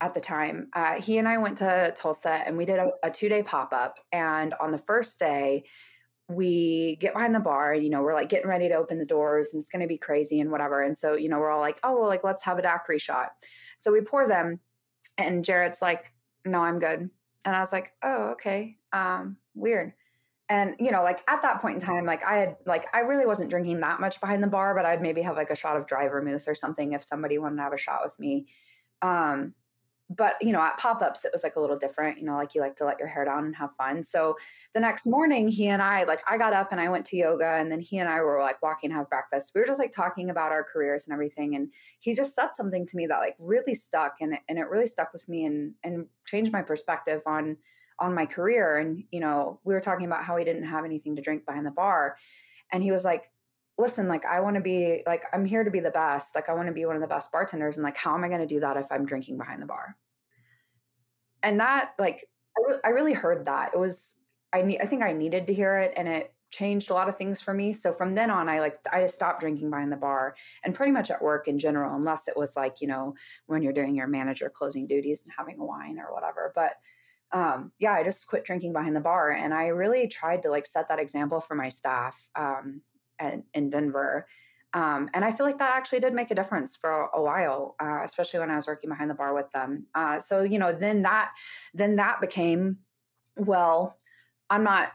at 0.00 0.14
the 0.14 0.22
time, 0.22 0.68
uh, 0.74 0.94
he 0.94 1.18
and 1.18 1.28
I 1.28 1.36
went 1.36 1.58
to 1.58 1.92
Tulsa 1.94 2.30
and 2.30 2.56
we 2.56 2.64
did 2.64 2.78
a, 2.78 2.88
a 3.02 3.10
two 3.10 3.28
day 3.28 3.42
pop 3.42 3.74
up. 3.74 3.98
And 4.10 4.54
on 4.54 4.72
the 4.72 4.78
first 4.78 5.18
day, 5.18 5.64
we 6.28 6.96
get 6.98 7.12
behind 7.12 7.34
the 7.34 7.40
bar, 7.40 7.74
and 7.74 7.84
you 7.84 7.90
know, 7.90 8.00
we're 8.00 8.14
like 8.14 8.30
getting 8.30 8.48
ready 8.48 8.68
to 8.68 8.74
open 8.74 8.98
the 8.98 9.04
doors 9.04 9.50
and 9.52 9.60
it's 9.60 9.68
going 9.68 9.82
to 9.82 9.86
be 9.86 9.98
crazy 9.98 10.40
and 10.40 10.50
whatever. 10.50 10.82
And 10.82 10.96
so, 10.96 11.12
you 11.12 11.28
know, 11.28 11.38
we're 11.38 11.50
all 11.50 11.60
like, 11.60 11.78
oh, 11.84 12.00
well, 12.00 12.08
like, 12.08 12.24
let's 12.24 12.42
have 12.44 12.58
a 12.58 12.62
daiquiri 12.62 12.98
shot. 12.98 13.32
So 13.80 13.92
we 13.92 14.00
pour 14.00 14.26
them 14.26 14.60
and 15.18 15.44
Jared's 15.44 15.82
like, 15.82 16.13
no, 16.44 16.60
I'm 16.60 16.78
good. 16.78 17.10
And 17.44 17.56
I 17.56 17.60
was 17.60 17.72
like, 17.72 17.92
oh, 18.02 18.30
okay. 18.32 18.76
Um, 18.92 19.36
weird. 19.54 19.92
And, 20.48 20.76
you 20.78 20.90
know, 20.90 21.02
like 21.02 21.20
at 21.26 21.42
that 21.42 21.60
point 21.60 21.76
in 21.76 21.80
time, 21.80 22.04
like 22.04 22.22
I 22.24 22.36
had, 22.36 22.56
like, 22.66 22.86
I 22.92 23.00
really 23.00 23.26
wasn't 23.26 23.50
drinking 23.50 23.80
that 23.80 24.00
much 24.00 24.20
behind 24.20 24.42
the 24.42 24.48
bar, 24.48 24.74
but 24.74 24.84
I'd 24.84 25.02
maybe 25.02 25.22
have 25.22 25.36
like 25.36 25.50
a 25.50 25.56
shot 25.56 25.76
of 25.76 25.86
dry 25.86 26.08
vermouth 26.08 26.46
or 26.46 26.54
something 26.54 26.92
if 26.92 27.02
somebody 27.02 27.38
wanted 27.38 27.56
to 27.56 27.62
have 27.62 27.72
a 27.72 27.78
shot 27.78 28.00
with 28.04 28.18
me. 28.18 28.46
Um, 29.00 29.54
but 30.10 30.34
you 30.40 30.52
know 30.52 30.60
at 30.60 30.76
pop-ups 30.78 31.24
it 31.24 31.30
was 31.32 31.42
like 31.42 31.56
a 31.56 31.60
little 31.60 31.78
different 31.78 32.18
you 32.18 32.24
know 32.24 32.36
like 32.36 32.54
you 32.54 32.60
like 32.60 32.76
to 32.76 32.84
let 32.84 32.98
your 32.98 33.08
hair 33.08 33.24
down 33.24 33.44
and 33.46 33.56
have 33.56 33.72
fun. 33.76 34.04
So 34.04 34.36
the 34.74 34.80
next 34.80 35.06
morning 35.06 35.48
he 35.48 35.68
and 35.68 35.82
i 35.82 36.04
like 36.04 36.22
i 36.28 36.36
got 36.36 36.52
up 36.52 36.72
and 36.72 36.80
i 36.80 36.88
went 36.88 37.06
to 37.06 37.16
yoga 37.16 37.54
and 37.54 37.70
then 37.70 37.80
he 37.80 37.98
and 37.98 38.08
i 38.08 38.20
were 38.20 38.40
like 38.40 38.60
walking 38.62 38.90
have 38.90 39.08
breakfast. 39.08 39.52
We 39.54 39.60
were 39.60 39.66
just 39.66 39.78
like 39.78 39.92
talking 39.92 40.30
about 40.30 40.52
our 40.52 40.64
careers 40.64 41.04
and 41.04 41.14
everything 41.14 41.56
and 41.56 41.70
he 42.00 42.14
just 42.14 42.34
said 42.34 42.50
something 42.54 42.86
to 42.86 42.96
me 42.96 43.06
that 43.06 43.18
like 43.18 43.36
really 43.38 43.74
stuck 43.74 44.16
and 44.20 44.34
it, 44.34 44.40
and 44.48 44.58
it 44.58 44.68
really 44.68 44.86
stuck 44.86 45.12
with 45.12 45.28
me 45.28 45.46
and 45.46 45.74
and 45.82 46.06
changed 46.26 46.52
my 46.52 46.62
perspective 46.62 47.22
on 47.26 47.56
on 48.00 48.12
my 48.12 48.26
career. 48.26 48.78
And 48.78 49.04
you 49.10 49.20
know 49.20 49.60
we 49.64 49.72
were 49.72 49.80
talking 49.80 50.06
about 50.06 50.24
how 50.24 50.36
he 50.36 50.44
didn't 50.44 50.66
have 50.66 50.84
anything 50.84 51.16
to 51.16 51.22
drink 51.22 51.46
behind 51.46 51.64
the 51.64 51.70
bar 51.70 52.16
and 52.72 52.82
he 52.82 52.92
was 52.92 53.04
like 53.04 53.30
listen 53.78 54.06
like 54.06 54.24
i 54.24 54.40
want 54.40 54.54
to 54.54 54.62
be 54.62 55.02
like 55.06 55.24
i'm 55.32 55.44
here 55.44 55.64
to 55.64 55.70
be 55.70 55.80
the 55.80 55.90
best 55.90 56.34
like 56.34 56.48
i 56.48 56.54
want 56.54 56.66
to 56.66 56.72
be 56.72 56.84
one 56.84 56.94
of 56.94 57.02
the 57.02 57.08
best 57.08 57.32
bartenders 57.32 57.76
and 57.76 57.84
like 57.84 57.96
how 57.96 58.14
am 58.14 58.24
i 58.24 58.28
going 58.28 58.40
to 58.40 58.46
do 58.46 58.60
that 58.60 58.76
if 58.76 58.86
i'm 58.90 59.06
drinking 59.06 59.36
behind 59.36 59.60
the 59.60 59.66
bar? 59.66 59.96
And 61.42 61.60
that 61.60 61.90
like 61.98 62.26
I, 62.56 62.72
re- 62.72 62.80
I 62.84 62.88
really 62.90 63.12
heard 63.12 63.46
that. 63.46 63.72
It 63.74 63.78
was 63.78 64.18
i 64.52 64.62
need 64.62 64.80
i 64.80 64.86
think 64.86 65.02
i 65.02 65.12
needed 65.12 65.46
to 65.46 65.54
hear 65.54 65.78
it 65.78 65.92
and 65.96 66.08
it 66.08 66.32
changed 66.50 66.90
a 66.90 66.94
lot 66.94 67.08
of 67.08 67.18
things 67.18 67.40
for 67.40 67.52
me. 67.52 67.72
So 67.72 67.92
from 67.92 68.14
then 68.14 68.30
on 68.30 68.48
i 68.48 68.60
like 68.60 68.78
i 68.92 69.02
just 69.02 69.16
stopped 69.16 69.40
drinking 69.40 69.70
behind 69.70 69.90
the 69.90 69.96
bar 69.96 70.36
and 70.64 70.74
pretty 70.74 70.92
much 70.92 71.10
at 71.10 71.20
work 71.20 71.48
in 71.48 71.58
general 71.58 71.96
unless 71.96 72.28
it 72.28 72.36
was 72.36 72.54
like 72.56 72.80
you 72.80 72.86
know 72.86 73.14
when 73.46 73.62
you're 73.62 73.72
doing 73.72 73.96
your 73.96 74.06
manager 74.06 74.48
closing 74.48 74.86
duties 74.86 75.22
and 75.24 75.32
having 75.36 75.58
a 75.58 75.64
wine 75.64 75.98
or 75.98 76.14
whatever. 76.14 76.52
But 76.54 76.74
um, 77.32 77.72
yeah 77.80 77.92
i 77.92 78.04
just 78.04 78.28
quit 78.28 78.44
drinking 78.44 78.72
behind 78.72 78.94
the 78.94 79.00
bar 79.00 79.32
and 79.32 79.52
i 79.52 79.66
really 79.66 80.06
tried 80.06 80.42
to 80.42 80.50
like 80.50 80.66
set 80.66 80.88
that 80.88 81.00
example 81.00 81.40
for 81.40 81.56
my 81.56 81.68
staff 81.68 82.16
um, 82.36 82.80
at, 83.18 83.42
in 83.54 83.70
denver 83.70 84.26
um, 84.74 85.08
and 85.14 85.24
I 85.24 85.30
feel 85.30 85.46
like 85.46 85.58
that 85.58 85.70
actually 85.76 86.00
did 86.00 86.12
make 86.12 86.32
a 86.32 86.34
difference 86.34 86.74
for 86.74 86.90
a, 86.90 87.18
a 87.18 87.22
while, 87.22 87.76
uh, 87.80 88.00
especially 88.04 88.40
when 88.40 88.50
I 88.50 88.56
was 88.56 88.66
working 88.66 88.90
behind 88.90 89.08
the 89.08 89.14
bar 89.14 89.32
with 89.32 89.50
them. 89.52 89.86
Uh, 89.94 90.18
so 90.18 90.42
you 90.42 90.58
know, 90.58 90.72
then 90.72 91.02
that 91.02 91.30
then 91.72 91.96
that 91.96 92.20
became 92.20 92.78
well. 93.36 93.96
I'm 94.50 94.62
not. 94.62 94.92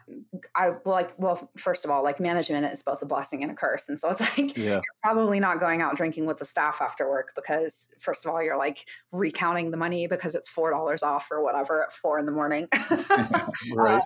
I 0.56 0.74
like. 0.86 1.14
Well, 1.18 1.50
first 1.58 1.84
of 1.86 1.92
all, 1.92 2.04
like 2.04 2.20
management 2.20 2.72
is 2.72 2.84
both 2.84 3.02
a 3.02 3.06
blessing 3.06 3.42
and 3.42 3.52
a 3.52 3.56
curse, 3.56 3.88
and 3.88 3.98
so 3.98 4.12
it's 4.12 4.22
like 4.22 4.38
Yeah. 4.58 4.74
you're 4.74 4.82
probably 5.02 5.40
not 5.40 5.60
going 5.62 5.82
out 5.82 5.96
drinking 5.96 6.26
with 6.28 6.38
the 6.38 6.46
staff 6.46 6.82
after 6.82 7.10
work 7.10 7.30
because 7.36 7.90
first 8.00 8.26
of 8.26 8.32
all, 8.32 8.44
you're 8.44 8.58
like 8.58 8.86
recounting 9.12 9.72
the 9.72 9.78
money 9.78 10.08
because 10.08 10.36
it's 10.36 10.50
four 10.50 10.70
dollars 10.72 11.02
off 11.02 11.28
or 11.32 11.42
whatever 11.44 11.84
at 11.84 11.94
four 11.94 12.20
in 12.20 12.26
the 12.26 12.32
morning. 12.34 12.68
Right. 13.74 14.04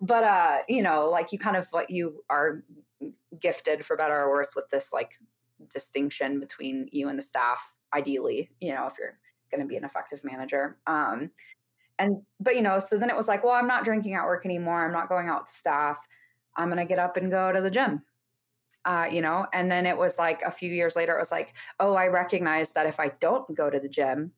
but 0.00 0.24
uh, 0.24 0.58
you 0.68 0.82
know, 0.82 1.10
like 1.10 1.32
you 1.32 1.38
kind 1.38 1.56
of 1.56 1.68
like 1.72 1.90
you 1.90 2.24
are 2.28 2.64
gifted 3.40 3.84
for 3.84 3.96
better 3.96 4.18
or 4.22 4.30
worse 4.30 4.54
with 4.56 4.68
this 4.70 4.92
like 4.92 5.12
distinction 5.70 6.40
between 6.40 6.88
you 6.92 7.08
and 7.08 7.18
the 7.18 7.22
staff 7.22 7.60
ideally 7.94 8.50
you 8.60 8.74
know 8.74 8.86
if 8.86 8.94
you're 8.98 9.18
going 9.50 9.60
to 9.62 9.66
be 9.66 9.76
an 9.76 9.84
effective 9.84 10.22
manager. 10.24 10.76
Um 10.86 11.30
and 11.98 12.20
but 12.40 12.56
you 12.56 12.62
know 12.62 12.78
so 12.78 12.98
then 12.98 13.08
it 13.08 13.16
was 13.16 13.28
like 13.28 13.42
well 13.44 13.54
i'm 13.54 13.66
not 13.66 13.84
drinking 13.84 14.14
at 14.14 14.24
work 14.24 14.44
anymore. 14.44 14.84
I'm 14.84 14.92
not 14.92 15.08
going 15.08 15.28
out 15.28 15.42
with 15.42 15.52
the 15.52 15.58
staff. 15.58 15.98
I'm 16.56 16.68
going 16.68 16.78
to 16.78 16.84
get 16.84 16.98
up 16.98 17.16
and 17.16 17.30
go 17.30 17.52
to 17.52 17.60
the 17.60 17.70
gym. 17.70 18.02
Uh, 18.84 19.06
you 19.10 19.20
know 19.20 19.46
and 19.52 19.70
then 19.70 19.84
it 19.84 19.96
was 19.96 20.16
like 20.16 20.42
a 20.42 20.50
few 20.50 20.70
years 20.70 20.94
later 20.94 21.16
it 21.16 21.18
was 21.18 21.32
like 21.32 21.54
oh 21.80 21.94
i 21.94 22.06
recognize 22.06 22.70
that 22.70 22.86
if 22.86 23.00
i 23.00 23.08
don't 23.20 23.52
go 23.56 23.68
to 23.68 23.80
the 23.80 23.88
gym 23.88 24.30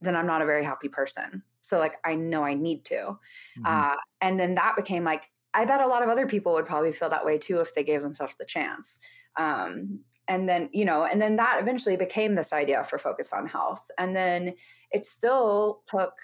then 0.00 0.16
i'm 0.16 0.26
not 0.26 0.42
a 0.42 0.46
very 0.46 0.64
happy 0.64 0.88
person. 0.88 1.42
So 1.60 1.78
like 1.78 1.94
i 2.04 2.14
know 2.14 2.42
i 2.42 2.54
need 2.54 2.84
to. 2.86 3.18
Mhm. 3.58 3.64
uh, 3.66 3.96
and 4.20 4.38
then 4.38 4.54
that 4.56 4.76
became 4.76 5.04
like, 5.04 5.30
I 5.54 5.64
bet 5.64 5.80
a 5.80 5.86
lot 5.86 6.02
of 6.02 6.08
other 6.08 6.26
people 6.26 6.54
would 6.54 6.66
probably 6.66 6.92
feel 6.92 7.10
that 7.10 7.24
way 7.24 7.38
too 7.38 7.60
if 7.60 7.74
they 7.74 7.84
gave 7.84 8.02
themselves 8.02 8.34
the 8.38 8.44
chance. 8.44 8.98
Um, 9.38 10.00
and 10.26 10.48
then, 10.48 10.70
you 10.72 10.84
know, 10.84 11.04
and 11.04 11.20
then 11.20 11.36
that 11.36 11.58
eventually 11.60 11.96
became 11.96 12.34
this 12.34 12.52
idea 12.52 12.82
for 12.84 12.98
Focus 12.98 13.32
on 13.32 13.46
Health. 13.46 13.82
And 13.98 14.16
then 14.16 14.54
it 14.90 15.06
still 15.06 15.82
took, 15.86 16.14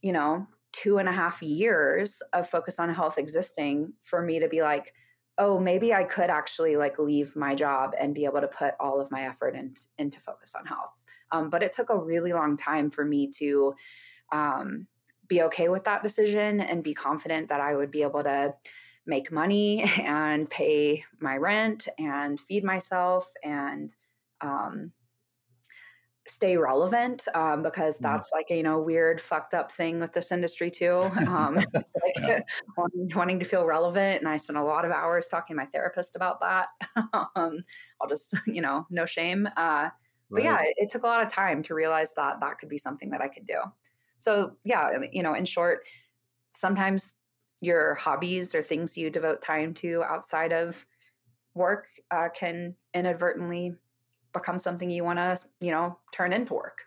you 0.00 0.12
know, 0.12 0.46
two 0.72 0.98
and 0.98 1.08
a 1.08 1.12
half 1.12 1.42
years 1.42 2.20
of 2.32 2.48
focus 2.48 2.78
on 2.78 2.92
health 2.92 3.18
existing 3.18 3.92
for 4.02 4.20
me 4.20 4.40
to 4.40 4.48
be 4.48 4.62
like, 4.62 4.92
oh, 5.38 5.58
maybe 5.58 5.92
I 5.92 6.04
could 6.04 6.30
actually 6.30 6.76
like 6.76 6.98
leave 6.98 7.36
my 7.36 7.54
job 7.54 7.92
and 7.98 8.14
be 8.14 8.24
able 8.24 8.40
to 8.40 8.48
put 8.48 8.74
all 8.80 9.00
of 9.00 9.10
my 9.10 9.26
effort 9.26 9.54
in, 9.54 9.74
into 9.98 10.20
focus 10.20 10.54
on 10.58 10.66
health. 10.66 10.92
Um, 11.32 11.50
but 11.50 11.62
it 11.62 11.72
took 11.72 11.90
a 11.90 11.98
really 11.98 12.32
long 12.32 12.56
time 12.56 12.90
for 12.90 13.04
me 13.04 13.30
to 13.38 13.74
um, 14.32 14.86
be 15.28 15.42
okay 15.42 15.68
with 15.68 15.84
that 15.84 16.02
decision 16.02 16.60
and 16.60 16.84
be 16.84 16.94
confident 16.94 17.48
that 17.48 17.60
I 17.60 17.74
would 17.76 17.90
be 17.90 18.02
able 18.02 18.22
to 18.24 18.54
make 19.06 19.30
money 19.32 19.82
and 19.98 20.48
pay 20.50 21.04
my 21.20 21.36
rent 21.36 21.88
and 21.98 22.40
feed 22.40 22.64
myself 22.64 23.30
and 23.42 23.94
um, 24.40 24.92
stay 26.26 26.56
relevant 26.56 27.28
um, 27.34 27.62
because 27.62 27.98
Mm-hmm. 28.00 28.20
that's 28.20 28.30
like 28.32 28.46
a 28.50 28.56
you 28.56 28.62
know 28.62 28.80
weird 28.80 29.20
fucked 29.20 29.54
up 29.54 29.70
thing 29.70 30.00
with 30.00 30.12
this 30.12 30.32
industry 30.32 30.70
too 30.70 31.10
um, 31.26 31.64
like 32.02 32.16
Yeah. 32.18 32.40
wanting, 32.76 33.08
wanting 33.14 33.38
to 33.38 33.44
feel 33.44 33.64
relevant 33.64 34.18
and 34.20 34.28
i 34.28 34.36
spent 34.36 34.56
a 34.56 34.62
lot 34.62 34.84
of 34.84 34.90
hours 34.90 35.26
talking 35.28 35.54
to 35.54 35.62
my 35.62 35.66
therapist 35.66 36.16
about 36.16 36.40
that 36.40 36.68
um, 37.36 37.62
i'll 38.00 38.08
just 38.08 38.34
you 38.46 38.60
know 38.60 38.86
no 38.90 39.06
shame 39.06 39.48
uh, 39.56 39.88
but 40.34 40.42
yeah 40.42 40.60
it, 40.62 40.74
it 40.78 40.90
took 40.90 41.04
a 41.04 41.06
lot 41.06 41.24
of 41.24 41.30
time 41.32 41.62
to 41.62 41.74
realize 41.74 42.12
that 42.14 42.40
that 42.40 42.58
could 42.58 42.68
be 42.68 42.78
something 42.78 43.10
that 43.10 43.20
i 43.20 43.28
could 43.28 43.46
do 43.46 43.60
so 44.18 44.56
yeah 44.64 44.90
you 45.12 45.22
know 45.22 45.34
in 45.34 45.44
short 45.44 45.80
sometimes 46.54 47.12
your 47.60 47.94
hobbies 47.94 48.54
or 48.54 48.62
things 48.62 48.96
you 48.96 49.10
devote 49.10 49.42
time 49.42 49.72
to 49.74 50.02
outside 50.04 50.52
of 50.52 50.86
work 51.54 51.88
uh, 52.10 52.28
can 52.34 52.76
inadvertently 52.94 53.74
become 54.32 54.58
something 54.58 54.90
you 54.90 55.04
want 55.04 55.18
to 55.18 55.38
you 55.60 55.70
know 55.70 55.98
turn 56.12 56.32
into 56.32 56.54
work 56.54 56.82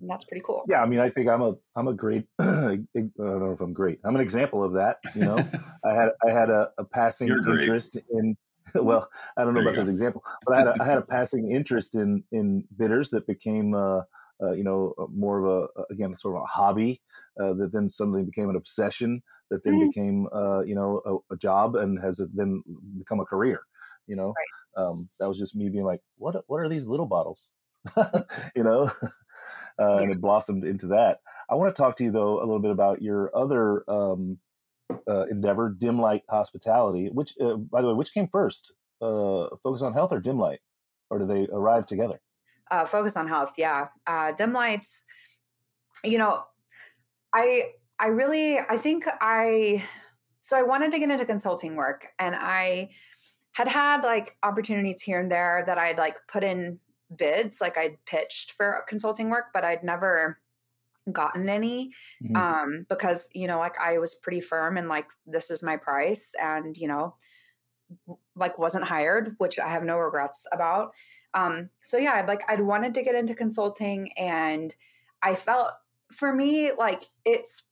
and 0.00 0.08
that's 0.08 0.24
pretty 0.24 0.42
cool 0.44 0.64
Yeah, 0.68 0.82
I 0.82 0.86
mean, 0.86 1.00
I 1.00 1.10
think 1.10 1.28
I'm 1.28 1.42
a 1.42 1.54
I'm 1.76 1.88
a 1.88 1.94
great. 1.94 2.26
I 2.38 2.78
don't 2.94 3.12
know 3.18 3.52
if 3.52 3.60
I'm 3.60 3.72
great. 3.72 4.00
I'm 4.04 4.14
an 4.14 4.20
example 4.22 4.64
of 4.64 4.72
that. 4.74 4.98
You 5.14 5.24
know, 5.24 5.36
I 5.84 5.94
had 5.94 6.08
I 6.26 6.30
had 6.30 6.50
a, 6.50 6.70
a 6.78 6.84
passing 6.84 7.28
interest 7.46 7.96
in. 8.10 8.36
Well, 8.74 9.08
I 9.36 9.44
don't 9.44 9.54
know 9.54 9.60
There 9.60 9.68
about 9.68 9.76
this 9.76 9.86
go. 9.86 9.92
example, 9.92 10.24
but 10.44 10.54
I 10.54 10.58
had 10.58 10.66
a, 10.66 10.76
I 10.80 10.84
had 10.84 10.98
a 10.98 11.02
passing 11.02 11.52
interest 11.52 11.94
in 11.94 12.24
in 12.32 12.66
bitters 12.76 13.10
that 13.10 13.24
became, 13.24 13.72
uh, 13.72 14.00
uh, 14.44 14.52
you 14.52 14.64
know, 14.64 14.94
uh, 14.98 15.06
more 15.10 15.44
of 15.44 15.68
a 15.78 15.82
again 15.92 16.14
sort 16.16 16.36
of 16.36 16.42
a 16.42 16.46
hobby 16.46 17.00
uh, 17.40 17.54
that 17.54 17.72
then 17.72 17.88
suddenly 17.88 18.22
became 18.22 18.50
an 18.50 18.56
obsession 18.56 19.22
that 19.50 19.64
then 19.64 19.74
Mhm. 19.74 19.88
became, 19.88 20.28
uh, 20.34 20.60
you 20.62 20.74
know, 20.74 21.02
a, 21.30 21.34
a 21.34 21.36
job 21.36 21.76
and 21.76 21.98
has 22.00 22.20
then 22.34 22.62
become 22.98 23.20
a 23.20 23.24
career. 23.26 23.62
You 24.06 24.16
know, 24.16 24.38
um, 24.76 25.08
that 25.18 25.28
was 25.28 25.38
just 25.38 25.56
me 25.56 25.68
being 25.70 25.84
like, 25.84 26.00
what 26.16 26.44
what 26.48 26.60
are 26.60 26.68
these 26.68 26.86
little 26.86 27.06
bottles? 27.06 27.50
you 28.56 28.64
know, 28.64 28.90
uh, 29.78 29.98
and 29.98 30.10
it 30.12 30.20
blossomed 30.20 30.64
into 30.64 30.88
that. 30.88 31.20
I 31.50 31.54
want 31.56 31.74
to 31.74 31.80
talk 31.82 31.96
to 31.98 32.04
you 32.04 32.10
though 32.12 32.38
a 32.38 32.46
little 32.46 32.60
bit 32.60 32.70
about 32.70 33.02
your 33.02 33.36
other 33.36 33.88
um, 33.90 34.38
uh, 35.08 35.26
endeavor, 35.30 35.70
Dim 35.70 36.00
Light 36.00 36.22
Hospitality. 36.30 37.08
Which, 37.12 37.34
uh, 37.40 37.56
by 37.56 37.82
the 37.82 37.88
way, 37.88 37.94
which 37.94 38.14
came 38.14 38.28
first? 38.28 38.72
Uh, 39.02 39.48
Focus 39.62 39.82
on 39.82 39.92
Health 39.94 40.12
or 40.12 40.20
Dim 40.20 40.38
Light, 40.38 40.60
or 41.10 41.18
do 41.18 41.26
they 41.26 41.46
arrive 41.52 41.86
together? 41.86 42.20
Uh, 42.70 42.84
focus 42.84 43.16
on 43.16 43.28
health 43.28 43.52
yeah 43.58 43.88
uh, 44.06 44.32
dim 44.32 44.52
lights 44.52 45.02
you 46.02 46.18
know 46.18 46.44
i 47.34 47.70
i 47.98 48.06
really 48.06 48.58
i 48.58 48.76
think 48.78 49.04
i 49.20 49.82
so 50.40 50.56
i 50.56 50.62
wanted 50.62 50.92
to 50.92 50.98
get 50.98 51.10
into 51.10 51.24
consulting 51.24 51.76
work 51.76 52.08
and 52.18 52.34
i 52.36 52.88
had 53.52 53.68
had 53.68 54.02
like 54.02 54.36
opportunities 54.42 55.00
here 55.00 55.20
and 55.20 55.30
there 55.30 55.62
that 55.66 55.78
i'd 55.78 55.98
like 55.98 56.16
put 56.28 56.42
in 56.42 56.78
bids 57.16 57.60
like 57.60 57.76
i'd 57.78 57.96
pitched 58.06 58.52
for 58.52 58.84
consulting 58.88 59.30
work 59.30 59.46
but 59.54 59.64
i'd 59.64 59.84
never 59.84 60.40
gotten 61.12 61.48
any 61.50 61.92
Mhm. 62.22 62.36
um 62.36 62.86
because 62.88 63.28
you 63.34 63.46
know 63.46 63.58
like 63.58 63.74
i 63.78 63.98
was 63.98 64.14
pretty 64.14 64.40
firm 64.40 64.78
and 64.78 64.88
like 64.88 65.06
this 65.26 65.50
is 65.50 65.62
my 65.62 65.76
price 65.76 66.32
and 66.40 66.76
you 66.78 66.88
know 66.88 67.14
like 68.34 68.58
wasn't 68.58 68.82
hired 68.84 69.34
which 69.38 69.58
i 69.58 69.68
have 69.68 69.84
no 69.84 69.98
regrets 69.98 70.46
about 70.52 70.92
um 71.34 71.68
so 71.82 71.96
yeah 71.96 72.14
i'd 72.14 72.28
like 72.28 72.42
i'd 72.48 72.60
wanted 72.60 72.94
to 72.94 73.02
get 73.02 73.14
into 73.14 73.34
consulting 73.34 74.12
and 74.18 74.74
i 75.22 75.34
felt 75.34 75.72
for 76.12 76.32
me 76.34 76.72
like 76.72 77.08
it's 77.24 77.64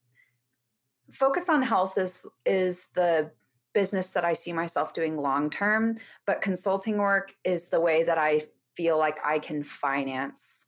focus 1.10 1.48
on 1.48 1.62
health 1.62 1.98
is 1.98 2.26
is 2.46 2.86
the 2.94 3.30
business 3.74 4.10
that 4.10 4.24
i 4.24 4.32
see 4.32 4.52
myself 4.52 4.94
doing 4.94 5.16
long 5.16 5.50
term 5.50 5.98
but 6.26 6.40
consulting 6.42 6.98
work 6.98 7.34
is 7.44 7.66
the 7.66 7.80
way 7.80 8.02
that 8.02 8.18
i 8.18 8.42
feel 8.74 8.98
like 8.98 9.18
i 9.24 9.38
can 9.38 9.62
finance 9.62 10.66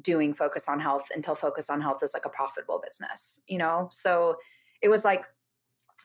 doing 0.00 0.34
focus 0.34 0.68
on 0.68 0.80
health 0.80 1.06
until 1.14 1.34
focus 1.34 1.70
on 1.70 1.80
health 1.80 2.02
is 2.02 2.12
like 2.14 2.24
a 2.24 2.28
profitable 2.30 2.80
business 2.84 3.40
you 3.46 3.58
know 3.58 3.88
so 3.92 4.36
it 4.82 4.88
was 4.88 5.04
like 5.04 5.24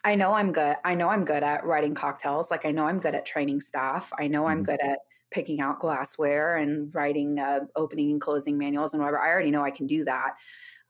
i 0.03 0.13
know 0.15 0.33
i'm 0.33 0.51
good 0.51 0.75
i 0.83 0.93
know 0.93 1.09
i'm 1.09 1.25
good 1.25 1.43
at 1.43 1.65
writing 1.65 1.95
cocktails 1.95 2.51
like 2.51 2.65
i 2.65 2.71
know 2.71 2.85
i'm 2.85 2.99
good 2.99 3.15
at 3.15 3.25
training 3.25 3.59
staff 3.61 4.11
i 4.19 4.27
know 4.27 4.45
i'm 4.47 4.63
Mhm. 4.63 4.65
good 4.65 4.79
at 4.81 4.99
picking 5.31 5.61
out 5.61 5.79
glassware 5.79 6.57
and 6.57 6.93
writing 6.93 7.39
uh, 7.39 7.59
opening 7.75 8.11
and 8.11 8.21
closing 8.21 8.57
manuals 8.57 8.93
and 8.93 9.01
whatever 9.01 9.19
i 9.19 9.29
already 9.29 9.51
know 9.51 9.63
i 9.63 9.71
can 9.71 9.87
do 9.87 10.03
that. 10.03 10.35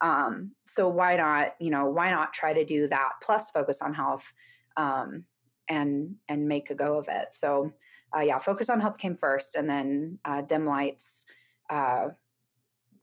Um, 0.02 0.52
so 0.66 0.88
why 0.88 1.18
not 1.18 1.56
you 1.60 1.72
know 1.72 1.86
why 1.86 2.10
not 2.12 2.34
try 2.34 2.54
to 2.54 2.66
do 2.66 2.88
that 2.88 3.10
plus 3.22 3.50
focus 3.50 3.82
on 3.82 3.94
health 3.94 4.32
um, 4.78 5.26
and 5.68 6.16
and 6.30 6.48
make 6.48 6.70
a 6.70 6.76
go 6.76 6.98
of 6.98 7.08
it. 7.10 7.30
So 7.34 7.74
uh, 8.16 8.22
yeah 8.22 8.40
focus 8.40 8.70
on 8.70 8.80
health 8.80 8.98
came 8.98 9.16
first 9.16 9.56
and 9.56 9.70
then 9.70 10.20
uh, 10.24 10.42
dim 10.42 10.66
lights 10.66 11.26
uh, 11.70 12.10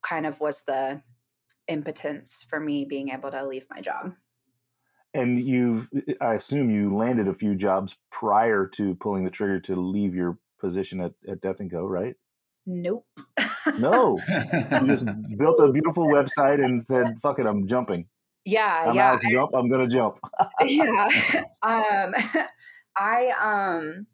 kind 0.03 0.27
of 0.27 0.41
was 0.41 0.63
the 0.67 1.03
impotence 1.69 2.45
for 2.49 2.61
me 2.61 2.85
being 2.85 3.11
able 3.11 3.31
to 3.31 3.47
leave 3.47 3.67
my 3.71 3.81
job. 3.81 4.13
And 5.15 5.47
you, 5.47 5.89
I 6.21 6.35
assume 6.35 6.71
you 6.71 6.95
landed 6.95 7.27
a 7.27 7.35
few 7.35 7.55
jobs 7.55 7.97
prior 8.11 8.67
to 8.75 8.95
pulling 8.97 9.25
the 9.25 9.31
trigger 9.31 9.61
to 9.61 9.77
leave 9.77 10.15
your 10.15 10.39
position 10.59 11.01
at, 11.01 11.13
at 11.29 11.41
Death 11.41 11.61
and 11.61 11.71
Co. 11.71 11.85
Right? 11.85 12.15
nope 12.67 13.07
No, 13.79 14.19
you 14.29 14.87
just 14.87 15.07
built 15.39 15.61
a 15.61 15.71
beautiful 15.71 16.07
website 16.09 16.65
and 16.65 16.83
said, 16.83 17.21
"Fuck 17.21 17.39
it, 17.39 17.47
I'm 17.47 17.67
jumping. 17.67 18.07
yeah 18.45 18.85
I'm 18.89 18.95
yeah 18.97 19.13
out 19.13 19.21
to 19.21 19.31
jump. 19.31 19.51
I'm 19.55 19.69
gonna 19.69 19.89
jump." 19.89 20.19
yeah 20.65 21.09
um 21.63 22.15
i 22.97 23.31
um 23.41 24.07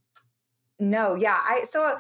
no 0.79 1.15
yeah 1.15 1.39
i 1.43 1.65
so 1.71 1.97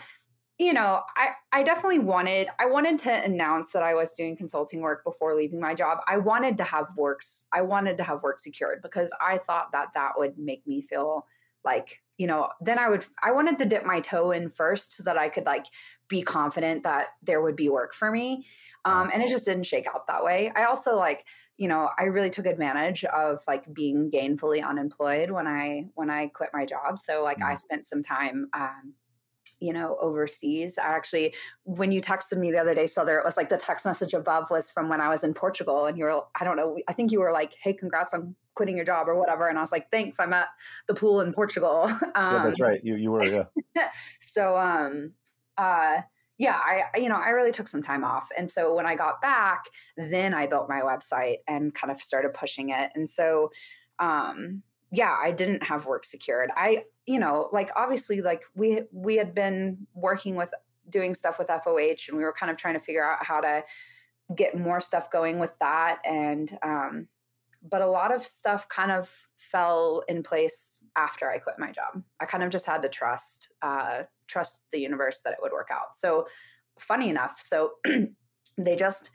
you 0.58 0.72
know 0.72 1.00
i 1.16 1.28
i 1.52 1.62
definitely 1.62 1.98
wanted 2.00 2.48
i 2.58 2.66
wanted 2.66 2.98
to 2.98 3.12
announce 3.12 3.72
that 3.72 3.82
i 3.82 3.94
was 3.94 4.12
doing 4.12 4.36
consulting 4.36 4.80
work 4.80 5.04
before 5.04 5.34
leaving 5.34 5.60
my 5.60 5.74
job 5.74 5.98
i 6.06 6.16
wanted 6.16 6.56
to 6.56 6.64
have 6.64 6.86
works 6.96 7.46
i 7.52 7.62
wanted 7.62 7.96
to 7.96 8.02
have 8.02 8.22
work 8.22 8.38
secured 8.38 8.80
because 8.82 9.10
i 9.20 9.38
thought 9.38 9.70
that 9.72 9.88
that 9.94 10.12
would 10.16 10.36
make 10.38 10.66
me 10.66 10.80
feel 10.82 11.26
like 11.64 12.02
you 12.22 12.28
know 12.28 12.48
then 12.60 12.78
i 12.78 12.88
would 12.88 13.04
i 13.22 13.32
wanted 13.32 13.58
to 13.58 13.64
dip 13.64 13.84
my 13.84 13.98
toe 14.00 14.30
in 14.30 14.48
first 14.48 14.96
so 14.96 15.02
that 15.02 15.18
i 15.18 15.28
could 15.28 15.44
like 15.44 15.66
be 16.12 16.22
confident 16.22 16.82
that 16.82 17.06
there 17.22 17.40
would 17.40 17.56
be 17.56 17.70
work 17.70 17.94
for 17.94 18.10
me. 18.10 18.46
Um, 18.84 19.10
and 19.14 19.22
it 19.22 19.30
just 19.30 19.46
didn't 19.46 19.64
shake 19.64 19.86
out 19.86 20.06
that 20.08 20.22
way. 20.22 20.52
I 20.54 20.64
also 20.64 20.96
like 20.96 21.24
you 21.58 21.68
know 21.68 21.90
i 21.98 22.04
really 22.04 22.30
took 22.30 22.46
advantage 22.46 23.04
of 23.04 23.40
like 23.46 23.72
being 23.74 24.10
gainfully 24.10 24.66
unemployed 24.66 25.30
when 25.30 25.46
i 25.46 25.84
when 25.94 26.10
i 26.10 26.28
quit 26.28 26.50
my 26.52 26.64
job. 26.66 26.98
So 26.98 27.22
like 27.22 27.42
i 27.42 27.54
spent 27.54 27.84
some 27.86 28.02
time 28.02 28.48
um, 28.54 28.94
you 29.62 29.72
know 29.72 29.96
overseas 30.00 30.76
i 30.76 30.88
actually 30.88 31.32
when 31.62 31.92
you 31.92 32.00
texted 32.00 32.36
me 32.36 32.50
the 32.50 32.58
other 32.58 32.74
day 32.74 32.86
so 32.86 33.04
there 33.04 33.18
it 33.18 33.24
was 33.24 33.36
like 33.36 33.48
the 33.48 33.56
text 33.56 33.86
message 33.86 34.12
above 34.12 34.50
was 34.50 34.68
from 34.70 34.88
when 34.88 35.00
i 35.00 35.08
was 35.08 35.22
in 35.22 35.32
portugal 35.32 35.86
and 35.86 35.96
you 35.96 36.04
were 36.04 36.20
i 36.40 36.44
don't 36.44 36.56
know 36.56 36.76
i 36.88 36.92
think 36.92 37.12
you 37.12 37.20
were 37.20 37.32
like 37.32 37.54
hey 37.62 37.72
congrats 37.72 38.12
on 38.12 38.34
quitting 38.54 38.76
your 38.76 38.84
job 38.84 39.08
or 39.08 39.16
whatever 39.16 39.48
and 39.48 39.56
i 39.56 39.60
was 39.60 39.72
like 39.72 39.88
thanks 39.90 40.18
i'm 40.18 40.32
at 40.32 40.48
the 40.88 40.94
pool 40.94 41.20
in 41.20 41.32
portugal 41.32 41.82
um, 41.84 42.00
yeah, 42.16 42.42
that's 42.44 42.60
right. 42.60 42.80
You 42.82 42.96
you 42.96 43.10
were 43.10 43.24
yeah. 43.24 43.88
so 44.34 44.58
um 44.58 45.12
uh 45.56 45.98
yeah 46.38 46.58
i 46.58 46.98
you 46.98 47.08
know 47.08 47.16
i 47.16 47.28
really 47.28 47.52
took 47.52 47.68
some 47.68 47.82
time 47.82 48.04
off 48.04 48.28
and 48.36 48.50
so 48.50 48.74
when 48.74 48.84
i 48.84 48.96
got 48.96 49.20
back 49.22 49.64
then 49.96 50.34
i 50.34 50.46
built 50.46 50.68
my 50.68 50.80
website 50.80 51.36
and 51.46 51.72
kind 51.74 51.90
of 51.90 52.02
started 52.02 52.34
pushing 52.34 52.70
it 52.70 52.90
and 52.94 53.08
so 53.08 53.50
um 54.00 54.62
yeah 54.92 55.16
i 55.20 55.30
didn't 55.30 55.62
have 55.62 55.86
work 55.86 56.04
secured 56.04 56.50
i 56.56 56.84
you 57.06 57.18
know 57.18 57.48
like 57.52 57.70
obviously 57.74 58.22
like 58.22 58.42
we 58.54 58.82
we 58.92 59.16
had 59.16 59.34
been 59.34 59.86
working 59.94 60.36
with 60.36 60.50
doing 60.90 61.14
stuff 61.14 61.38
with 61.38 61.48
foh 61.48 61.78
and 61.78 62.16
we 62.16 62.22
were 62.22 62.34
kind 62.38 62.50
of 62.50 62.56
trying 62.56 62.74
to 62.74 62.80
figure 62.80 63.04
out 63.04 63.24
how 63.24 63.40
to 63.40 63.64
get 64.36 64.56
more 64.56 64.80
stuff 64.80 65.10
going 65.10 65.38
with 65.38 65.52
that 65.60 65.98
and 66.04 66.56
um 66.62 67.08
but 67.68 67.80
a 67.80 67.86
lot 67.86 68.14
of 68.14 68.26
stuff 68.26 68.68
kind 68.68 68.90
of 68.90 69.10
fell 69.36 70.02
in 70.08 70.22
place 70.22 70.84
after 70.96 71.30
I 71.30 71.38
quit 71.38 71.58
my 71.58 71.70
job. 71.70 72.02
I 72.20 72.24
kind 72.24 72.42
of 72.42 72.50
just 72.50 72.66
had 72.66 72.82
to 72.82 72.88
trust 72.88 73.50
uh, 73.62 74.02
trust 74.26 74.60
the 74.72 74.80
universe 74.80 75.20
that 75.24 75.32
it 75.32 75.38
would 75.40 75.52
work 75.52 75.68
out. 75.70 75.94
So 75.94 76.26
funny 76.78 77.08
enough, 77.08 77.42
so 77.44 77.72
they 78.58 78.76
just 78.76 79.10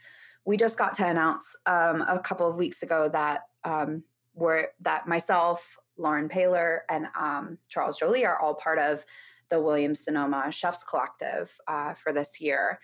we 0.45 0.55
just 0.55 0.77
got 0.77 0.95
to 0.95 1.05
announce 1.05 1.55
um, 1.65 2.01
a 2.07 2.19
couple 2.19 2.47
of 2.47 2.55
weeks 2.55 2.83
ago 2.83 3.09
that 3.11 3.41
um, 3.65 4.03
we're 4.37 4.67
that 4.81 5.07
myself, 5.07 5.77
Lauren 5.97 6.29
Paylor, 6.29 6.79
and 6.89 7.07
um, 7.19 7.57
Charles 7.67 7.97
Joly 7.97 8.25
are 8.25 8.39
all 8.39 8.53
part 8.55 8.79
of 8.79 9.03
the 9.49 9.59
Williams 9.61 10.03
Sonoma 10.05 10.51
Chefs 10.51 10.83
Collective 10.83 11.51
uh, 11.67 11.93
for 11.95 12.13
this 12.13 12.39
year. 12.39 12.79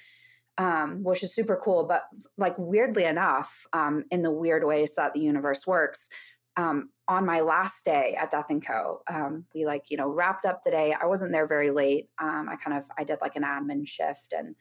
um, 0.57 1.03
which 1.03 1.23
is 1.23 1.33
super 1.33 1.59
cool. 1.63 1.83
But 1.85 2.03
like 2.37 2.55
weirdly 2.57 3.05
enough, 3.05 3.65
um, 3.73 4.03
in 4.11 4.21
the 4.21 4.31
weird 4.31 4.63
ways 4.63 4.91
that 4.97 5.13
the 5.13 5.19
universe 5.19 5.65
works, 5.65 6.09
um, 6.55 6.89
on 7.07 7.25
my 7.25 7.41
last 7.41 7.83
day 7.83 8.15
at 8.19 8.29
Death 8.31 8.45
and 8.49 8.65
Co, 8.65 9.01
um, 9.11 9.45
we 9.55 9.65
like 9.65 9.85
you 9.89 9.97
know 9.97 10.09
wrapped 10.09 10.45
up 10.45 10.61
the 10.63 10.71
day. 10.71 10.95
I 10.99 11.05
wasn't 11.07 11.31
there 11.31 11.47
very 11.47 11.71
late. 11.71 12.09
Um, 12.21 12.47
I 12.49 12.55
kind 12.55 12.77
of 12.77 12.85
I 12.97 13.03
did 13.03 13.17
like 13.21 13.35
an 13.35 13.43
admin 13.43 13.87
shift 13.87 14.33
and 14.37 14.55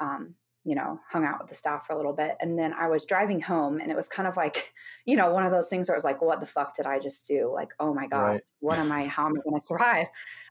um, 0.00 0.34
you 0.64 0.74
know 0.74 1.00
hung 1.08 1.24
out 1.24 1.38
with 1.40 1.48
the 1.48 1.54
staff 1.54 1.86
for 1.86 1.92
a 1.92 1.96
little 1.96 2.12
bit, 2.12 2.36
and 2.40 2.58
then 2.58 2.72
I 2.72 2.88
was 2.88 3.04
driving 3.06 3.40
home, 3.40 3.80
and 3.80 3.90
it 3.90 3.96
was 3.96 4.08
kind 4.08 4.28
of 4.28 4.36
like 4.36 4.72
you 5.06 5.16
know 5.16 5.32
one 5.32 5.44
of 5.46 5.52
those 5.52 5.68
things 5.68 5.88
where 5.88 5.94
it 5.94 5.98
was 5.98 6.04
like, 6.04 6.20
what 6.22 6.40
the 6.40 6.46
fuck 6.46 6.76
did 6.76 6.86
I 6.86 6.98
just 6.98 7.26
do? 7.26 7.50
Like, 7.52 7.70
oh 7.80 7.94
my 7.94 8.06
god, 8.06 8.22
Right. 8.22 8.40
what 8.60 8.78
am 8.78 8.92
I? 8.92 9.06
How 9.06 9.26
am 9.26 9.34
I 9.38 9.40
going 9.42 9.56
to 9.60 9.64
survive? 9.64 10.06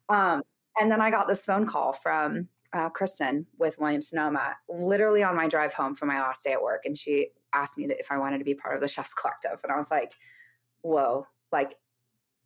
Um, 0.10 0.42
and 0.80 0.92
then 0.92 1.02
I 1.02 1.10
got 1.12 1.28
this 1.28 1.44
phone 1.46 1.66
call 1.66 1.94
from 1.94 2.48
uh, 2.74 2.90
Kristen 2.90 3.46
with 3.58 3.80
Williams 3.80 4.10
Sonoma, 4.10 4.56
literally 4.70 5.24
on 5.24 5.36
my 5.36 5.48
drive 5.48 5.74
home 5.74 5.96
from 5.96 6.10
my 6.10 6.20
last 6.22 6.44
day 6.44 6.52
at 6.54 6.62
work, 6.62 6.84
and 6.86 6.98
she 6.98 7.30
asked 7.54 7.78
me 7.78 7.86
if 7.90 8.12
I 8.12 8.18
wanted 8.18 8.38
to 8.40 8.44
be 8.44 8.54
part 8.54 8.76
of 8.76 8.82
the 8.82 8.88
Chefs 8.88 9.14
Collective, 9.14 9.60
and 9.64 9.72
I 9.72 9.78
was 9.78 9.90
like, 9.92 10.14
"Whoa, 10.82 11.26
like, 11.52 11.76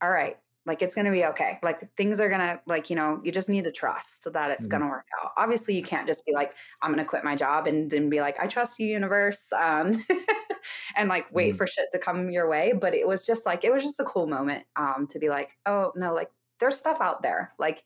all 0.01 0.09
right, 0.09 0.37
like 0.65 0.81
it's 0.81 0.93
gonna 0.93 1.11
be 1.11 1.25
okay. 1.25 1.57
Like 1.63 1.95
things 1.97 2.19
are 2.19 2.29
gonna, 2.29 2.61
like 2.67 2.89
you 2.89 2.95
know, 2.95 3.19
you 3.23 3.31
just 3.31 3.49
need 3.49 3.63
to 3.63 3.71
trust 3.71 4.27
that 4.31 4.51
it's 4.51 4.67
Mhm. 4.67 4.71
gonna 4.71 4.87
work 4.87 5.05
out. 5.23 5.31
Obviously, 5.37 5.75
you 5.75 5.83
can't 5.83 6.07
just 6.07 6.25
be 6.25 6.33
like, 6.33 6.53
I'm 6.81 6.91
gonna 6.91 7.05
quit 7.05 7.23
my 7.23 7.35
job 7.35 7.67
and 7.67 7.91
and 7.93 8.11
be 8.11 8.21
like, 8.21 8.39
I 8.39 8.47
trust 8.47 8.79
you, 8.79 8.87
universe, 8.87 9.51
um, 9.53 10.03
and 10.95 11.09
like 11.09 11.31
wait 11.31 11.55
Mhm. 11.55 11.57
for 11.57 11.67
shit 11.67 11.89
to 11.93 11.99
come 11.99 12.29
your 12.29 12.47
way. 12.47 12.73
But 12.79 12.93
it 12.93 13.07
was 13.07 13.25
just 13.25 13.45
like 13.45 13.63
it 13.63 13.71
was 13.73 13.83
just 13.83 13.99
a 13.99 14.05
cool 14.05 14.27
moment 14.27 14.65
um, 14.75 15.07
to 15.11 15.19
be 15.19 15.29
like, 15.29 15.57
oh 15.65 15.91
no, 15.95 16.13
like 16.13 16.29
there's 16.59 16.77
stuff 16.77 17.01
out 17.01 17.23
there, 17.23 17.53
like 17.57 17.83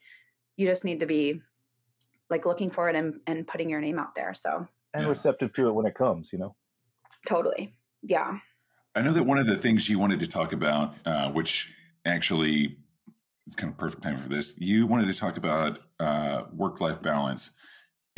you 0.57 0.67
just 0.67 0.83
need 0.83 0.99
to 0.99 1.05
be 1.05 1.41
like 2.29 2.45
looking 2.45 2.69
for 2.71 2.89
it 2.89 2.95
and, 2.95 3.21
and 3.27 3.47
putting 3.47 3.69
your 3.69 3.79
name 3.81 3.99
out 3.99 4.15
there. 4.15 4.33
So 4.33 4.67
and 4.93 5.03
Yeah. 5.03 5.09
receptive 5.09 5.53
to 5.53 5.69
it 5.69 5.73
when 5.73 5.85
it 5.85 5.95
comes. 5.95 6.33
You 6.33 6.39
know. 6.39 6.55
totally. 7.25 7.75
Yeah. 8.01 8.39
I 8.95 9.01
know 9.01 9.13
that 9.13 9.23
one 9.23 9.37
of 9.37 9.47
the 9.47 9.57
things 9.57 9.89
you 9.89 9.99
wanted 9.99 10.19
to 10.21 10.27
talk 10.27 10.53
about, 10.53 10.95
uh, 11.05 11.29
which 11.31 11.73
actually 12.05 12.77
it's 13.47 13.55
kind 13.55 13.71
of 13.71 13.77
perfect 13.77 14.01
time 14.03 14.21
for 14.21 14.29
this, 14.29 14.53
you 14.57 14.87
wanted 14.87 15.05
to 15.07 15.13
talk 15.13 15.37
about 15.37 15.77
uh, 15.99 16.43
work 16.53 16.81
life 16.81 17.01
balance. 17.01 17.51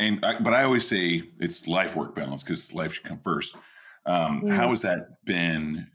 And 0.00 0.24
I, 0.24 0.38
but 0.40 0.54
I 0.54 0.64
always 0.64 0.88
say 0.88 1.22
it's 1.38 1.66
life 1.66 1.96
work 1.96 2.14
balance 2.14 2.42
because 2.42 2.72
life 2.72 2.94
should 2.94 3.04
come 3.04 3.20
first. 3.22 3.54
Um, 4.06 4.42
Mm. 4.42 4.56
How 4.56 4.70
has 4.70 4.80
that 4.82 5.22
been 5.24 5.86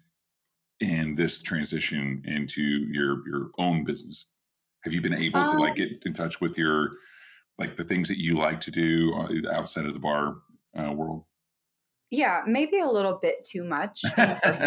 in 0.80 1.16
this 1.16 1.42
transition 1.42 2.22
into 2.26 2.62
your 2.62 3.28
your 3.28 3.50
own 3.58 3.86
business? 3.86 4.26
Have 4.84 4.94
you 4.94 5.02
been 5.02 5.14
able 5.14 5.44
to 5.46 5.52
Um, 5.52 5.60
like 5.60 5.76
get 5.76 6.04
in 6.06 6.14
touch 6.14 6.42
with 6.42 6.58
your 6.58 6.92
like 7.58 7.76
the 7.76 7.84
things 7.84 8.08
that 8.08 8.20
you 8.20 8.36
like 8.38 8.60
to 8.62 8.72
do 8.72 9.14
uh, 9.16 9.52
outside 9.52 9.86
of 9.86 9.94
the 9.94 10.00
bar 10.00 10.36
uh, 10.78 10.92
world? 10.92 11.24
Yeah. 12.12 12.42
Maybe 12.46 12.80
a 12.80 12.88
little 12.88 13.18
bit 13.20 13.46
too 13.46 13.64
much. 13.64 14.02
in 14.04 14.12
the 14.16 14.40
first 14.44 14.62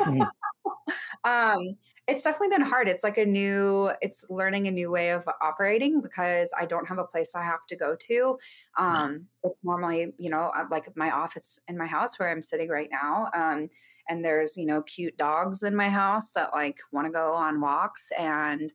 um 1.24 1.76
it's 2.10 2.22
definitely 2.22 2.48
been 2.48 2.66
hard 2.66 2.88
it's 2.88 3.04
like 3.04 3.18
a 3.18 3.24
new 3.24 3.90
it's 4.00 4.24
learning 4.28 4.66
a 4.66 4.70
new 4.70 4.90
way 4.90 5.10
of 5.10 5.28
operating 5.40 6.00
because 6.00 6.50
i 6.58 6.66
don't 6.66 6.86
have 6.86 6.98
a 6.98 7.04
place 7.04 7.36
i 7.36 7.42
have 7.42 7.64
to 7.68 7.76
go 7.76 7.94
to 7.94 8.36
um 8.76 9.24
it's 9.44 9.64
normally 9.64 10.12
you 10.18 10.28
know 10.28 10.50
uh, 10.56 10.64
like 10.70 10.84
my 10.96 11.10
office 11.10 11.60
in 11.68 11.78
my 11.78 11.86
house 11.86 12.18
where 12.18 12.28
i'm 12.28 12.42
sitting 12.42 12.68
right 12.68 12.90
now 12.90 13.30
um 13.32 13.70
and 14.08 14.24
there's 14.24 14.56
you 14.56 14.66
know 14.66 14.82
cute 14.82 15.16
dogs 15.16 15.62
in 15.62 15.74
my 15.74 15.88
house 15.88 16.32
that 16.32 16.52
like 16.52 16.78
want 16.90 17.06
to 17.06 17.12
go 17.12 17.32
on 17.32 17.60
walks 17.60 18.08
and 18.18 18.72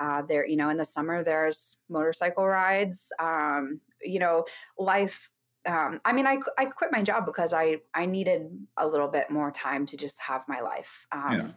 uh, 0.00 0.22
there 0.22 0.46
you 0.46 0.56
know 0.56 0.70
in 0.70 0.78
the 0.78 0.84
summer 0.84 1.22
there's 1.22 1.80
motorcycle 1.90 2.46
rides 2.46 3.08
um 3.20 3.80
you 4.02 4.18
know 4.18 4.44
life 4.78 5.30
um, 5.66 6.00
I 6.04 6.12
mean, 6.12 6.26
I, 6.26 6.38
I 6.56 6.64
quit 6.66 6.92
my 6.92 7.02
job 7.02 7.26
because 7.26 7.52
I, 7.52 7.78
I 7.92 8.06
needed 8.06 8.48
a 8.78 8.86
little 8.86 9.08
bit 9.08 9.28
more 9.28 9.50
time 9.50 9.84
to 9.86 9.98
just 9.98 10.18
have 10.18 10.44
my 10.48 10.60
life. 10.60 11.06
Um, 11.12 11.32
yeah. 11.32 11.48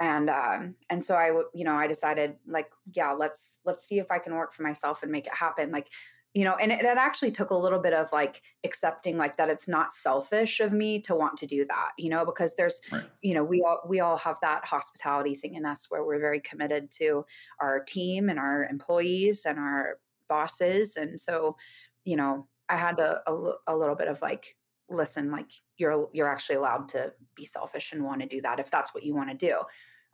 And, 0.00 0.30
um, 0.30 0.74
and 0.90 1.04
so 1.04 1.16
I, 1.16 1.28
you 1.54 1.64
know, 1.64 1.74
I 1.74 1.86
decided 1.86 2.36
like, 2.46 2.70
yeah, 2.92 3.12
let's, 3.12 3.60
let's 3.64 3.86
see 3.86 3.98
if 3.98 4.10
I 4.10 4.18
can 4.18 4.34
work 4.34 4.54
for 4.54 4.62
myself 4.62 5.02
and 5.02 5.10
make 5.10 5.26
it 5.26 5.34
happen. 5.34 5.72
Like, 5.72 5.88
you 6.34 6.44
know, 6.44 6.54
and 6.56 6.70
it, 6.70 6.80
it 6.80 6.98
actually 6.98 7.32
took 7.32 7.50
a 7.50 7.56
little 7.56 7.80
bit 7.80 7.94
of 7.94 8.12
like 8.12 8.42
accepting 8.62 9.16
like 9.16 9.36
that 9.38 9.48
it's 9.48 9.66
not 9.66 9.92
selfish 9.92 10.60
of 10.60 10.72
me 10.72 11.00
to 11.00 11.14
want 11.14 11.36
to 11.38 11.46
do 11.46 11.64
that, 11.66 11.90
you 11.96 12.10
know, 12.10 12.24
because 12.24 12.54
there's, 12.56 12.80
Right. 12.92 13.10
you 13.22 13.34
know, 13.34 13.42
we 13.42 13.62
all, 13.66 13.80
we 13.88 14.00
all 14.00 14.18
have 14.18 14.36
that 14.42 14.64
hospitality 14.64 15.34
thing 15.34 15.54
in 15.54 15.64
us 15.64 15.86
where 15.88 16.04
we're 16.04 16.20
very 16.20 16.40
committed 16.40 16.90
to 16.92 17.24
our 17.60 17.80
team 17.80 18.28
and 18.28 18.38
our 18.38 18.66
employees 18.66 19.46
and 19.46 19.58
our 19.58 19.98
bosses. 20.28 20.96
And 20.96 21.18
so, 21.18 21.56
you 22.04 22.16
know, 22.16 22.46
I 22.68 22.76
had 22.76 23.00
a, 23.00 23.22
a, 23.26 23.52
a 23.66 23.76
little 23.76 23.96
bit 23.96 24.08
of 24.08 24.20
like, 24.22 24.54
listen, 24.90 25.30
like 25.30 25.50
you're 25.76 26.08
you're 26.12 26.28
actually 26.28 26.56
allowed 26.56 26.88
to 26.90 27.12
be 27.34 27.44
selfish 27.44 27.92
and 27.92 28.04
want 28.04 28.20
to 28.20 28.26
do 28.26 28.40
that 28.42 28.60
if 28.60 28.70
that's 28.70 28.94
what 28.94 29.02
you 29.02 29.14
want 29.14 29.30
to 29.30 29.34
do. 29.34 29.56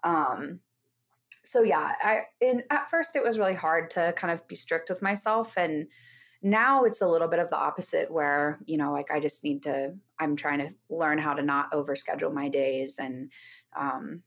Um, 0.05 0.61
so 1.45 1.63
yeah, 1.63 1.93
I 2.03 2.23
in 2.41 2.63
at 2.71 2.91
first 2.91 3.17
it 3.17 3.23
was 3.23 3.39
really 3.39 3.55
hard 3.55 3.91
to 3.93 4.15
kind 4.17 4.33
of 4.33 4.47
be 4.49 4.55
strict 4.55 4.89
with 4.89 5.03
myself, 5.03 5.57
and 5.57 5.87
now 6.43 6.85
it's 6.85 7.01
a 7.01 7.09
little 7.09 7.29
bit 7.29 7.39
of 7.39 7.51
the 7.51 7.57
opposite 7.57 8.11
where 8.11 8.59
you 8.67 8.77
know 8.77 8.93
like 8.93 9.11
I 9.11 9.21
just 9.21 9.45
need 9.45 9.63
to. 9.65 9.95
I'm 10.19 10.37
trying 10.37 10.61
to 10.61 10.75
learn 10.89 11.19
how 11.19 11.35
to 11.35 11.43
not 11.43 11.73
overschedule 11.73 12.33
my 12.33 12.49
days 12.49 12.99
and 12.99 13.31
um, 13.77 14.23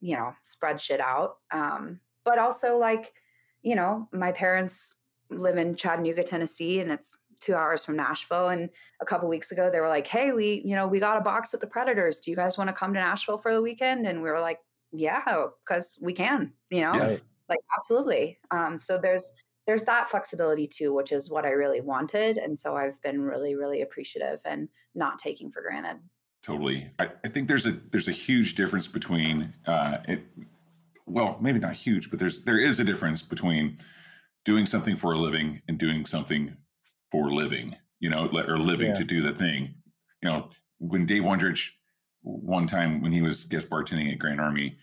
you 0.00 0.16
know 0.16 0.34
spread 0.44 0.80
shit 0.80 1.00
out. 1.00 1.38
Um, 1.50 2.00
but 2.24 2.38
also 2.38 2.76
like 2.76 3.12
you 3.62 3.74
know 3.74 4.08
my 4.12 4.32
parents 4.32 4.94
live 5.30 5.56
in 5.56 5.74
Chattanooga, 5.74 6.22
Tennessee, 6.22 6.80
and 6.80 6.92
it's 6.92 7.16
two 7.40 7.54
hours 7.54 7.84
from 7.84 7.96
Nashville. 7.96 8.48
And 8.48 8.70
a 9.00 9.06
couple 9.06 9.28
weeks 9.28 9.52
ago, 9.52 9.70
they 9.70 9.80
were 9.80 9.88
like, 9.88 10.06
"Hey, 10.06 10.32
we, 10.32 10.62
you 10.64 10.76
know, 10.76 10.86
we 10.86 11.00
got 11.00 11.18
a 11.18 11.22
box 11.22 11.54
at 11.54 11.60
the 11.60 11.66
Predators. 11.66 12.18
Do 12.18 12.30
you 12.30 12.36
guys 12.36 12.58
want 12.58 12.68
to 12.68 12.74
come 12.74 12.92
to 12.92 13.00
Nashville 13.00 13.38
for 13.38 13.54
the 13.54 13.62
weekend?" 13.62 14.06
And 14.06 14.22
we 14.22 14.28
were 14.30 14.40
like, 14.40 14.60
"Yeah, 14.92 15.22
because 15.64 15.98
we 16.00 16.12
can." 16.12 16.52
You 16.70 16.82
know, 16.82 16.94
Yeah. 16.94 17.16
Like 17.48 17.60
absolutely. 17.76 18.38
Um, 18.50 18.76
so 18.78 18.98
there's 19.00 19.32
there's 19.66 19.84
that 19.84 20.08
flexibility 20.08 20.66
too, 20.66 20.92
which 20.92 21.12
is 21.12 21.30
what 21.30 21.44
I 21.44 21.50
really 21.50 21.80
wanted, 21.80 22.38
and 22.38 22.58
so 22.58 22.76
I've 22.76 23.00
been 23.02 23.22
really, 23.22 23.54
really 23.54 23.82
appreciative 23.82 24.40
and 24.44 24.68
not 24.94 25.18
taking 25.18 25.50
for 25.52 25.62
granted. 25.62 25.98
Totally. 26.42 26.90
I, 26.98 27.10
I 27.24 27.28
think 27.28 27.48
there's 27.48 27.66
a 27.66 27.72
there's 27.90 28.08
a 28.08 28.12
huge 28.12 28.54
difference 28.54 28.86
between 28.86 29.54
uh, 29.66 29.98
it. 30.08 30.22
Well, 31.06 31.38
maybe 31.40 31.58
not 31.60 31.74
huge, 31.74 32.10
but 32.10 32.18
there's 32.18 32.42
there 32.44 32.58
is 32.58 32.78
a 32.80 32.84
difference 32.84 33.22
between 33.22 33.78
doing 34.44 34.66
something 34.66 34.96
for 34.96 35.12
a 35.12 35.18
living 35.18 35.62
and 35.68 35.78
doing 35.78 36.06
something 36.06 36.56
for 37.10 37.32
living. 37.32 37.76
You 38.00 38.10
know, 38.10 38.28
or 38.28 38.58
living 38.58 38.88
Yeah. 38.88 38.94
to 38.94 39.04
do 39.04 39.22
the 39.22 39.32
thing. 39.34 39.74
You 40.22 40.28
know, 40.30 40.50
when 40.78 41.06
Dave 41.06 41.22
Wondrich 41.22 41.70
one 42.26 42.66
time 42.66 43.00
when 43.00 43.12
he 43.12 43.22
was 43.22 43.44
guest 43.44 43.70
bartending 43.70 44.12
at 44.12 44.18
Grand 44.18 44.40
Army, 44.40 44.76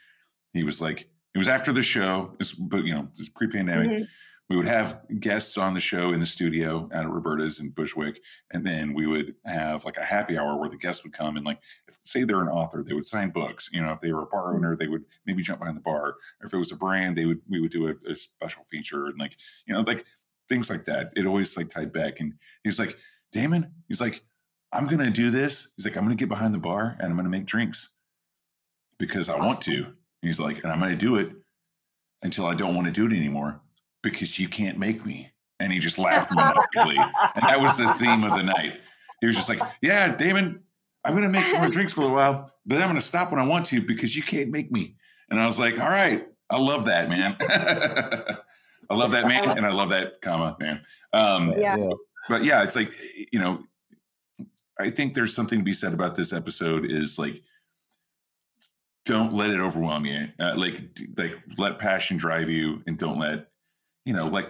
he 0.53 0.63
was 0.63 0.79
like, 0.79 1.09
it 1.35 1.37
was 1.37 1.47
after 1.47 1.73
the 1.73 1.83
show, 1.83 2.35
but 2.59 2.85
you 2.85 2.93
know, 2.93 3.09
this 3.17 3.29
pre-pandemic. 3.29 3.89
Mhm. 3.89 4.07
We 4.49 4.57
would 4.57 4.67
have 4.67 5.01
guests 5.19 5.57
on 5.57 5.73
the 5.73 5.79
show 5.79 6.11
in 6.11 6.19
the 6.19 6.25
studio 6.25 6.89
out 6.93 7.05
at 7.05 7.09
Roberta's 7.09 7.59
in 7.59 7.69
Bushwick, 7.71 8.21
and 8.51 8.65
then 8.65 8.93
we 8.93 9.07
would 9.07 9.35
have 9.45 9.83
like 9.85 9.95
a 9.97 10.03
happy 10.03 10.37
hour 10.37 10.57
where 10.57 10.69
the 10.69 10.77
guests 10.77 11.01
would 11.03 11.13
come 11.13 11.37
and 11.37 11.45
like 11.45 11.59
if 11.87 11.97
say 12.03 12.23
they're 12.23 12.41
an 12.41 12.49
author, 12.49 12.83
they 12.83 12.93
would 12.93 13.05
sign 13.05 13.29
books. 13.29 13.69
You 13.71 13.81
know, 13.81 13.93
if 13.93 14.01
they 14.01 14.11
were 14.11 14.23
a 14.23 14.27
bar 14.27 14.53
owner, 14.53 14.75
they 14.75 14.87
would 14.87 15.05
maybe 15.25 15.41
jump 15.41 15.59
behind 15.59 15.77
the 15.77 15.81
bar. 15.81 16.07
Or 16.41 16.45
if 16.45 16.53
it 16.53 16.57
was 16.57 16.71
a 16.73 16.75
brand, 16.75 17.17
they 17.17 17.25
would 17.25 17.41
we 17.49 17.61
would 17.61 17.71
do 17.71 17.87
a, 17.87 18.11
a 18.11 18.15
special 18.15 18.63
feature 18.65 19.07
and 19.07 19.17
like 19.17 19.37
you 19.65 19.73
know 19.73 19.81
like 19.81 20.05
things 20.49 20.69
like 20.69 20.85
that. 20.85 21.13
It 21.15 21.25
always 21.25 21.55
like 21.55 21.69
tied 21.69 21.93
back. 21.93 22.19
And 22.19 22.33
he's 22.63 22.77
like, 22.77 22.97
Damon, 23.31 23.71
he's 23.87 24.01
like, 24.01 24.23
I'm 24.73 24.87
gonna 24.87 25.11
do 25.11 25.29
this. 25.29 25.69
He's 25.75 25.85
like, 25.85 25.95
I'm 25.95 26.03
gonna 26.03 26.15
get 26.15 26.29
behind 26.29 26.53
the 26.53 26.59
bar 26.59 26.97
and 26.99 27.09
I'm 27.09 27.15
gonna 27.15 27.29
make 27.29 27.45
drinks 27.45 27.89
because 28.97 29.29
I 29.29 29.37
want 29.37 29.61
to. 29.61 29.93
He's 30.21 30.39
like, 30.39 30.63
and 30.63 30.71
I'm 30.71 30.79
gonna 30.79 30.95
do 30.95 31.17
it 31.17 31.31
until 32.23 32.45
I 32.45 32.55
don't 32.55 32.73
want 32.75 32.87
to 32.87 32.91
do 32.91 33.05
it 33.05 33.15
anymore 33.15 33.61
because 34.01 34.39
you 34.39 34.47
can't 34.47 34.79
make 34.79 35.05
me. 35.05 35.31
And 35.59 35.71
he 35.71 35.79
just 35.79 35.97
laughed 35.97 36.33
maniacally. 36.33 36.97
and 37.35 37.43
that 37.43 37.61
was 37.61 37.77
the 37.77 37.93
theme 37.93 38.23
of 38.23 38.35
the 38.35 38.43
night. 38.43 38.79
He 39.21 39.27
was 39.27 39.35
just 39.35 39.47
like, 39.47 39.61
Yeah, 39.81 40.15
Damon, 40.15 40.61
I'm 41.05 41.13
gonna 41.13 41.29
make 41.29 41.45
some 41.45 41.59
more 41.61 41.69
drinks 41.69 41.93
for 41.93 42.03
a 42.05 42.09
while, 42.11 42.51
but 42.65 42.75
then 42.75 42.83
I'm 42.83 42.89
gonna 42.89 43.01
stop 43.01 43.31
when 43.31 43.39
I 43.39 43.47
want 43.47 43.67
to 43.67 43.81
because 43.81 44.15
you 44.15 44.23
can't 44.23 44.49
make 44.49 44.71
me. 44.71 44.95
And 45.29 45.39
I 45.39 45.45
was 45.45 45.59
like, 45.59 45.75
All 45.79 45.87
right, 45.89 46.27
I 46.49 46.57
love 46.57 46.85
that, 46.85 47.09
man. 47.09 47.37
I 48.89 48.95
love 48.95 49.11
that 49.11 49.27
man, 49.27 49.57
and 49.57 49.65
I 49.65 49.71
love 49.71 49.89
that 49.89 50.21
comma, 50.21 50.57
man. 50.59 50.81
Um, 51.13 51.53
Yeah. 51.57 51.77
but 52.27 52.43
yeah, 52.43 52.63
it's 52.63 52.75
like 52.75 52.93
you 53.31 53.39
know, 53.39 53.63
I 54.79 54.89
think 54.89 55.13
there's 55.13 55.35
something 55.35 55.59
to 55.59 55.65
be 55.65 55.73
said 55.73 55.93
about 55.93 56.15
this 56.15 56.33
episode. 56.33 56.89
Is 56.89 57.17
like, 57.19 57.43
don't 59.05 59.33
let 59.33 59.49
it 59.49 59.59
overwhelm 59.59 60.05
you. 60.05 60.27
Uh, 60.39 60.55
like, 60.55 60.81
like 61.17 61.35
let 61.57 61.79
passion 61.79 62.17
drive 62.17 62.49
you, 62.49 62.81
and 62.87 62.97
don't 62.97 63.19
let 63.19 63.51
you 64.05 64.13
know, 64.13 64.27
like 64.27 64.47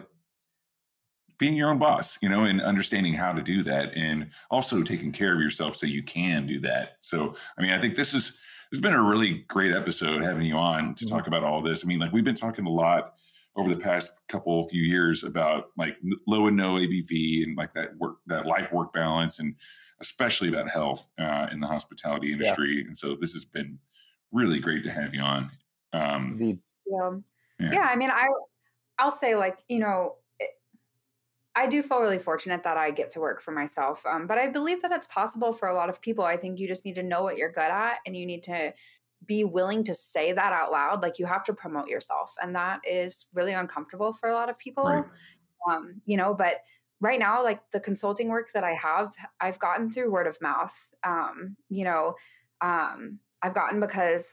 being 1.39 1.55
your 1.55 1.69
own 1.69 1.80
boss. 1.80 2.17
You 2.21 2.30
know, 2.30 2.45
and 2.45 2.61
understanding 2.61 3.13
how 3.13 3.34
to 3.34 3.41
do 3.41 3.63
that, 3.63 3.93
and 3.95 4.30
also 4.49 4.82
taking 4.84 5.11
care 5.11 5.34
of 5.34 5.41
yourself 5.41 5.76
so 5.76 5.86
you 5.86 6.03
can 6.03 6.47
do 6.47 6.59
that. 6.61 6.97
So, 7.01 7.36
I 7.57 7.61
mean, 7.61 7.71
I 7.71 7.80
think 7.80 7.95
this 7.95 8.13
is 8.13 8.32
this 8.71 8.80
has 8.80 8.82
been 8.82 8.93
a 8.93 9.03
really 9.03 9.45
great 9.49 9.76
episode 9.76 10.24
having 10.24 10.45
you 10.47 10.55
on 10.55 10.95
to 10.95 11.05
Mhm. 11.05 11.09
talk 11.09 11.28
about 11.28 11.43
all 11.43 11.61
this. 11.61 11.84
I 11.84 11.88
mean, 11.88 11.99
like 11.99 12.11
we've 12.11 12.24
been 12.24 12.34
talking 12.34 12.65
a 12.65 12.71
lot 12.71 13.13
over 13.55 13.69
the 13.69 13.80
past 13.80 14.15
couple 14.30 14.67
few 14.67 14.82
years 14.82 15.24
about 15.24 15.65
like 15.78 15.95
low 16.26 16.47
and 16.47 16.57
no 16.57 16.78
ABV 16.80 17.43
and 17.43 17.55
like 17.55 17.71
that 17.76 17.95
work, 17.97 18.17
that 18.26 18.47
life 18.47 18.71
work 18.71 18.91
balance, 18.93 19.38
and 19.38 19.55
especially 20.02 20.50
about 20.50 20.70
health 20.70 21.10
uh, 21.20 21.48
in 21.52 21.60
the 21.60 21.68
hospitality 21.68 22.32
industry. 22.32 22.78
Yeah. 22.78 22.88
And 22.88 22.98
so 22.98 23.16
this 23.20 23.34
has 23.34 23.46
been 23.46 23.80
really 24.32 24.60
great 24.60 24.84
to 24.84 24.91
have 24.91 25.14
you 25.14 25.22
on. 25.22 25.52
Um, 25.94 26.38
yeah. 26.86 27.10
yeah. 27.60 27.72
yeah. 27.74 27.89
I 27.91 27.96
mean, 27.96 28.10
I, 28.10 28.28
I'll 29.00 29.18
say 29.18 29.36
like, 29.36 29.60
you 29.68 29.80
know, 29.80 30.16
I 31.56 31.68
do 31.68 31.84
feel 31.84 32.00
really 32.00 32.20
fortunate 32.20 32.64
that 32.64 32.78
I 32.78 32.89
get 32.91 33.12
to 33.12 33.20
work 33.20 33.41
for 33.41 33.52
myself. 33.52 34.04
Um, 34.06 34.26
but 34.26 34.38
I 34.39 34.48
believe 34.48 34.82
that 34.82 34.91
it's 34.91 35.06
possible 35.08 35.54
for 35.54 35.70
a 35.70 35.76
lot 35.76 35.89
of 35.89 36.02
people. 36.02 36.24
I 36.24 36.36
think 36.36 36.60
you 36.60 36.68
just 36.68 36.84
need 36.84 36.96
to 36.96 37.04
know 37.04 37.22
what 37.22 37.38
you're 37.38 37.52
good 37.52 37.62
at 37.62 37.98
and 38.06 38.18
you 38.18 38.26
need 38.26 38.44
to 38.44 38.74
be 39.26 39.44
willing 39.44 39.84
to 39.86 39.94
say 39.94 40.34
that 40.34 40.52
out 40.52 40.72
loud. 40.72 41.02
Like 41.02 41.20
you 41.20 41.28
have 41.28 41.44
to 41.46 41.54
promote 41.54 41.88
yourself. 41.88 42.34
And 42.41 42.56
that 42.56 42.82
is 42.89 43.28
really 43.34 43.54
uncomfortable 43.54 44.14
for 44.14 44.30
a 44.30 44.34
lot 44.34 44.50
of 44.50 44.58
people. 44.58 44.84
Right. 44.84 45.04
Um, 45.70 46.02
you 46.06 46.18
know, 46.18 46.34
but 46.34 46.56
right 47.02 47.20
now, 47.20 47.44
like 47.44 47.62
the 47.72 47.80
consulting 47.80 48.30
work 48.30 48.50
that 48.54 48.64
I 48.64 48.74
have, 48.74 49.14
I've 49.41 49.60
gotten 49.60 49.91
through 49.91 50.12
word 50.12 50.28
of 50.28 50.41
mouth. 50.41 50.74
Um, 51.04 51.58
you 51.70 51.84
know, 51.84 52.16
um, 52.62 53.20
I've 53.41 53.54
gotten 53.54 53.80
because 53.80 54.26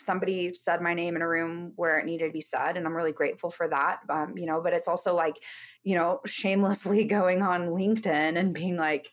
somebody 0.00 0.54
said 0.54 0.80
my 0.80 0.94
name 0.94 1.16
in 1.16 1.22
a 1.22 1.28
room 1.28 1.72
where 1.76 1.98
it 1.98 2.04
needed 2.04 2.26
to 2.26 2.32
be 2.32 2.40
said 2.40 2.76
and 2.76 2.86
i'm 2.86 2.96
really 2.96 3.12
grateful 3.12 3.50
for 3.50 3.68
that 3.68 4.00
um, 4.10 4.36
you 4.36 4.46
know 4.46 4.60
but 4.60 4.72
it's 4.72 4.88
also 4.88 5.14
like 5.14 5.36
you 5.82 5.94
know 5.94 6.20
shamelessly 6.26 7.04
going 7.18 7.42
on 7.42 7.68
linkedin 7.68 8.38
and 8.38 8.54
being 8.54 8.76
like 8.76 9.08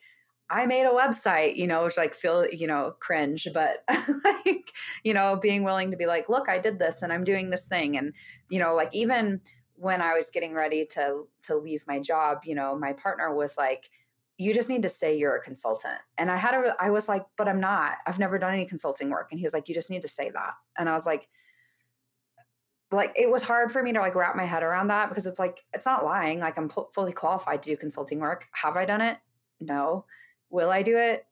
i 0.50 0.66
made 0.66 0.86
a 0.86 0.90
website 0.90 1.56
you 1.56 1.68
know 1.68 1.86
which 1.86 1.98
like 1.98 2.16
feel 2.16 2.46
you 2.52 2.68
know 2.68 2.94
cringe 3.00 3.48
but 3.54 3.84
like 4.24 4.72
you 5.04 5.14
know 5.14 5.40
being 5.42 5.64
willing 5.64 5.92
to 5.92 5.98
be 5.98 6.06
like 6.06 6.28
look 6.30 6.50
i 6.50 6.60
did 6.60 6.80
this 6.80 7.02
and 7.02 7.14
i'm 7.14 7.24
doing 7.24 7.50
this 7.50 7.66
thing 7.66 7.98
and 7.98 8.14
you 8.50 8.60
know 8.60 8.76
like 8.76 8.90
even 8.92 9.40
when 9.82 10.02
i 10.02 10.14
was 10.14 10.28
getting 10.32 10.54
ready 10.54 10.86
to 10.86 11.28
to 11.42 11.56
leave 11.56 11.84
my 11.88 12.00
job 12.00 12.40
you 12.44 12.56
know 12.56 12.78
my 12.78 12.94
partner 12.94 13.34
was 13.34 13.58
like 13.58 13.90
you 14.42 14.56
just 14.56 14.70
need 14.70 14.82
to 14.82 14.90
say 14.90 15.16
you're 15.16 15.36
a 15.36 15.42
consultant. 15.42 16.00
And 16.18 16.32
I 16.32 16.36
had 16.36 16.56
a, 16.56 16.76
I 16.80 16.90
was 16.90 17.08
like, 17.08 17.24
but 17.38 17.48
I'm 17.48 17.60
not. 17.60 17.98
I've 18.08 18.18
never 18.18 18.40
done 18.40 18.56
any 18.56 18.66
consulting 18.66 19.12
work. 19.12 19.28
And 19.30 19.40
he 19.40 19.46
was 19.46 19.54
like, 19.54 19.70
you 19.70 19.76
just 19.76 19.92
need 19.92 20.02
to 20.02 20.08
say 20.08 20.32
that. 20.32 20.54
And 20.80 20.90
I 20.90 20.94
was 20.94 21.06
like, 21.06 21.28
like 22.92 23.14
it 23.16 23.30
was 23.30 23.44
hard 23.44 23.72
for 23.72 23.84
me 23.84 23.94
to 23.94 24.00
like 24.00 24.16
wrap 24.16 24.36
my 24.36 24.46
head 24.46 24.64
around 24.64 24.88
that 24.88 25.10
because 25.10 25.28
it's 25.28 25.38
like 25.38 25.60
it's 25.74 25.86
not 25.86 26.04
lying. 26.04 26.40
Like 26.40 26.58
I'm 26.58 26.72
fully 26.92 27.14
qualified 27.14 27.62
to 27.64 27.70
do 27.70 27.78
consulting 27.78 28.20
work. 28.20 28.48
Have 28.52 28.76
I 28.76 28.86
done 28.86 29.02
it? 29.02 29.20
No. 29.60 30.06
Will 30.50 30.72
I 30.72 30.82
do 30.82 30.98
it? 30.98 31.26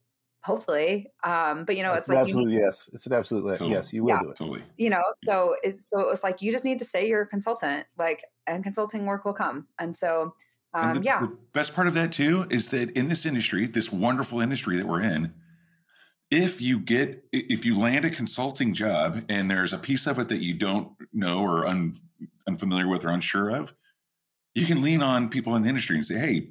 Hopefully. 0.43 1.07
Um, 1.23 1.65
but 1.65 1.75
you 1.75 1.83
know, 1.83 1.93
it's, 1.93 2.07
it's 2.07 2.09
like 2.09 2.19
absolutely 2.19 2.53
you, 2.53 2.61
yes. 2.61 2.89
It's 2.93 3.05
an 3.05 3.13
absolute 3.13 3.43
totally. 3.43 3.71
yes. 3.71 3.91
You 3.91 4.03
will 4.03 4.11
yeah, 4.11 4.21
do 4.21 4.29
it. 4.29 4.37
Totally. 4.37 4.63
You 4.77 4.89
know, 4.89 5.03
so 5.25 5.55
it's 5.63 5.89
so 5.89 5.99
it 5.99 6.07
was 6.07 6.23
like 6.23 6.41
you 6.41 6.51
just 6.51 6.65
need 6.65 6.79
to 6.79 6.85
say 6.85 7.07
you're 7.07 7.23
a 7.23 7.27
consultant, 7.27 7.85
like, 7.97 8.23
and 8.47 8.63
consulting 8.63 9.05
work 9.05 9.25
will 9.25 9.33
come. 9.33 9.67
And 9.79 9.95
so 9.95 10.33
um, 10.73 10.97
the, 10.97 11.01
yeah. 11.01 11.21
The 11.21 11.37
best 11.53 11.73
part 11.73 11.87
of 11.87 11.93
that 11.95 12.11
too 12.11 12.45
is 12.49 12.69
that 12.69 12.91
in 12.91 13.07
this 13.07 13.25
industry, 13.25 13.67
this 13.67 13.91
wonderful 13.91 14.39
industry 14.39 14.77
that 14.77 14.87
we're 14.87 15.01
in, 15.01 15.33
if 16.31 16.61
you 16.61 16.79
get 16.79 17.23
if 17.31 17.65
you 17.65 17.77
land 17.77 18.05
a 18.05 18.09
consulting 18.09 18.73
job 18.73 19.23
and 19.29 19.49
there's 19.49 19.73
a 19.73 19.77
piece 19.77 20.05
of 20.05 20.19
it 20.19 20.29
that 20.29 20.41
you 20.41 20.53
don't 20.53 20.91
know 21.11 21.39
or 21.39 21.65
un, 21.65 21.95
unfamiliar 22.47 22.87
with 22.87 23.03
or 23.03 23.09
unsure 23.09 23.49
of, 23.49 23.73
you 24.53 24.65
can 24.65 24.81
lean 24.81 25.01
on 25.01 25.29
people 25.29 25.55
in 25.55 25.63
the 25.63 25.69
industry 25.69 25.97
and 25.97 26.05
say, 26.05 26.19
"Hey, 26.19 26.49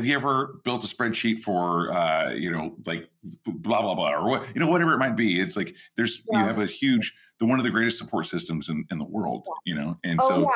have 0.00 0.06
you 0.06 0.16
ever 0.16 0.60
built 0.64 0.82
a 0.82 0.86
spreadsheet 0.86 1.40
for 1.40 1.92
uh, 1.92 2.32
you 2.32 2.50
know 2.50 2.74
like 2.86 3.08
blah 3.44 3.82
blah 3.82 3.94
blah 3.94 4.14
or 4.14 4.28
what 4.28 4.48
you 4.54 4.60
know 4.60 4.66
whatever 4.66 4.94
it 4.94 4.98
might 4.98 5.16
be?" 5.16 5.40
It's 5.40 5.56
like 5.56 5.74
there's 5.96 6.22
yeah. 6.32 6.40
you 6.40 6.46
have 6.46 6.58
a 6.58 6.66
huge 6.66 7.14
the 7.38 7.46
one 7.46 7.58
of 7.58 7.64
the 7.64 7.70
greatest 7.70 7.98
support 7.98 8.26
systems 8.26 8.68
in, 8.68 8.84
in 8.90 8.98
the 8.98 9.04
world, 9.04 9.46
you 9.64 9.74
know, 9.74 9.98
and 10.04 10.18
oh, 10.22 10.28
so 10.28 10.40
yeah. 10.40 10.48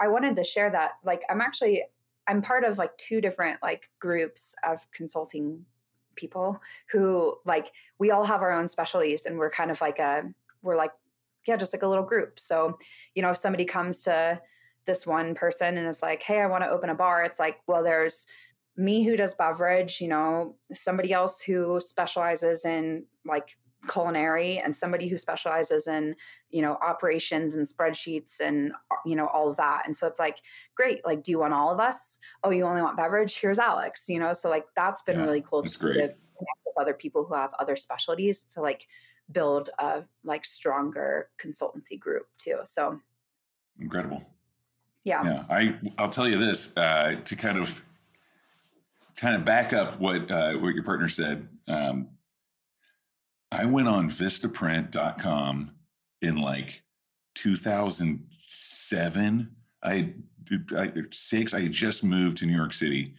I 0.00 0.08
wanted 0.08 0.34
to 0.36 0.44
share 0.44 0.70
that. 0.70 0.92
Like, 1.04 1.22
I'm 1.30 1.40
actually 1.40 1.84
I'm 2.26 2.42
part 2.42 2.64
of 2.64 2.78
like 2.78 2.96
two 2.96 3.20
different 3.20 3.58
like 3.62 3.90
groups 3.98 4.54
of 4.62 4.86
consulting 4.92 5.64
people 6.16 6.60
who 6.90 7.36
like 7.44 7.72
we 7.98 8.10
all 8.10 8.24
have 8.24 8.42
our 8.42 8.52
own 8.52 8.68
specialties 8.68 9.26
and 9.26 9.38
we're 9.38 9.50
kind 9.50 9.70
of 9.70 9.80
like 9.80 9.98
a 9.98 10.22
we're 10.62 10.76
like 10.76 10.92
yeah 11.46 11.56
just 11.56 11.72
like 11.72 11.82
a 11.82 11.86
little 11.88 12.04
group 12.04 12.38
so 12.38 12.76
you 13.14 13.22
know 13.22 13.30
if 13.30 13.36
somebody 13.36 13.64
comes 13.64 14.02
to 14.02 14.38
this 14.86 15.06
one 15.06 15.34
person 15.34 15.78
and 15.78 15.88
is 15.88 16.02
like 16.02 16.22
hey 16.22 16.40
i 16.40 16.46
want 16.46 16.62
to 16.62 16.68
open 16.68 16.90
a 16.90 16.94
bar 16.94 17.24
it's 17.24 17.38
like 17.38 17.60
well 17.66 17.82
there's 17.82 18.26
me 18.80 19.04
who 19.04 19.16
does 19.16 19.34
beverage 19.34 20.00
you 20.00 20.08
know 20.08 20.56
somebody 20.72 21.12
else 21.12 21.40
who 21.40 21.78
specializes 21.80 22.64
in 22.64 23.04
like 23.24 23.56
culinary 23.88 24.58
and 24.58 24.74
somebody 24.74 25.08
who 25.08 25.16
specializes 25.16 25.86
in 25.86 26.14
you 26.50 26.62
know 26.62 26.76
operations 26.82 27.54
and 27.54 27.66
spreadsheets 27.66 28.40
and 28.40 28.72
you 29.06 29.16
know 29.16 29.26
all 29.28 29.48
of 29.48 29.56
that. 29.56 29.82
And 29.86 29.96
so 29.96 30.06
it's 30.06 30.18
like 30.18 30.40
great 30.74 31.04
like 31.04 31.22
do 31.22 31.30
you 31.30 31.38
want 31.38 31.54
all 31.54 31.70
of 31.70 31.80
us? 31.80 32.18
Oh 32.44 32.50
you 32.50 32.64
only 32.64 32.82
want 32.82 32.96
beverage? 32.96 33.38
Here's 33.38 33.58
alex 33.58 34.04
you 34.08 34.18
know? 34.18 34.32
So 34.32 34.48
like 34.50 34.66
that's 34.76 35.02
been 35.02 35.18
yeah, 35.18 35.24
really 35.24 35.42
cool 35.48 35.62
to 35.62 35.78
connect 35.78 36.18
with 36.66 36.74
other 36.78 36.94
people 36.94 37.24
who 37.24 37.34
have 37.34 37.50
other 37.58 37.76
specialties 37.76 38.42
to 38.54 38.60
like 38.60 38.86
build 39.32 39.70
a 39.78 40.02
like 40.24 40.44
stronger 40.44 41.28
consultancy 41.42 41.98
group 41.98 42.26
too 42.38 42.58
so. 42.64 43.00
Incredible. 43.78 44.22
Yeah. 45.04 45.24
Yeah 45.24 45.44
i 45.48 45.74
i'll 45.96 46.10
tell 46.10 46.28
you 46.28 46.38
this 46.38 46.76
uh 46.76 47.16
to 47.24 47.36
kind 47.36 47.58
of 47.58 47.82
kind 49.20 49.36
of 49.36 49.44
back 49.44 49.72
up 49.72 50.00
what 50.00 50.30
uh 50.30 50.54
what 50.54 50.74
your 50.74 50.84
partner 50.84 51.08
said 51.08 51.48
um 51.68 52.08
I 53.52 53.64
went 53.64 53.88
on 53.88 54.08
Vistaprint.com 54.10 55.72
in 56.22 56.40
like 56.40 56.82
2007. 57.34 59.50
I, 59.82 60.12
I 60.76 60.92
six. 61.10 61.52
I 61.54 61.62
had 61.62 61.72
just 61.72 62.04
moved 62.04 62.36
to 62.38 62.46
New 62.46 62.54
York 62.54 62.72
City. 62.72 63.16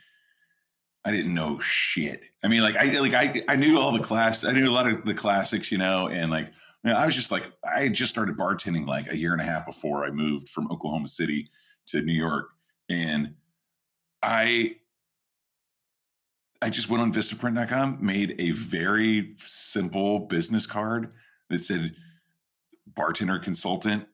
I 1.04 1.12
didn't 1.12 1.34
know 1.34 1.60
shit. 1.60 2.22
I 2.44 2.48
mean, 2.48 2.62
like 2.62 2.78
I 2.78 2.86
like 3.00 3.14
I 3.14 3.44
I 3.48 3.56
knew 3.56 3.80
all 3.80 3.92
the 3.92 4.00
class. 4.00 4.44
I 4.44 4.52
knew 4.52 4.70
a 4.70 4.74
lot 4.74 4.88
of 4.88 5.04
the 5.04 5.16
classics, 5.16 5.72
you 5.72 5.80
know, 5.80 6.08
and 6.08 6.30
like 6.32 6.52
you 6.84 6.92
know, 6.92 6.98
I 6.98 7.06
was 7.06 7.16
just 7.16 7.32
like 7.32 7.52
I 7.64 7.84
had 7.84 7.94
just 7.94 8.12
started 8.12 8.38
bartending 8.38 8.88
like 8.88 9.12
a 9.12 9.18
year 9.18 9.34
and 9.34 9.42
a 9.42 9.46
half 9.46 9.66
before 9.66 10.06
I 10.06 10.12
moved 10.12 10.50
from 10.50 10.72
Oklahoma 10.72 11.08
City 11.08 11.50
to 11.88 12.02
New 12.02 12.14
York, 12.14 12.50
and 12.90 13.34
I 14.22 14.76
I 16.62 16.70
just 16.70 16.90
went 16.90 17.02
on 17.02 17.12
Vistaprint.com, 17.12 17.98
made 18.02 18.36
a 18.38 18.52
very 18.52 19.34
simple 19.38 20.20
business 20.20 20.68
card 20.68 21.12
that 21.50 21.64
said 21.64 21.96
bartender 22.96 23.40
consultant 23.40 24.06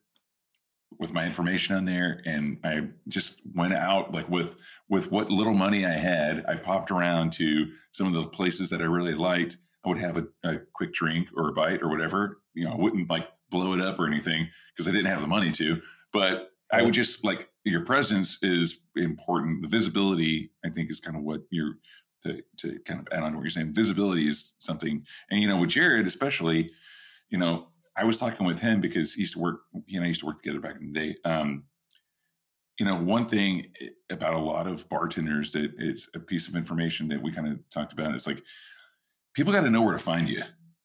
with 0.98 1.12
my 1.12 1.26
information 1.26 1.76
on 1.76 1.86
there. 1.86 2.22
And 2.26 2.58
i 2.64 2.88
just 3.10 3.42
went 3.54 3.74
out 3.74 4.14
like 4.14 4.30
with 4.30 4.56
with 4.88 5.12
what 5.12 5.30
little 5.30 5.54
money 5.54 5.86
i 5.86 5.94
had 5.94 6.46
i 6.48 6.56
popped 6.56 6.92
around 6.92 7.34
to 7.34 7.68
some 7.92 8.08
of 8.08 8.14
the 8.14 8.26
places 8.30 8.70
that 8.70 8.82
i 8.82 8.86
really 8.86 9.14
liked. 9.14 9.58
I 9.86 9.90
would 9.90 10.00
have 10.00 10.18
a, 10.18 10.26
a 10.44 10.60
quick 10.74 10.94
drink 10.94 11.30
or 11.36 11.50
a 11.50 11.54
bite 11.54 11.82
or 11.82 11.90
whatever. 11.90 12.40
You 12.54 12.66
know 12.66 12.72
i 12.72 12.78
wouldn't 12.78 13.10
like 13.10 13.28
blow 13.50 13.74
it 13.74 13.82
up 13.82 14.00
or 14.00 14.08
anything 14.08 14.48
because 14.76 14.88
i 14.88 14.92
didn't 14.92 15.12
have 15.12 15.22
the 15.22 15.28
money 15.28 15.52
to 15.52 15.82
but 16.14 16.52
i 16.72 16.82
would 16.82 16.94
just 16.94 17.24
like 17.26 17.50
your 17.66 17.84
presence 17.84 18.38
is 18.42 18.78
important. 18.96 19.62
The 19.62 19.68
visibility 19.68 20.52
i 20.66 20.70
think 20.70 20.90
is 20.90 21.02
kind 21.02 21.18
of 21.18 21.24
what 21.24 21.42
you're 21.50 21.76
to 22.24 22.42
to 22.58 22.80
kind 22.86 23.00
of 23.00 23.08
add 23.12 23.24
on 23.24 23.32
to 23.32 23.38
what 23.38 23.44
you're 23.44 23.52
saying. 23.52 23.74
Visibility 23.74 24.30
is 24.30 24.54
something, 24.58 25.06
and 25.30 25.42
you 25.42 25.48
know, 25.48 25.58
with 25.58 25.70
Jared 25.70 26.08
especially, 26.08 26.72
you 27.30 27.38
know, 27.38 27.68
I 27.96 28.04
was 28.04 28.18
talking 28.18 28.46
with 28.46 28.60
him 28.60 28.82
because 28.82 29.14
he 29.14 29.22
used 29.22 29.34
to 29.34 29.40
work. 29.40 29.62
He 29.86 29.96
and 29.98 30.06
I 30.06 30.10
used 30.10 30.22
to 30.22 30.26
work 30.26 30.42
together 30.42 30.60
back 30.60 30.78
in 30.80 30.92
the 30.92 31.00
day. 31.00 31.18
Um, 31.26 31.64
you 32.80 32.86
know, 32.86 32.96
one 32.96 33.28
thing 33.28 33.72
about 34.12 34.36
a 34.36 34.40
lot 34.40 34.68
of 34.68 34.88
bartenders 34.88 35.52
that 35.54 35.72
it's 35.80 36.08
a 36.16 36.20
piece 36.20 36.48
of 36.48 36.56
information 36.56 37.08
that 37.08 37.22
we 37.22 37.32
kind 37.32 37.48
of 37.48 37.60
talked 37.70 37.92
about 37.92 38.16
is 38.16 38.28
like 38.28 38.44
people 39.34 39.52
got 39.52 39.62
to 39.62 39.72
know 39.72 39.82
where 39.82 39.94
to 39.94 40.00
find 40.00 40.30
you. 40.30 40.44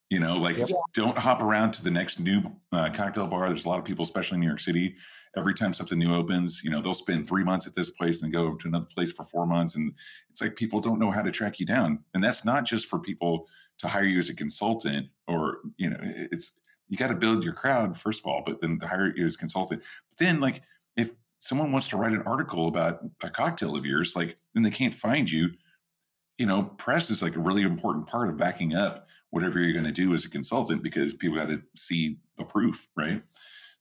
You 0.09 0.21
know, 0.21 0.37
like 0.37 0.59
yep. 0.59 0.69
don't 0.95 1.17
hop 1.17 1.41
around 1.41 1.73
to 1.73 1.85
the 1.85 1.91
next 1.91 2.21
new 2.21 2.43
uh, 2.71 2.91
cocktail 2.91 3.27
bar. 3.27 3.49
There's 3.49 3.65
a 3.65 3.69
lot 3.69 3.79
of 3.79 3.85
people, 3.85 4.05
especially 4.05 4.37
in 4.37 4.41
New 4.41 4.47
York 4.47 4.61
City, 4.61 4.95
every 5.37 5.55
time 5.55 5.73
something 5.73 5.99
new 5.99 6.15
opens, 6.15 6.63
you 6.63 6.71
know, 6.71 6.83
they'll 6.83 6.95
spend 6.95 7.27
three 7.27 7.45
months 7.45 7.67
at 7.67 7.75
this 7.75 7.91
place 7.91 8.23
and 8.23 8.33
go 8.33 8.55
to 8.55 8.69
another 8.69 8.87
place 8.95 9.13
for 9.13 9.25
four 9.25 9.47
months. 9.47 9.75
And 9.75 9.95
it's 10.31 10.41
like 10.41 10.57
people 10.57 10.81
don't 10.81 10.99
know 10.99 11.11
how 11.11 11.23
to 11.23 11.31
track 11.31 11.59
you 11.59 11.67
down. 11.67 12.01
And 12.15 12.23
that's 12.23 12.45
not 12.45 12.65
just 12.65 12.87
for 12.87 12.99
people 12.99 13.49
to 13.79 13.89
hire 13.89 14.05
you 14.05 14.19
as 14.19 14.29
a 14.29 14.35
consultant 14.35 15.09
or, 15.27 15.59
you 15.79 15.91
know, 15.91 15.99
it's, 16.03 16.53
you 16.89 16.99
got 16.99 17.09
to 17.09 17.15
build 17.15 17.43
your 17.43 17.55
crowd 17.55 17.99
first 17.99 18.21
of 18.21 18.27
all, 18.27 18.43
but 18.45 18.61
then 18.61 18.79
to 18.81 18.87
hire 18.87 19.15
you 19.17 19.27
as 19.27 19.35
a 19.35 19.39
consultant. 19.39 19.83
But 20.11 20.25
then 20.25 20.41
like 20.41 20.63
if 20.97 21.11
someone 21.39 21.73
wants 21.73 21.89
to 21.89 21.97
write 21.97 22.13
an 22.13 22.23
article 22.23 22.69
about 22.69 23.01
a 23.23 23.31
cocktail 23.31 23.75
of 23.75 23.87
yours, 23.87 24.15
like 24.15 24.37
then 24.55 24.63
they 24.63 24.71
can't 24.71 24.95
find 24.95 25.31
you, 25.31 25.49
you 26.37 26.45
know, 26.45 26.65
press 26.65 27.09
is 27.09 27.23
like 27.23 27.37
a 27.37 27.41
really 27.41 27.63
important 27.63 28.07
part 28.07 28.29
of 28.29 28.37
backing 28.37 28.75
up 28.75 29.07
whatever 29.31 29.59
you're 29.59 29.73
going 29.73 29.85
to 29.85 29.93
do 29.93 30.13
as 30.13 30.27
a 30.27 30.31
consultant 30.31 30.83
because 30.83 31.15
people 31.15 31.37
got 31.37 31.47
to 31.47 31.63
see 31.75 32.19
the 32.37 32.45
proof, 32.45 32.87
right? 32.97 33.23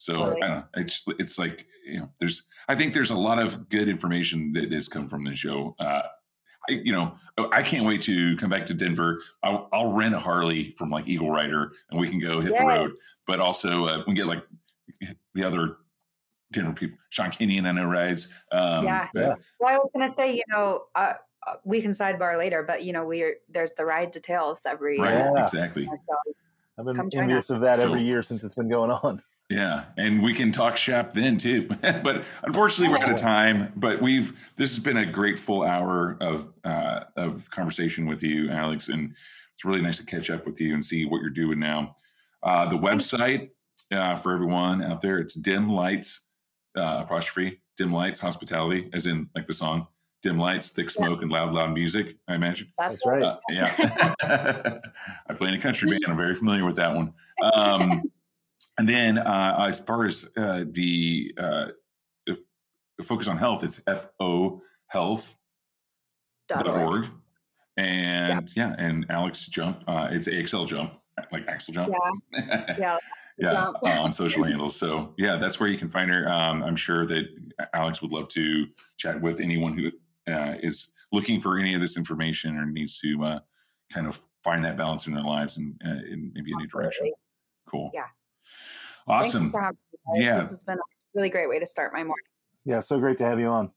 So 0.01 0.13
really? 0.13 0.41
I 0.41 0.47
don't 0.47 0.57
know. 0.57 0.63
It's 0.77 1.03
it's 1.19 1.37
like 1.37 1.67
you 1.85 1.99
know, 1.99 2.09
there's 2.19 2.41
I 2.67 2.73
think 2.73 2.95
there's 2.95 3.11
a 3.11 3.15
lot 3.15 3.37
of 3.37 3.69
good 3.69 3.87
information 3.87 4.51
that 4.53 4.71
has 4.71 4.87
come 4.87 5.07
from 5.07 5.23
the 5.23 5.35
show. 5.35 5.75
Uh, 5.77 6.01
I, 6.67 6.71
you 6.71 6.91
know, 6.91 7.13
oh, 7.37 7.49
I 7.51 7.61
can't 7.61 7.85
wait 7.85 8.01
to 8.03 8.35
come 8.37 8.49
back 8.49 8.65
to 8.67 8.73
Denver. 8.73 9.21
I'll, 9.43 9.69
I'll 9.71 9.91
rent 9.93 10.15
a 10.15 10.19
Harley 10.19 10.73
from 10.75 10.89
like 10.89 11.07
Eagle 11.07 11.29
Rider, 11.29 11.73
and 11.91 11.99
we 11.99 12.09
can 12.09 12.19
go 12.19 12.41
hit 12.41 12.51
yes. 12.51 12.61
the 12.61 12.65
road. 12.65 12.91
But 13.27 13.39
also, 13.39 13.85
uh, 13.85 14.03
we 14.07 14.15
get 14.15 14.25
like 14.25 14.43
the 15.35 15.43
other 15.43 15.77
Denver 16.51 16.73
people. 16.73 16.97
Sean 17.11 17.29
Kenyon, 17.29 17.67
I 17.67 17.71
know 17.71 17.85
rides. 17.85 18.27
Um, 18.51 18.85
Yeah. 18.85 19.07
but- 19.13 19.19
Yeah. 19.19 19.35
Well, 19.59 19.69
I 19.75 19.77
was 19.77 19.91
gonna 19.93 20.13
say, 20.15 20.33
you 20.33 20.43
know, 20.49 20.85
uh, 20.95 21.13
uh, 21.45 21.55
we 21.63 21.79
can 21.79 21.91
sidebar 21.91 22.39
later, 22.39 22.63
but 22.63 22.83
you 22.83 22.91
know, 22.91 23.05
we're 23.05 23.35
there's 23.49 23.73
the 23.73 23.85
Ride 23.85 24.13
to 24.13 24.19
Tales 24.19 24.61
every 24.65 24.99
Right. 24.99 25.11
year. 25.11 25.31
Yeah. 25.35 25.45
Exactly. 25.45 25.85
So 25.85 26.15
I've 26.79 26.85
been 26.85 26.99
envious 27.13 27.51
of 27.51 27.61
that 27.61 27.79
every 27.79 27.99
So- 27.99 28.05
year 28.05 28.23
since 28.23 28.43
it's 28.43 28.55
been 28.55 28.69
going 28.69 28.89
on. 28.89 29.21
Yeah, 29.51 29.83
and 29.97 30.23
we 30.23 30.33
can 30.33 30.53
talk 30.53 30.77
shop 30.77 31.11
then 31.11 31.37
too. 31.37 31.67
but 31.81 32.23
unfortunately, 32.43 32.93
we're 32.93 33.03
out 33.03 33.11
of 33.11 33.19
time. 33.19 33.73
But 33.75 34.01
we've 34.01 34.33
this 34.55 34.73
has 34.73 34.83
been 34.83 34.97
a 34.97 35.05
great 35.05 35.37
full 35.37 35.63
hour 35.63 36.17
of 36.21 36.53
uh, 36.63 37.01
of 37.17 37.49
conversation 37.51 38.05
with 38.05 38.23
you, 38.23 38.49
Alex, 38.49 38.87
and 38.87 39.13
it's 39.53 39.65
really 39.65 39.81
nice 39.81 39.97
to 39.97 40.05
catch 40.05 40.29
up 40.29 40.45
with 40.45 40.61
you 40.61 40.73
and 40.73 40.83
see 40.83 41.05
what 41.05 41.19
you're 41.21 41.29
doing 41.29 41.59
now. 41.59 41.97
Uh, 42.41 42.69
the 42.69 42.77
website 42.77 43.49
uh, 43.91 44.15
for 44.15 44.33
everyone 44.33 44.81
out 44.81 45.01
there, 45.01 45.19
it's 45.19 45.33
Dim 45.33 45.69
Lights 45.69 46.27
uh, 46.77 47.01
apostrophe 47.03 47.59
Dim 47.75 47.91
Lights 47.91 48.21
Hospitality, 48.21 48.89
as 48.93 49.05
in 49.05 49.29
like 49.35 49.47
the 49.47 49.53
song 49.53 49.87
Dim 50.21 50.37
Lights, 50.37 50.69
Thick 50.69 50.89
Smoke, 50.89 51.23
and 51.23 51.31
Loud 51.31 51.53
Loud 51.53 51.73
Music. 51.73 52.15
I 52.27 52.35
imagine. 52.35 52.71
that's, 52.77 53.01
That's 53.03 53.05
right. 53.05 53.23
Uh, 53.23 53.37
yeah. 53.49 54.79
I 55.27 55.33
play 55.33 55.49
in 55.49 55.55
a 55.55 55.61
country 55.61 55.89
band. 55.89 56.05
I'm 56.07 56.15
very 56.15 56.35
familiar 56.35 56.65
with 56.65 56.77
that 56.77 56.95
one. 56.95 57.13
Um, 57.55 58.03
and 58.77 58.87
then 58.87 59.17
uh, 59.17 59.65
as 59.67 59.79
far 59.79 60.05
as 60.05 60.27
uh, 60.37 60.63
the, 60.69 61.33
uh, 61.37 61.67
if, 62.25 62.39
the 62.97 63.03
focus 63.03 63.27
on 63.27 63.37
health, 63.37 63.63
it's 63.63 63.81
fo 64.17 64.61
health 64.87 65.35
Dot 66.47 66.67
org. 66.67 67.05
And 67.77 68.51
yeah. 68.55 68.75
and 68.77 69.05
Alex 69.09 69.45
Jump, 69.47 69.83
uh, 69.87 70.09
it's 70.11 70.27
AXL 70.27 70.67
Jump, 70.67 70.93
like 71.31 71.47
Axel 71.47 71.73
Jump. 71.73 71.93
Yeah, 72.33 72.75
yeah. 72.77 72.97
yeah, 73.37 73.71
uh, 73.83 74.01
on 74.01 74.11
social 74.11 74.43
handles. 74.43 74.75
So 74.75 75.13
yeah, 75.17 75.37
that's 75.37 75.59
where 75.59 75.69
you 75.69 75.77
can 75.77 75.89
find 75.89 76.11
her. 76.11 76.29
Um, 76.29 76.63
I'm 76.63 76.75
sure 76.75 77.05
that 77.05 77.27
Alex 77.73 78.01
would 78.01 78.11
love 78.11 78.27
to 78.29 78.67
chat 78.97 79.19
with 79.21 79.39
anyone 79.39 79.77
who 79.77 79.91
uh, 80.31 80.55
is 80.61 80.89
looking 81.13 81.39
for 81.39 81.57
any 81.57 81.73
of 81.73 81.81
this 81.81 81.95
information 81.95 82.57
or 82.57 82.65
needs 82.65 82.99
to 82.99 83.23
uh, 83.23 83.39
kind 83.91 84.05
of 84.05 84.19
find 84.43 84.63
that 84.65 84.77
balance 84.77 85.07
in 85.07 85.13
their 85.13 85.23
lives 85.23 85.57
and 85.57 85.79
uh, 85.85 86.03
in 86.11 86.31
maybe 86.35 86.51
a 86.51 86.55
new 86.57 86.65
direction. 86.65 87.11
Cool. 87.69 87.89
Yeah. 87.93 88.07
Thank 89.11 89.23
you 89.33 89.39
Awesome. 89.39 89.51
for 89.51 89.61
having 89.61 89.77
me. 90.13 90.23
Yeah. 90.25 90.39
This 90.41 90.49
has 90.49 90.63
been 90.63 90.77
a 90.77 90.81
really 91.13 91.29
great 91.29 91.49
way 91.49 91.59
to 91.59 91.65
start 91.65 91.93
my 91.93 91.99
morning. 92.03 92.25
Yeah, 92.65 92.79
so 92.79 92.99
great 92.99 93.17
to 93.17 93.25
have 93.25 93.39
you 93.39 93.47
on. 93.47 93.71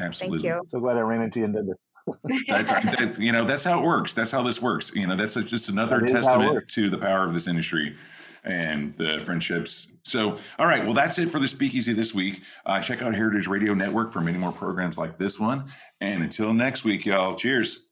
Absolutely. 0.00 0.38
Thank 0.38 0.62
you. 0.62 0.62
So 0.68 0.80
glad 0.80 0.96
I 0.96 1.00
ran 1.00 1.22
into 1.22 1.40
you 1.40 1.44
in 1.46 1.52
Denver. 1.52 1.76
That's, 2.48 2.70
that- 2.96 3.18
you 3.18 3.32
know, 3.32 3.44
that's 3.44 3.64
how 3.64 3.78
it 3.80 3.84
works. 3.84 4.14
That's 4.14 4.30
how 4.30 4.42
this 4.42 4.62
works. 4.62 4.90
You 4.94 5.06
know, 5.06 5.14
that's 5.14 5.36
a, 5.36 5.42
just 5.42 5.68
another 5.68 6.00
That 6.00 6.10
is 6.10 6.24
how 6.24 6.36
it 6.40 6.44
testament 6.44 6.68
to 6.70 6.88
the 6.88 6.96
power 6.96 7.26
of 7.26 7.34
this 7.34 7.46
industry 7.46 7.96
and 8.44 8.96
the 8.96 9.20
friendships. 9.26 9.88
So, 10.04 10.38
all 10.58 10.66
right. 10.66 10.84
Well, 10.86 10.94
that's 10.94 11.18
it 11.18 11.28
for 11.28 11.38
the 11.38 11.48
speakeasy 11.48 11.92
this 11.92 12.14
week. 12.14 12.40
Uh, 12.64 12.80
check 12.80 13.02
out 13.02 13.14
Heritage 13.14 13.46
Radio 13.46 13.74
Network 13.74 14.10
for 14.10 14.22
many 14.22 14.38
more 14.38 14.52
programs 14.52 14.96
like 14.96 15.18
this 15.18 15.38
one. 15.38 15.70
And 16.00 16.22
until 16.22 16.54
next 16.54 16.82
week, 16.82 17.04
y'all, 17.04 17.34
cheers. 17.34 17.82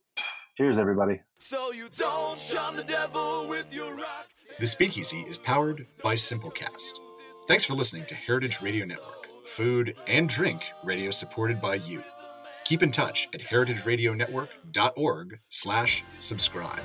Cheers, 0.57 0.79
everybody. 0.79 1.21
So 1.37 1.71
you 1.71 1.87
don't 1.95 2.39
shun 2.39 2.75
the 2.75 2.83
devil 2.83 3.47
with 3.47 3.71
your 3.71 3.93
rock. 3.93 4.29
The 4.59 4.65
Speakeasy 4.65 5.23
is 5.29 5.37
powered 5.37 5.85
by 6.01 6.15
Simplecast. 6.15 6.93
Thanks 7.47 7.63
for 7.63 7.75
listening 7.75 8.07
to 8.07 8.15
Heritage 8.15 8.59
Radio 8.59 8.87
Network, 8.87 9.27
food 9.45 9.95
and 10.07 10.27
drink 10.27 10.63
radio 10.83 11.11
supported 11.11 11.61
by 11.61 11.75
you. 11.75 12.01
Keep 12.65 12.81
in 12.81 12.91
touch 12.91 13.29
at 13.35 13.39
heritageradionetwork.org 13.39 15.39
slash 15.49 16.03
subscribe. 16.17 16.81